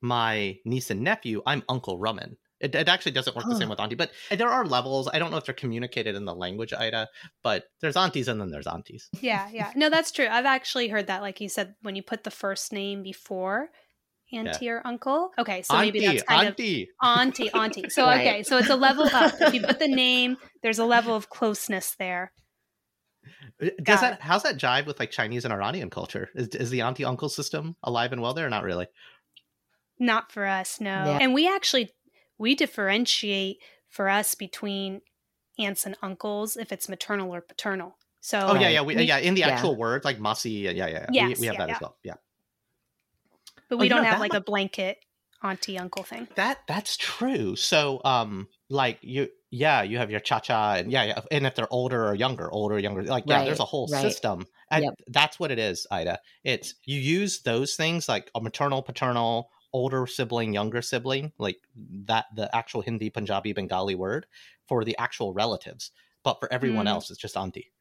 my 0.00 0.56
niece 0.64 0.90
and 0.90 1.02
nephew, 1.02 1.42
I'm 1.44 1.62
Uncle 1.68 1.98
Raman. 1.98 2.38
It, 2.60 2.74
it 2.74 2.88
actually 2.88 3.12
doesn't 3.12 3.36
work 3.36 3.44
the 3.46 3.56
same 3.56 3.68
with 3.68 3.78
auntie, 3.78 3.94
but 3.94 4.10
there 4.30 4.48
are 4.48 4.64
levels. 4.64 5.06
I 5.12 5.18
don't 5.18 5.30
know 5.30 5.36
if 5.36 5.44
they're 5.44 5.54
communicated 5.54 6.14
in 6.14 6.24
the 6.24 6.34
language, 6.34 6.72
Ida, 6.72 7.08
but 7.42 7.64
there's 7.82 7.96
aunties 7.96 8.28
and 8.28 8.40
then 8.40 8.50
there's 8.50 8.66
aunties. 8.66 9.10
Yeah, 9.20 9.50
yeah. 9.52 9.70
No, 9.76 9.90
that's 9.90 10.12
true. 10.12 10.28
I've 10.30 10.46
actually 10.46 10.88
heard 10.88 11.08
that, 11.08 11.20
like 11.20 11.42
you 11.42 11.50
said, 11.50 11.74
when 11.82 11.94
you 11.94 12.02
put 12.02 12.24
the 12.24 12.30
first 12.30 12.72
name 12.72 13.02
before 13.02 13.68
auntie 14.32 14.70
or 14.70 14.80
uncle. 14.86 15.32
Okay, 15.38 15.60
so 15.60 15.76
maybe 15.76 16.00
that's 16.00 16.22
kind 16.22 16.48
auntie. 16.48 16.88
of 17.02 17.06
auntie, 17.06 17.50
auntie. 17.52 17.90
So 17.90 18.06
Right. 18.06 18.26
okay, 18.26 18.42
so 18.44 18.56
it's 18.56 18.70
a 18.70 18.76
level 18.76 19.04
up. 19.12 19.34
If 19.40 19.52
you 19.52 19.60
put 19.60 19.78
the 19.78 19.88
name, 19.88 20.38
there's 20.62 20.78
a 20.78 20.86
level 20.86 21.14
of 21.14 21.28
closeness 21.28 21.94
there. 21.98 22.32
Does 23.82 24.00
that 24.00 24.20
how's 24.20 24.42
that 24.42 24.56
jive 24.56 24.86
with 24.86 24.98
like 24.98 25.10
Chinese 25.10 25.44
and 25.44 25.52
Iranian 25.52 25.90
culture? 25.90 26.28
Is 26.34 26.48
is 26.48 26.70
the 26.70 26.80
auntie 26.82 27.04
uncle 27.04 27.28
system 27.28 27.76
alive 27.82 28.12
and 28.12 28.20
well 28.20 28.34
there 28.34 28.48
not 28.50 28.64
really? 28.64 28.86
Not 29.98 30.32
for 30.32 30.46
us, 30.46 30.80
no. 30.80 30.90
Yeah. 30.90 31.18
And 31.20 31.32
we 31.34 31.48
actually 31.48 31.90
we 32.38 32.54
differentiate 32.54 33.58
for 33.88 34.08
us 34.08 34.34
between 34.34 35.00
aunts 35.58 35.86
and 35.86 35.96
uncles 36.02 36.56
if 36.56 36.72
it's 36.72 36.88
maternal 36.88 37.32
or 37.32 37.40
paternal. 37.40 37.96
So 38.20 38.38
Oh 38.40 38.54
yeah, 38.54 38.68
yeah, 38.68 38.82
we, 38.82 38.96
We- 38.96 39.02
yeah. 39.04 39.18
In 39.18 39.34
the 39.34 39.40
yeah. 39.40 39.48
actual 39.50 39.76
words 39.76 40.04
like 40.04 40.18
masi, 40.18 40.62
yeah, 40.62 40.70
yeah, 40.70 40.86
yeah. 40.88 41.06
Yes, 41.12 41.38
we, 41.38 41.42
we 41.42 41.46
have 41.46 41.54
yeah, 41.54 41.66
that 41.66 41.70
as 41.76 41.80
well. 41.80 41.96
Yeah. 42.02 42.14
but 43.68 43.76
Oh, 43.76 43.78
we 43.78 43.84
you 43.84 43.90
don't 43.90 44.02
know, 44.02 44.08
have 44.10 44.20
like 44.20 44.32
might- 44.32 44.38
a 44.38 44.44
blanket 44.44 44.98
auntie 45.42 45.78
uncle 45.78 46.02
thing. 46.04 46.26
That 46.36 46.58
that's 46.66 46.96
true. 46.96 47.54
So 47.56 48.00
um 48.04 48.48
like 48.68 48.98
you 49.02 49.28
yeah, 49.52 49.82
you 49.82 49.98
have 49.98 50.10
your 50.10 50.18
cha-cha 50.18 50.76
and 50.76 50.90
yeah, 50.90 51.04
yeah, 51.04 51.20
and 51.30 51.46
if 51.46 51.54
they're 51.54 51.70
older 51.70 52.08
or 52.08 52.14
younger, 52.14 52.50
older 52.50 52.76
or 52.76 52.78
younger, 52.78 53.02
like 53.04 53.24
yeah, 53.26 53.44
there's 53.44 53.60
a 53.60 53.64
whole 53.66 53.86
right. 53.92 54.00
system. 54.00 54.46
And 54.70 54.84
Yep. 54.84 54.94
that's 55.08 55.38
what 55.38 55.50
it 55.50 55.58
is, 55.58 55.86
Ida. 55.90 56.18
It's 56.42 56.74
you 56.84 56.98
use 56.98 57.42
those 57.42 57.76
things 57.76 58.08
like 58.08 58.30
a 58.34 58.40
maternal, 58.40 58.80
paternal, 58.82 59.50
older 59.74 60.06
sibling, 60.06 60.54
younger 60.54 60.80
sibling, 60.80 61.32
like 61.36 61.58
that 62.06 62.26
the 62.34 62.54
actual 62.56 62.80
Hindi, 62.80 63.10
Punjabi, 63.10 63.52
Bengali 63.52 63.94
word 63.94 64.26
for 64.66 64.84
the 64.84 64.96
actual 64.96 65.34
relatives. 65.34 65.90
But 66.22 66.40
for 66.40 66.50
everyone 66.50 66.86
Mm. 66.86 66.90
else, 66.90 67.10
it's 67.10 67.20
just 67.20 67.36
auntie. 67.36 67.72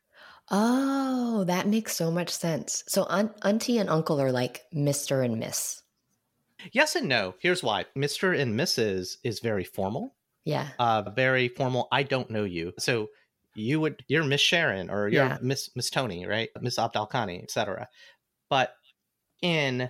Oh, 0.49 1.45
that 1.45 1.67
makes 1.67 1.95
so 1.95 2.11
much 2.11 2.29
sense. 2.29 2.83
So 2.87 3.03
aunt, 3.05 3.31
auntie 3.43 3.77
and 3.77 3.89
uncle 3.89 4.19
are 4.19 4.33
like 4.33 4.65
Mr. 4.73 5.23
and 5.23 5.39
Miss. 5.39 5.83
Yes 6.73 6.97
and 6.97 7.07
no. 7.07 7.35
Here's 7.39 7.63
why. 7.63 7.85
Mr. 7.95 8.37
and 8.37 8.59
Mrs. 8.59 9.17
is 9.23 9.39
very 9.39 9.63
formal. 9.63 10.15
Yeah. 10.45 10.73
uh 10.79 11.03
very 11.15 11.47
formal 11.49 11.87
i 11.91 12.03
don't 12.03 12.29
know 12.29 12.43
you 12.43 12.73
so 12.79 13.07
you 13.55 13.79
would 13.79 14.03
you're 14.07 14.23
miss 14.23 14.41
sharon 14.41 14.89
or 14.89 15.07
you're 15.09 15.29
Yeah. 15.29 15.37
miss 15.41 15.69
miss 15.75 15.89
tony 15.89 16.25
right 16.25 16.49
miss 16.61 16.77
abdalkhani 16.77 17.43
etc 17.43 17.87
but 18.49 18.75
in 19.41 19.89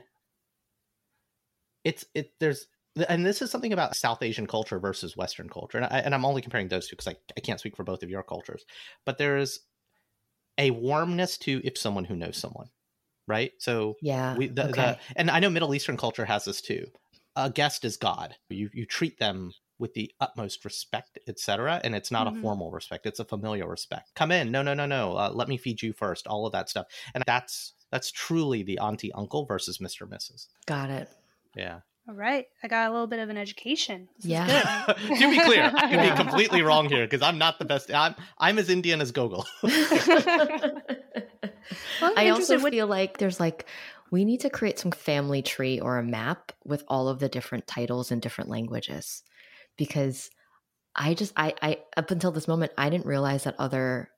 it's 1.84 2.06
it 2.14 2.34
there's 2.40 2.68
and 3.08 3.26
this 3.26 3.42
is 3.42 3.50
something 3.50 3.74
about 3.74 3.96
south 3.96 4.22
asian 4.22 4.48
culture 4.48 4.80
versus 4.80 5.16
western 5.18 5.50
culture 5.50 5.78
and, 5.78 5.86
I, 5.86 6.00
and 6.00 6.14
i'm 6.14 6.26
only 6.26 6.42
comparing 6.42 6.68
those 6.68 6.88
two 6.88 6.96
because 6.96 7.08
I, 7.08 7.16
I 7.38 7.40
can't 7.42 7.60
speak 7.60 7.76
for 7.76 7.84
both 7.84 8.04
of 8.04 8.10
your 8.10 8.24
cultures 8.24 8.66
but 9.06 9.18
there's 9.18 9.60
a 10.58 10.72
warmness 10.72 11.38
to 11.40 11.62
if 11.64 11.78
someone 11.78 12.06
who 12.06 12.16
knows 12.16 12.38
someone 12.38 12.70
right 13.28 13.54
so 13.60 13.98
Yeah. 14.02 14.38
we 14.38 14.48
the, 14.48 14.64
okay. 14.66 14.72
the 14.74 15.00
and 15.16 15.32
i 15.32 15.40
know 15.40 15.50
middle 15.50 15.76
eastern 15.76 15.98
culture 15.98 16.26
has 16.26 16.46
this 16.46 16.62
too 16.62 16.88
a 17.36 17.50
guest 17.52 17.86
is 17.86 17.98
god 17.98 18.36
you 18.50 18.70
you 18.74 18.86
treat 18.86 19.20
them 19.20 19.52
with 19.82 19.94
the 19.96 20.12
utmost 20.22 20.64
respect 20.64 21.20
etc 21.28 21.82
and 21.84 21.94
it's 21.96 22.12
not 22.12 22.28
Mhm. 22.28 22.38
a 22.38 22.42
formal 22.42 22.72
respect 22.72 23.06
it's 23.06 23.20
a 23.20 23.26
familial 23.26 23.68
respect 23.68 24.14
come 24.16 24.32
in 24.32 24.52
no 24.52 24.62
no 24.62 24.74
no 24.74 24.86
no 24.86 25.18
uh, 25.18 25.30
let 25.34 25.48
me 25.50 25.58
feed 25.58 25.82
you 25.82 25.92
first 25.92 26.28
all 26.28 26.46
of 26.46 26.54
that 26.54 26.70
stuff 26.70 26.86
and 27.14 27.24
that's 27.28 27.74
that's 27.92 28.10
truly 28.12 28.64
the 28.64 28.80
auntie 28.80 29.12
uncle 29.14 29.46
versus 29.46 29.80
mr 29.80 30.08
mrs 30.08 30.48
Got 30.66 30.90
it. 30.92 31.10
yeah 31.58 31.80
All 32.08 32.16
right. 32.16 32.46
I 32.64 32.68
got 32.68 32.90
a 32.90 32.92
little 32.92 33.06
bit 33.08 33.20
of 33.20 33.30
an 33.30 33.38
education. 33.38 34.08
This 34.18 34.26
is 34.26 34.32
Yeah. 34.32 34.86
good. 34.88 34.96
to 35.20 35.30
be 35.30 35.40
clear 35.40 35.64
i 35.76 35.82
can 35.90 35.92
Yeah. 35.92 36.12
be 36.16 36.24
completely 36.24 36.62
wrong 36.62 36.88
here 36.90 37.06
because 37.06 37.22
i'm 37.22 37.38
not 37.38 37.60
the 37.60 37.66
best 37.66 37.94
i'm 37.94 38.16
i'm 38.38 38.58
as 38.60 38.70
indian 38.70 39.02
as 39.02 39.12
gogol 39.12 39.46
Well, 42.02 42.14
I'm 42.18 42.34
also 42.34 42.60
what- 42.60 42.74
feel 42.74 42.88
like 42.88 43.18
there's 43.18 43.40
like 43.40 43.66
we 44.12 44.26
need 44.26 44.42
to 44.42 44.50
create 44.50 44.78
some 44.80 44.92
family 44.92 45.42
tree 45.42 45.80
or 45.80 45.98
a 45.98 46.04
map 46.04 46.52
with 46.66 46.84
all 46.88 47.08
of 47.08 47.20
the 47.20 47.30
different 47.30 47.66
titles 47.68 48.12
in 48.12 48.20
different 48.20 48.50
languages 48.50 49.24
because 49.82 50.30
I 50.96 51.16
just 51.16 51.34
I 51.36 51.56
I 51.60 51.80
up 51.98 52.12
until 52.12 52.32
this 52.32 52.48
moment 52.48 52.72
I 52.78 52.92
didn't 52.92 53.08
realize 53.08 53.46
that 53.46 53.56
other 53.58 54.12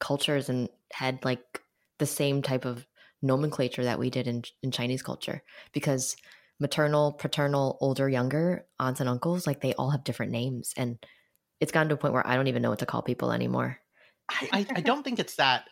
cultures 0.00 0.48
and 0.48 0.68
had 0.92 1.24
like 1.24 1.62
the 2.00 2.06
same 2.06 2.42
type 2.42 2.64
of 2.64 2.84
nomenclature 3.22 3.84
that 3.84 4.00
we 4.00 4.10
did 4.10 4.26
in 4.26 4.42
in 4.64 4.72
Chinese 4.72 5.02
culture 5.02 5.44
because 5.72 6.16
maternal, 6.58 7.12
paternal, 7.12 7.78
older, 7.80 8.08
younger, 8.08 8.66
aunts 8.80 8.98
and 8.98 9.08
uncles 9.08 9.46
like 9.46 9.60
they 9.60 9.74
all 9.74 9.90
have 9.90 10.02
different 10.02 10.32
names 10.32 10.74
and 10.76 10.98
it's 11.60 11.70
gotten 11.70 11.88
to 11.88 11.94
a 11.94 11.98
point 11.98 12.12
where 12.12 12.26
I 12.26 12.34
don't 12.34 12.48
even 12.48 12.62
know 12.62 12.70
what 12.70 12.80
to 12.80 12.86
call 12.86 13.02
people 13.02 13.30
anymore. 13.30 13.78
I, 14.28 14.48
I, 14.52 14.66
I 14.78 14.80
don't 14.80 15.04
think 15.04 15.20
it's 15.20 15.36
that. 15.36 15.68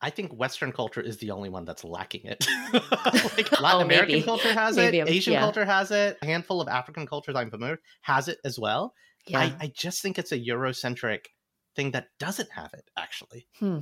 I 0.00 0.10
think 0.10 0.32
Western 0.32 0.70
culture 0.72 1.00
is 1.00 1.16
the 1.18 1.32
only 1.32 1.48
one 1.48 1.64
that's 1.64 1.82
lacking 1.84 2.22
it. 2.24 2.46
like 2.72 3.50
Latin 3.60 3.80
Oh, 3.80 3.80
American 3.80 4.22
culture 4.22 4.52
has 4.52 4.76
Maybe 4.76 5.00
it, 5.00 5.08
Asian 5.08 5.32
yeah. 5.32 5.40
culture 5.40 5.64
has 5.64 5.90
it, 5.90 6.18
a 6.22 6.26
handful 6.26 6.60
of 6.60 6.68
African 6.68 7.06
cultures 7.06 7.34
I'm 7.34 7.50
familiar 7.50 7.74
with 7.74 7.80
has 8.02 8.28
it 8.28 8.38
as 8.44 8.58
well. 8.58 8.94
Yeah. 9.26 9.40
I, 9.40 9.56
I 9.60 9.72
just 9.74 10.00
think 10.00 10.18
it's 10.18 10.32
a 10.32 10.38
Eurocentric 10.38 11.26
thing 11.74 11.90
that 11.92 12.06
doesn't 12.18 12.50
have 12.52 12.70
it 12.74 12.88
actually. 12.96 13.46
Hmm. 13.58 13.80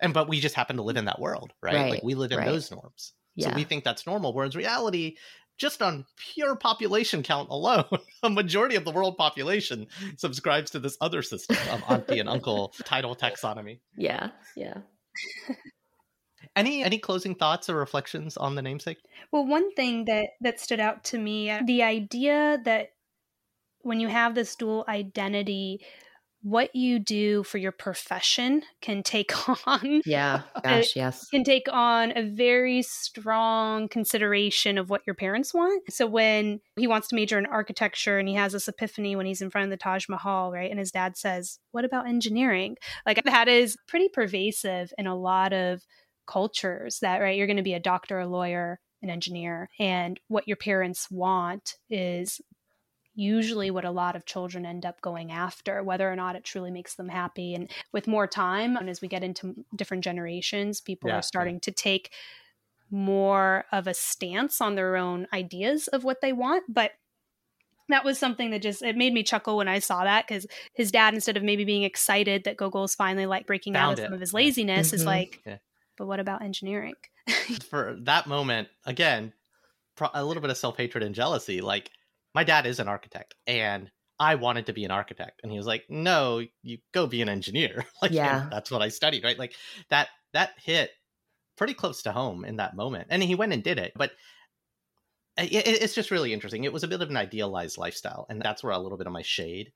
And 0.00 0.14
but 0.14 0.28
we 0.28 0.40
just 0.40 0.54
happen 0.54 0.76
to 0.76 0.82
live 0.82 0.96
in 0.96 1.06
that 1.06 1.18
world, 1.20 1.52
right? 1.62 1.74
Right, 1.74 1.90
Like 1.90 2.02
we 2.02 2.14
live 2.14 2.32
in 2.32 2.38
right. 2.38 2.46
those 2.46 2.70
norms. 2.70 3.12
So 3.38 3.52
we 3.54 3.64
think 3.64 3.84
that's 3.84 4.06
normal. 4.06 4.34
Whereas 4.34 4.54
reality, 4.54 5.16
just 5.56 5.80
on 5.80 6.04
pure 6.34 6.56
population 6.56 7.22
count 7.22 7.48
alone, 7.50 7.84
a 8.22 8.28
majority 8.28 8.76
of 8.76 8.84
the 8.84 8.90
world 8.90 9.16
population 9.16 9.86
subscribes 10.16 10.70
to 10.72 10.78
this 10.78 10.96
other 11.00 11.22
system 11.22 11.56
of 11.70 11.82
auntie 11.88 12.18
and 12.18 12.28
uncle 12.28 12.74
title 12.84 13.16
taxonomy. 13.16 13.80
yeah. 13.96 14.28
Yeah. 14.56 14.78
Any 16.56 16.82
any 16.82 16.98
closing 16.98 17.34
thoughts 17.34 17.68
or 17.68 17.76
reflections 17.76 18.36
on 18.36 18.54
the 18.54 18.62
namesake? 18.62 18.98
Well, 19.30 19.46
one 19.46 19.72
thing 19.74 20.04
that 20.06 20.30
that 20.40 20.60
stood 20.60 20.80
out 20.80 21.04
to 21.04 21.18
me, 21.18 21.50
uh, 21.50 21.62
the 21.64 21.82
idea 21.82 22.60
that 22.64 22.92
when 23.82 24.00
you 24.00 24.08
have 24.08 24.34
this 24.34 24.56
dual 24.56 24.84
identity, 24.88 25.84
what 26.42 26.74
you 26.74 26.98
do 26.98 27.42
for 27.42 27.58
your 27.58 27.72
profession 27.72 28.62
can 28.80 29.02
take 29.02 29.32
on 29.66 30.02
Yeah. 30.06 30.42
Uh, 30.54 30.60
gosh, 30.60 30.96
yes. 30.96 31.28
can 31.28 31.44
take 31.44 31.66
on 31.70 32.16
a 32.16 32.22
very 32.22 32.82
strong 32.82 33.88
consideration 33.88 34.78
of 34.78 34.88
what 34.88 35.02
your 35.06 35.14
parents 35.14 35.52
want. 35.52 35.82
So 35.90 36.06
when 36.06 36.60
he 36.76 36.86
wants 36.86 37.08
to 37.08 37.14
major 37.14 37.38
in 37.38 37.46
architecture 37.46 38.18
and 38.18 38.28
he 38.28 38.34
has 38.34 38.52
this 38.52 38.68
epiphany 38.68 39.16
when 39.16 39.26
he's 39.26 39.42
in 39.42 39.50
front 39.50 39.64
of 39.64 39.70
the 39.70 39.76
Taj 39.76 40.08
Mahal, 40.08 40.50
right? 40.50 40.70
And 40.70 40.78
his 40.78 40.90
dad 40.90 41.16
says, 41.16 41.58
"What 41.72 41.84
about 41.84 42.08
engineering?" 42.08 42.76
Like 43.04 43.22
that 43.24 43.48
is 43.48 43.76
pretty 43.86 44.08
pervasive 44.08 44.92
in 44.96 45.06
a 45.06 45.16
lot 45.16 45.52
of 45.52 45.82
cultures 46.26 47.00
that 47.00 47.18
right 47.18 47.36
you're 47.36 47.46
going 47.46 47.56
to 47.56 47.62
be 47.62 47.74
a 47.74 47.80
doctor, 47.80 48.20
a 48.20 48.26
lawyer, 48.26 48.80
an 49.02 49.10
engineer, 49.10 49.68
and 49.78 50.18
what 50.28 50.48
your 50.48 50.56
parents 50.56 51.10
want 51.10 51.74
is 51.90 52.40
usually 53.14 53.70
what 53.70 53.84
a 53.84 53.90
lot 53.90 54.16
of 54.16 54.24
children 54.24 54.64
end 54.64 54.86
up 54.86 55.00
going 55.00 55.32
after, 55.32 55.82
whether 55.82 56.10
or 56.10 56.16
not 56.16 56.36
it 56.36 56.44
truly 56.44 56.70
makes 56.70 56.94
them 56.94 57.08
happy. 57.08 57.54
And 57.54 57.70
with 57.92 58.06
more 58.06 58.26
time, 58.26 58.76
and 58.76 58.88
as 58.88 59.00
we 59.00 59.08
get 59.08 59.24
into 59.24 59.64
different 59.74 60.04
generations, 60.04 60.80
people 60.80 61.08
Yeah, 61.08 61.14
yeah. 61.14 61.18
are 61.18 61.22
starting 61.22 61.60
to 61.60 61.72
take 61.72 62.10
more 62.90 63.64
of 63.72 63.86
a 63.86 63.94
stance 63.94 64.60
on 64.60 64.74
their 64.74 64.96
own 64.96 65.26
ideas 65.32 65.88
of 65.88 66.04
what 66.04 66.20
they 66.20 66.32
want. 66.32 66.64
But 66.68 66.92
that 67.88 68.04
was 68.04 68.18
something 68.18 68.50
that 68.50 68.62
just 68.62 68.82
it 68.82 68.96
made 68.96 69.12
me 69.12 69.22
chuckle 69.22 69.56
when 69.56 69.68
I 69.68 69.80
saw 69.80 70.04
that 70.04 70.26
because 70.26 70.46
his 70.74 70.90
dad, 70.90 71.14
instead 71.14 71.36
of 71.36 71.42
maybe 71.42 71.64
being 71.64 71.82
excited 71.82 72.44
that 72.44 72.56
Gogol's 72.56 72.94
finally 72.94 73.26
like 73.26 73.46
breaking 73.46 73.74
Found 73.74 73.84
out 73.84 73.92
of 73.94 73.98
it. 73.98 74.02
some 74.04 74.12
of 74.14 74.20
his 74.20 74.32
laziness, 74.34 74.88
mm-hmm. 74.88 74.96
is 74.96 75.04
like, 75.04 75.40
yeah. 75.44 75.58
but 75.96 76.06
what 76.06 76.20
about 76.20 76.42
engineering? 76.42 76.94
For 77.68 77.96
that 78.02 78.26
moment, 78.26 78.68
again, 78.84 79.32
a 80.14 80.24
little 80.24 80.40
bit 80.40 80.50
of 80.50 80.56
self 80.56 80.76
hatred 80.76 81.02
and 81.02 81.14
jealousy. 81.14 81.60
Like 81.60 81.90
my 82.34 82.44
dad 82.44 82.66
is 82.66 82.78
an 82.78 82.88
architect, 82.88 83.34
and 83.46 83.90
I 84.18 84.34
wanted 84.34 84.66
to 84.66 84.72
be 84.72 84.84
an 84.84 84.90
architect, 84.90 85.40
and 85.42 85.50
he 85.50 85.58
was 85.58 85.66
like, 85.66 85.84
"No, 85.88 86.44
you 86.62 86.78
go 86.92 87.06
be 87.06 87.22
an 87.22 87.28
engineer." 87.28 87.84
like, 88.02 88.12
yeah, 88.12 88.48
that's 88.50 88.70
what 88.70 88.82
I 88.82 88.88
studied, 88.88 89.24
right? 89.24 89.38
Like 89.38 89.54
that 89.88 90.08
that 90.32 90.50
hit 90.62 90.90
pretty 91.56 91.74
close 91.74 92.02
to 92.02 92.12
home 92.12 92.44
in 92.44 92.56
that 92.56 92.76
moment, 92.76 93.08
and 93.10 93.22
he 93.22 93.34
went 93.34 93.52
and 93.52 93.62
did 93.62 93.78
it. 93.78 93.92
But 93.96 94.12
uh, 95.38 95.44
it, 95.44 95.66
it's 95.66 95.94
just 95.94 96.10
really 96.10 96.32
interesting. 96.32 96.64
It 96.64 96.72
was 96.72 96.84
a 96.84 96.88
bit 96.88 97.02
of 97.02 97.10
an 97.10 97.16
idealized 97.16 97.78
lifestyle, 97.78 98.26
and 98.28 98.40
that's 98.40 98.62
where 98.62 98.72
a 98.72 98.78
little 98.78 98.98
bit 98.98 99.06
of 99.06 99.12
my 99.12 99.22
shade 99.22 99.72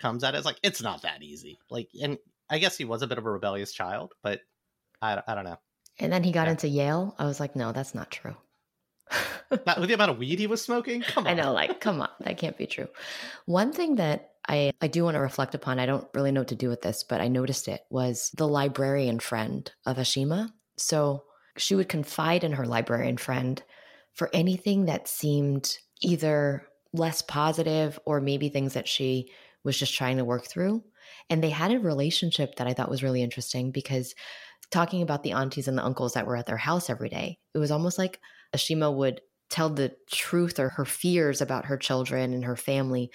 comes 0.00 0.24
at. 0.24 0.34
It's 0.34 0.46
like 0.46 0.60
it's 0.62 0.82
not 0.82 1.02
that 1.02 1.22
easy. 1.22 1.58
Like, 1.70 1.88
and 2.00 2.18
I 2.50 2.58
guess 2.58 2.76
he 2.76 2.84
was 2.84 3.02
a 3.02 3.06
bit 3.06 3.18
of 3.18 3.26
a 3.26 3.30
rebellious 3.30 3.72
child, 3.72 4.12
but 4.22 4.40
I, 5.00 5.22
I 5.26 5.34
don't 5.34 5.44
know. 5.44 5.58
And 5.98 6.12
then 6.12 6.22
he 6.22 6.32
got 6.32 6.46
yeah. 6.46 6.52
into 6.52 6.68
Yale. 6.68 7.14
I 7.18 7.24
was 7.24 7.40
like, 7.40 7.56
no, 7.56 7.72
that's 7.72 7.94
not 7.94 8.10
true. 8.10 8.36
Not 9.66 9.78
with 9.78 9.88
the 9.88 9.94
amount 9.94 10.10
of 10.10 10.18
weed 10.18 10.38
he 10.38 10.46
was 10.46 10.62
smoking. 10.62 11.02
Come 11.02 11.26
on. 11.26 11.38
I 11.38 11.42
know, 11.42 11.52
like, 11.52 11.80
come 11.80 12.00
on, 12.00 12.08
that 12.20 12.38
can't 12.38 12.56
be 12.56 12.66
true. 12.66 12.88
One 13.44 13.72
thing 13.72 13.96
that 13.96 14.30
I 14.48 14.72
I 14.80 14.88
do 14.88 15.04
want 15.04 15.14
to 15.14 15.20
reflect 15.20 15.54
upon. 15.54 15.78
I 15.78 15.86
don't 15.86 16.06
really 16.14 16.32
know 16.32 16.40
what 16.40 16.48
to 16.48 16.54
do 16.54 16.68
with 16.68 16.82
this, 16.82 17.04
but 17.04 17.20
I 17.20 17.28
noticed 17.28 17.68
it 17.68 17.82
was 17.90 18.30
the 18.36 18.48
librarian 18.48 19.20
friend 19.20 19.70
of 19.84 19.96
Ashima. 19.96 20.50
So 20.76 21.24
she 21.56 21.74
would 21.74 21.88
confide 21.88 22.44
in 22.44 22.52
her 22.52 22.66
librarian 22.66 23.16
friend 23.16 23.62
for 24.12 24.30
anything 24.32 24.86
that 24.86 25.08
seemed 25.08 25.78
either 26.02 26.66
less 26.92 27.22
positive 27.22 27.98
or 28.04 28.20
maybe 28.20 28.48
things 28.48 28.74
that 28.74 28.88
she 28.88 29.30
was 29.64 29.78
just 29.78 29.94
trying 29.94 30.18
to 30.18 30.24
work 30.24 30.46
through. 30.46 30.82
And 31.28 31.42
they 31.42 31.50
had 31.50 31.72
a 31.72 31.78
relationship 31.78 32.56
that 32.56 32.66
I 32.66 32.72
thought 32.72 32.90
was 32.90 33.02
really 33.02 33.22
interesting 33.22 33.70
because 33.70 34.14
talking 34.70 35.02
about 35.02 35.22
the 35.22 35.32
aunties 35.32 35.68
and 35.68 35.76
the 35.76 35.84
uncles 35.84 36.14
that 36.14 36.26
were 36.26 36.36
at 36.36 36.46
their 36.46 36.56
house 36.56 36.88
every 36.90 37.08
day, 37.08 37.38
it 37.54 37.58
was 37.58 37.70
almost 37.70 37.98
like 37.98 38.20
Ashima 38.54 38.94
would 38.94 39.20
tell 39.48 39.70
the 39.70 39.94
truth 40.10 40.58
or 40.58 40.70
her 40.70 40.84
fears 40.84 41.40
about 41.40 41.66
her 41.66 41.76
children 41.76 42.32
and 42.32 42.44
her 42.44 42.56
family 42.56 43.10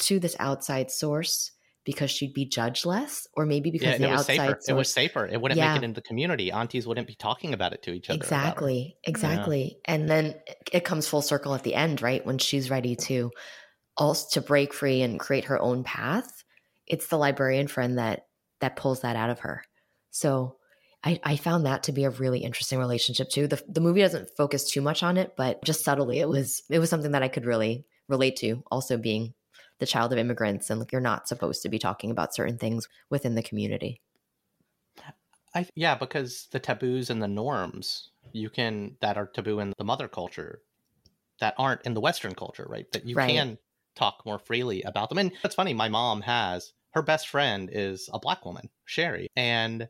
to 0.00 0.18
this 0.18 0.36
outside 0.38 0.90
source 0.90 1.52
because 1.84 2.10
she'd 2.10 2.34
be 2.34 2.44
judged 2.44 2.84
less, 2.84 3.26
or 3.34 3.46
maybe 3.46 3.70
because 3.70 3.98
yeah, 3.98 4.06
the 4.06 4.10
outside 4.10 4.36
safer. 4.36 4.52
Source, 4.52 4.68
it 4.68 4.72
was 4.74 4.92
safer. 4.92 5.26
It 5.26 5.40
wouldn't 5.40 5.58
yeah. 5.58 5.72
make 5.72 5.82
it 5.82 5.84
into 5.84 6.00
the 6.00 6.06
community. 6.06 6.52
Aunties 6.52 6.86
wouldn't 6.86 7.06
be 7.06 7.14
talking 7.14 7.54
about 7.54 7.72
it 7.72 7.82
to 7.84 7.92
each 7.92 8.10
other. 8.10 8.18
Exactly, 8.18 8.96
exactly. 9.04 9.78
Yeah. 9.88 9.94
And 9.94 10.08
then 10.08 10.34
it 10.72 10.84
comes 10.84 11.08
full 11.08 11.22
circle 11.22 11.54
at 11.54 11.62
the 11.62 11.74
end, 11.74 12.02
right? 12.02 12.24
When 12.24 12.38
she's 12.38 12.70
ready 12.70 12.96
to 12.96 13.30
also 13.96 14.40
to 14.40 14.46
break 14.46 14.74
free 14.74 15.02
and 15.02 15.18
create 15.18 15.46
her 15.46 15.60
own 15.60 15.82
path. 15.84 16.44
It's 16.86 17.06
the 17.06 17.18
librarian 17.18 17.66
friend 17.66 17.98
that 17.98 18.26
that 18.60 18.76
pulls 18.76 19.00
that 19.00 19.16
out 19.16 19.30
of 19.30 19.40
her. 19.40 19.62
So 20.10 20.56
I, 21.02 21.18
I 21.24 21.36
found 21.36 21.64
that 21.64 21.84
to 21.84 21.92
be 21.92 22.04
a 22.04 22.10
really 22.10 22.40
interesting 22.40 22.78
relationship 22.78 23.30
too. 23.30 23.46
The 23.46 23.62
the 23.68 23.80
movie 23.80 24.00
doesn't 24.00 24.36
focus 24.36 24.70
too 24.70 24.82
much 24.82 25.02
on 25.02 25.16
it, 25.16 25.34
but 25.36 25.64
just 25.64 25.84
subtly, 25.84 26.18
it 26.18 26.28
was 26.28 26.62
it 26.68 26.78
was 26.78 26.90
something 26.90 27.12
that 27.12 27.22
I 27.22 27.28
could 27.28 27.46
really 27.46 27.86
relate 28.08 28.36
to. 28.36 28.62
Also 28.70 28.98
being 28.98 29.34
the 29.78 29.86
child 29.86 30.12
of 30.12 30.18
immigrants 30.18 30.68
and 30.68 30.84
you're 30.92 31.00
not 31.00 31.26
supposed 31.26 31.62
to 31.62 31.68
be 31.68 31.78
talking 31.78 32.10
about 32.10 32.34
certain 32.34 32.58
things 32.58 32.86
within 33.08 33.34
the 33.34 33.42
community. 33.42 34.00
I 35.54 35.66
yeah, 35.74 35.94
because 35.94 36.48
the 36.52 36.60
taboos 36.60 37.10
and 37.10 37.22
the 37.22 37.28
norms 37.28 38.10
you 38.32 38.50
can 38.50 38.96
that 39.00 39.16
are 39.16 39.26
taboo 39.26 39.58
in 39.58 39.72
the 39.78 39.84
mother 39.84 40.06
culture 40.06 40.60
that 41.40 41.54
aren't 41.58 41.82
in 41.82 41.94
the 41.94 42.00
Western 42.00 42.34
culture, 42.34 42.66
right? 42.68 42.90
That 42.92 43.06
you 43.06 43.16
right. 43.16 43.30
can 43.30 43.58
talk 43.96 44.22
more 44.26 44.38
freely 44.38 44.82
about 44.82 45.08
them. 45.08 45.18
And 45.18 45.32
it's 45.42 45.54
funny, 45.54 45.72
my 45.72 45.88
mom 45.88 46.20
has 46.20 46.72
her 46.92 47.02
best 47.02 47.28
friend 47.28 47.70
is 47.72 48.08
a 48.12 48.18
black 48.18 48.44
woman, 48.44 48.68
Sherry, 48.84 49.28
and 49.34 49.88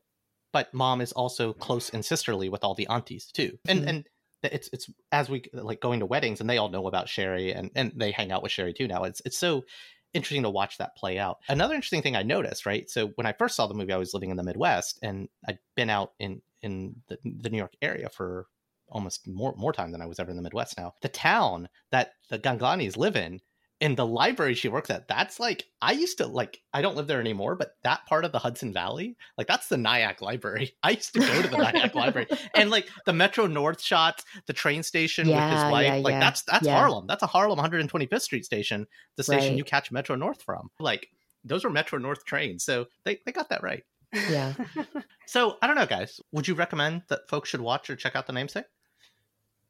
but 0.52 0.72
mom 0.74 1.00
is 1.00 1.12
also 1.12 1.52
close 1.52 1.90
and 1.90 2.04
sisterly 2.04 2.48
with 2.48 2.64
all 2.64 2.74
the 2.74 2.88
aunties 2.88 3.26
too. 3.26 3.58
And 3.66 3.80
mm-hmm. 3.80 3.88
and 3.88 4.08
it's 4.42 4.70
it's 4.72 4.90
as 5.12 5.28
we 5.28 5.44
like 5.52 5.80
going 5.80 6.00
to 6.00 6.06
weddings 6.06 6.40
and 6.40 6.48
they 6.48 6.58
all 6.58 6.68
know 6.68 6.86
about 6.86 7.08
Sherry 7.08 7.52
and 7.52 7.70
and 7.74 7.92
they 7.94 8.10
hang 8.10 8.32
out 8.32 8.42
with 8.42 8.52
Sherry 8.52 8.72
too 8.72 8.88
now. 8.88 9.04
It's 9.04 9.20
it's 9.24 9.38
so 9.38 9.64
interesting 10.12 10.42
to 10.42 10.50
watch 10.50 10.78
that 10.78 10.96
play 10.96 11.18
out. 11.18 11.38
Another 11.48 11.74
interesting 11.74 12.02
thing 12.02 12.16
I 12.16 12.22
noticed, 12.22 12.66
right? 12.66 12.88
So 12.90 13.08
when 13.14 13.26
I 13.26 13.32
first 13.32 13.54
saw 13.54 13.66
the 13.66 13.74
movie, 13.74 13.92
I 13.92 13.98
was 13.98 14.14
living 14.14 14.30
in 14.30 14.36
the 14.36 14.42
Midwest 14.42 14.98
and 15.02 15.28
I'd 15.46 15.58
been 15.76 15.90
out 15.90 16.12
in 16.18 16.42
in 16.62 16.96
the, 17.08 17.18
the 17.24 17.50
New 17.50 17.58
York 17.58 17.74
area 17.80 18.08
for 18.08 18.46
almost 18.88 19.26
more 19.28 19.54
more 19.56 19.72
time 19.72 19.92
than 19.92 20.02
I 20.02 20.06
was 20.06 20.18
ever 20.18 20.30
in 20.30 20.36
the 20.36 20.42
Midwest 20.42 20.76
now. 20.76 20.94
The 21.02 21.08
town 21.08 21.68
that 21.90 22.12
the 22.28 22.38
Ganglanis 22.38 22.96
live 22.96 23.16
in 23.16 23.40
in 23.80 23.94
the 23.94 24.06
library 24.06 24.54
she 24.54 24.68
works 24.68 24.90
at, 24.90 25.08
that's 25.08 25.40
like 25.40 25.64
I 25.80 25.92
used 25.92 26.18
to 26.18 26.26
like 26.26 26.60
I 26.72 26.82
don't 26.82 26.96
live 26.96 27.06
there 27.06 27.20
anymore, 27.20 27.54
but 27.56 27.76
that 27.82 28.04
part 28.06 28.24
of 28.24 28.32
the 28.32 28.38
Hudson 28.38 28.72
Valley, 28.72 29.16
like 29.38 29.46
that's 29.46 29.68
the 29.68 29.76
Nyack 29.76 30.20
Library. 30.20 30.74
I 30.82 30.90
used 30.90 31.14
to 31.14 31.20
go 31.20 31.42
to 31.42 31.48
the 31.48 31.56
Nyack 31.56 31.94
Library. 31.94 32.28
And 32.54 32.70
like 32.70 32.88
the 33.06 33.12
Metro 33.12 33.46
North 33.46 33.80
shots, 33.80 34.24
the 34.46 34.52
train 34.52 34.82
station 34.82 35.28
yeah, 35.28 35.46
with 35.46 35.54
his 35.54 35.72
wife, 35.72 35.86
yeah, 35.86 35.94
like 35.96 36.12
yeah. 36.12 36.20
that's 36.20 36.42
that's 36.42 36.66
Harlem. 36.66 37.06
That's 37.06 37.22
a 37.22 37.26
Harlem 37.26 37.58
125th 37.58 38.22
Street 38.22 38.44
station, 38.44 38.86
the 39.16 39.22
station 39.22 39.50
right. 39.50 39.58
you 39.58 39.64
catch 39.64 39.90
Metro 39.90 40.14
North 40.16 40.42
from. 40.42 40.70
Like 40.78 41.08
those 41.44 41.64
were 41.64 41.70
Metro 41.70 41.98
North 41.98 42.24
trains. 42.24 42.64
So 42.64 42.86
they, 43.04 43.20
they 43.24 43.32
got 43.32 43.48
that 43.48 43.62
right. 43.62 43.84
Yeah. 44.12 44.54
so 45.26 45.56
I 45.62 45.66
don't 45.66 45.76
know, 45.76 45.86
guys. 45.86 46.20
Would 46.32 46.48
you 46.48 46.54
recommend 46.54 47.02
that 47.08 47.28
folks 47.28 47.48
should 47.48 47.60
watch 47.60 47.88
or 47.90 47.96
check 47.96 48.16
out 48.16 48.26
the 48.26 48.32
namesake? 48.32 48.66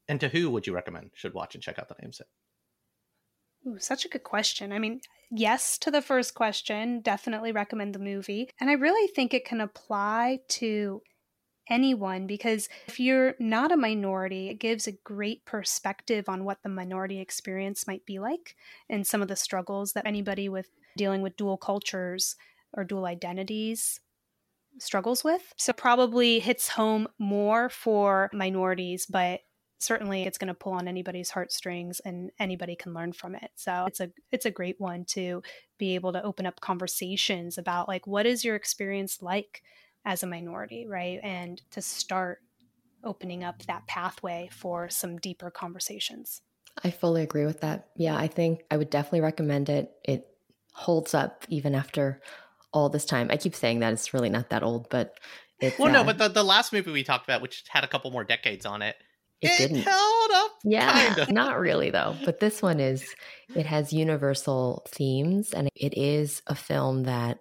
And 0.07 0.19
to 0.19 0.29
who 0.29 0.49
would 0.49 0.67
you 0.67 0.73
recommend 0.73 1.11
should 1.13 1.33
watch 1.33 1.55
and 1.55 1.63
check 1.63 1.79
out 1.79 1.87
the 1.87 1.95
namesake? 2.01 2.27
Ooh, 3.67 3.77
such 3.79 4.05
a 4.05 4.09
good 4.09 4.23
question. 4.23 4.71
I 4.71 4.79
mean, 4.79 5.01
yes 5.29 5.77
to 5.79 5.91
the 5.91 6.01
first 6.01 6.33
question, 6.33 7.01
definitely 7.01 7.51
recommend 7.51 7.93
the 7.93 7.99
movie. 7.99 8.49
And 8.59 8.69
I 8.69 8.73
really 8.73 9.07
think 9.07 9.33
it 9.33 9.45
can 9.45 9.61
apply 9.61 10.39
to 10.49 11.01
anyone 11.69 12.27
because 12.27 12.67
if 12.87 12.99
you're 12.99 13.35
not 13.39 13.71
a 13.71 13.77
minority, 13.77 14.49
it 14.49 14.55
gives 14.55 14.87
a 14.87 14.91
great 14.91 15.45
perspective 15.45 16.27
on 16.27 16.43
what 16.43 16.57
the 16.63 16.69
minority 16.69 17.19
experience 17.19 17.87
might 17.87 18.05
be 18.05 18.19
like 18.19 18.55
and 18.89 19.05
some 19.05 19.21
of 19.21 19.27
the 19.27 19.35
struggles 19.35 19.93
that 19.93 20.07
anybody 20.07 20.49
with 20.49 20.69
dealing 20.97 21.21
with 21.21 21.37
dual 21.37 21.57
cultures 21.57 22.35
or 22.73 22.83
dual 22.83 23.05
identities 23.05 23.99
struggles 24.79 25.23
with. 25.23 25.53
So 25.57 25.73
probably 25.73 26.39
hits 26.39 26.69
home 26.69 27.07
more 27.19 27.69
for 27.69 28.29
minorities, 28.33 29.05
but 29.05 29.41
certainly 29.81 30.23
it's 30.23 30.37
going 30.37 30.47
to 30.47 30.53
pull 30.53 30.73
on 30.73 30.87
anybody's 30.87 31.29
heartstrings 31.29 31.99
and 32.01 32.31
anybody 32.39 32.75
can 32.75 32.93
learn 32.93 33.13
from 33.13 33.35
it. 33.35 33.51
So 33.55 33.85
it's 33.87 33.99
a 33.99 34.11
it's 34.31 34.45
a 34.45 34.51
great 34.51 34.79
one 34.79 35.05
to 35.09 35.41
be 35.77 35.95
able 35.95 36.13
to 36.13 36.23
open 36.23 36.45
up 36.45 36.61
conversations 36.61 37.57
about 37.57 37.87
like 37.87 38.07
what 38.07 38.25
is 38.25 38.45
your 38.45 38.55
experience 38.55 39.21
like 39.21 39.63
as 40.05 40.23
a 40.23 40.27
minority 40.27 40.85
right? 40.87 41.19
And 41.23 41.61
to 41.71 41.81
start 41.81 42.39
opening 43.03 43.43
up 43.43 43.63
that 43.63 43.87
pathway 43.87 44.49
for 44.51 44.89
some 44.89 45.17
deeper 45.17 45.49
conversations. 45.49 46.41
I 46.83 46.91
fully 46.91 47.23
agree 47.23 47.45
with 47.45 47.61
that. 47.61 47.89
Yeah 47.95 48.15
i 48.15 48.27
think 48.27 48.63
i 48.71 48.77
would 48.77 48.89
definitely 48.89 49.21
recommend 49.21 49.69
it. 49.69 49.91
It 50.03 50.27
holds 50.73 51.13
up 51.13 51.45
even 51.49 51.75
after 51.75 52.21
all 52.73 52.87
this 52.87 53.03
time. 53.03 53.27
I 53.29 53.37
keep 53.37 53.55
saying 53.55 53.79
that 53.79 53.91
it's 53.91 54.13
really 54.13 54.29
not 54.29 54.49
that 54.49 54.63
old 54.63 54.89
but 54.89 55.15
it's, 55.61 55.77
well, 55.77 55.91
no, 55.91 56.01
uh, 56.01 56.05
but 56.05 56.17
the, 56.17 56.27
the 56.27 56.43
last 56.43 56.73
movie 56.73 56.91
we 56.91 57.03
talked 57.03 57.25
about, 57.25 57.41
which 57.41 57.63
had 57.69 57.83
a 57.83 57.87
couple 57.87 58.09
more 58.09 58.23
decades 58.23 58.65
on 58.65 58.81
it, 58.81 58.95
it, 59.41 59.53
it 59.57 59.57
didn't 59.57 59.85
held 59.85 60.31
up. 60.31 60.51
Yeah, 60.63 61.15
kinda. 61.15 61.27
not 61.27 61.59
really 61.59 61.89
though. 61.91 62.19
But 62.23 62.39
this 62.39 62.61
one 62.61 62.79
is 62.79 63.15
it 63.55 63.65
has 63.65 63.93
universal 63.93 64.85
themes 64.89 65.53
and 65.53 65.69
it 65.75 65.97
is 65.97 66.41
a 66.47 66.55
film 66.55 67.03
that 67.03 67.39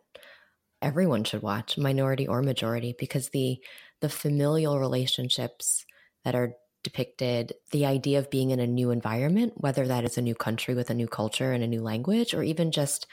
everyone 0.83 1.25
should 1.25 1.43
watch, 1.43 1.79
minority 1.79 2.27
or 2.29 2.43
majority, 2.43 2.95
because 2.99 3.31
the 3.31 3.63
the 4.01 4.09
familial 4.09 4.79
relationships 4.81 5.85
that 6.25 6.35
are 6.35 6.55
depicted, 6.85 7.53
the 7.73 7.87
idea 7.87 8.19
of 8.19 8.31
being 8.31 8.51
in 8.51 8.61
a 8.61 8.67
new 8.67 8.91
environment, 8.91 9.53
whether 9.57 9.87
that 9.87 10.05
is 10.05 10.19
a 10.19 10.23
new 10.23 10.35
country 10.35 10.75
with 10.75 10.91
a 10.91 10.95
new 10.95 11.09
culture 11.09 11.53
and 11.53 11.63
a 11.65 11.69
new 11.69 11.83
language, 11.83 12.35
or 12.35 12.43
even 12.43 12.73
just 12.73 13.07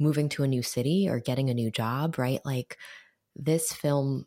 moving 0.00 0.28
to 0.30 0.42
a 0.44 0.48
new 0.48 0.62
city 0.62 1.08
or 1.08 1.20
getting 1.20 1.50
a 1.50 1.54
new 1.54 1.70
job, 1.70 2.18
right? 2.18 2.40
Like 2.44 2.78
this 3.36 3.72
film 3.72 4.26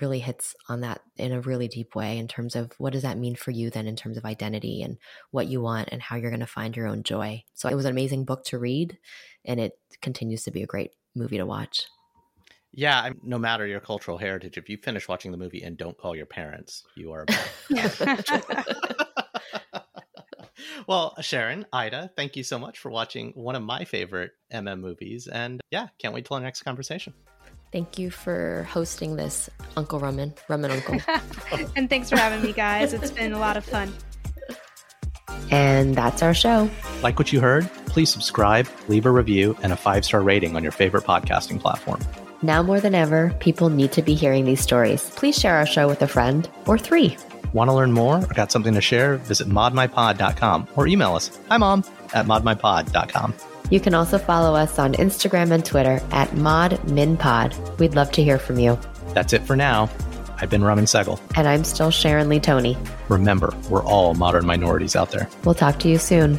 really 0.00 0.20
hits 0.20 0.54
on 0.68 0.80
that 0.80 1.00
in 1.16 1.32
a 1.32 1.40
really 1.40 1.68
deep 1.68 1.94
way 1.94 2.18
in 2.18 2.28
terms 2.28 2.56
of 2.56 2.72
what 2.78 2.92
does 2.92 3.02
that 3.02 3.18
mean 3.18 3.34
for 3.34 3.50
you 3.50 3.70
then 3.70 3.86
in 3.86 3.96
terms 3.96 4.16
of 4.16 4.24
identity 4.24 4.82
and 4.82 4.98
what 5.30 5.46
you 5.46 5.60
want 5.60 5.88
and 5.92 6.00
how 6.00 6.16
you're 6.16 6.30
going 6.30 6.40
to 6.40 6.46
find 6.46 6.76
your 6.76 6.86
own 6.86 7.02
joy. 7.02 7.42
So 7.54 7.68
it 7.68 7.74
was 7.74 7.84
an 7.84 7.92
amazing 7.92 8.24
book 8.24 8.44
to 8.46 8.58
read 8.58 8.98
and 9.44 9.60
it 9.60 9.72
continues 10.00 10.44
to 10.44 10.50
be 10.50 10.62
a 10.62 10.66
great 10.66 10.92
movie 11.14 11.36
to 11.38 11.46
watch. 11.46 11.86
Yeah, 12.74 13.10
no 13.22 13.38
matter 13.38 13.66
your 13.66 13.80
cultural 13.80 14.16
heritage, 14.16 14.56
if 14.56 14.70
you 14.70 14.78
finish 14.78 15.06
watching 15.06 15.30
the 15.30 15.36
movie 15.36 15.62
and 15.62 15.76
don't 15.76 15.98
call 15.98 16.16
your 16.16 16.24
parents, 16.24 16.84
you 16.96 17.12
are. 17.12 17.26
Well, 20.86 21.14
Sharon, 21.20 21.66
Ida, 21.72 22.10
thank 22.16 22.36
you 22.36 22.42
so 22.42 22.58
much 22.58 22.78
for 22.78 22.90
watching 22.90 23.32
one 23.34 23.54
of 23.54 23.62
my 23.62 23.84
favorite 23.84 24.32
MM 24.52 24.80
movies. 24.80 25.26
And 25.26 25.60
yeah, 25.70 25.88
can't 25.98 26.14
wait 26.14 26.26
till 26.26 26.36
our 26.36 26.42
next 26.42 26.62
conversation. 26.62 27.14
Thank 27.72 27.98
you 27.98 28.10
for 28.10 28.66
hosting 28.70 29.16
this, 29.16 29.48
Uncle 29.78 29.98
Raman, 29.98 30.34
Raman 30.48 30.70
Uncle. 30.70 31.00
and 31.76 31.88
thanks 31.88 32.10
for 32.10 32.18
having 32.18 32.42
me, 32.42 32.52
guys. 32.52 32.92
It's 32.92 33.10
been 33.10 33.32
a 33.32 33.38
lot 33.38 33.56
of 33.56 33.64
fun. 33.64 33.94
And 35.50 35.94
that's 35.94 36.22
our 36.22 36.34
show. 36.34 36.68
Like 37.02 37.18
what 37.18 37.32
you 37.32 37.40
heard? 37.40 37.68
Please 37.86 38.10
subscribe, 38.10 38.68
leave 38.88 39.06
a 39.06 39.10
review, 39.10 39.56
and 39.62 39.72
a 39.72 39.76
five 39.76 40.04
star 40.04 40.20
rating 40.20 40.54
on 40.54 40.62
your 40.62 40.72
favorite 40.72 41.04
podcasting 41.04 41.60
platform. 41.60 42.00
Now 42.42 42.62
more 42.62 42.80
than 42.80 42.94
ever, 42.94 43.34
people 43.40 43.70
need 43.70 43.92
to 43.92 44.02
be 44.02 44.14
hearing 44.14 44.44
these 44.44 44.60
stories. 44.60 45.08
Please 45.16 45.38
share 45.38 45.56
our 45.56 45.66
show 45.66 45.88
with 45.88 46.02
a 46.02 46.08
friend 46.08 46.48
or 46.66 46.76
three. 46.76 47.16
Want 47.54 47.68
to 47.68 47.74
learn 47.74 47.92
more 47.92 48.18
or 48.18 48.34
got 48.34 48.52
something 48.52 48.74
to 48.74 48.80
share? 48.80 49.16
Visit 49.16 49.48
modminpod.com 49.48 50.68
or 50.76 50.86
email 50.86 51.14
us. 51.14 51.38
Hi, 51.48 51.56
mom, 51.56 51.84
at 52.12 52.26
modminpod.com. 52.26 53.34
You 53.72 53.80
can 53.80 53.94
also 53.94 54.18
follow 54.18 54.54
us 54.54 54.78
on 54.78 54.92
Instagram 54.92 55.50
and 55.50 55.64
Twitter 55.64 56.02
at 56.10 56.28
modminpod. 56.32 57.78
We'd 57.78 57.94
love 57.94 58.12
to 58.12 58.22
hear 58.22 58.38
from 58.38 58.58
you. 58.58 58.78
That's 59.14 59.32
it 59.32 59.40
for 59.46 59.56
now. 59.56 59.88
I've 60.36 60.50
been 60.50 60.62
Raman 60.62 60.84
Sehgal. 60.84 61.18
And 61.36 61.48
I'm 61.48 61.64
still 61.64 61.90
Sharon 61.90 62.28
Lee 62.28 62.38
Tony. 62.38 62.76
Remember, 63.08 63.50
we're 63.70 63.82
all 63.82 64.12
modern 64.12 64.44
minorities 64.44 64.94
out 64.94 65.10
there. 65.10 65.26
We'll 65.44 65.54
talk 65.54 65.78
to 65.78 65.88
you 65.88 65.96
soon. 65.96 66.38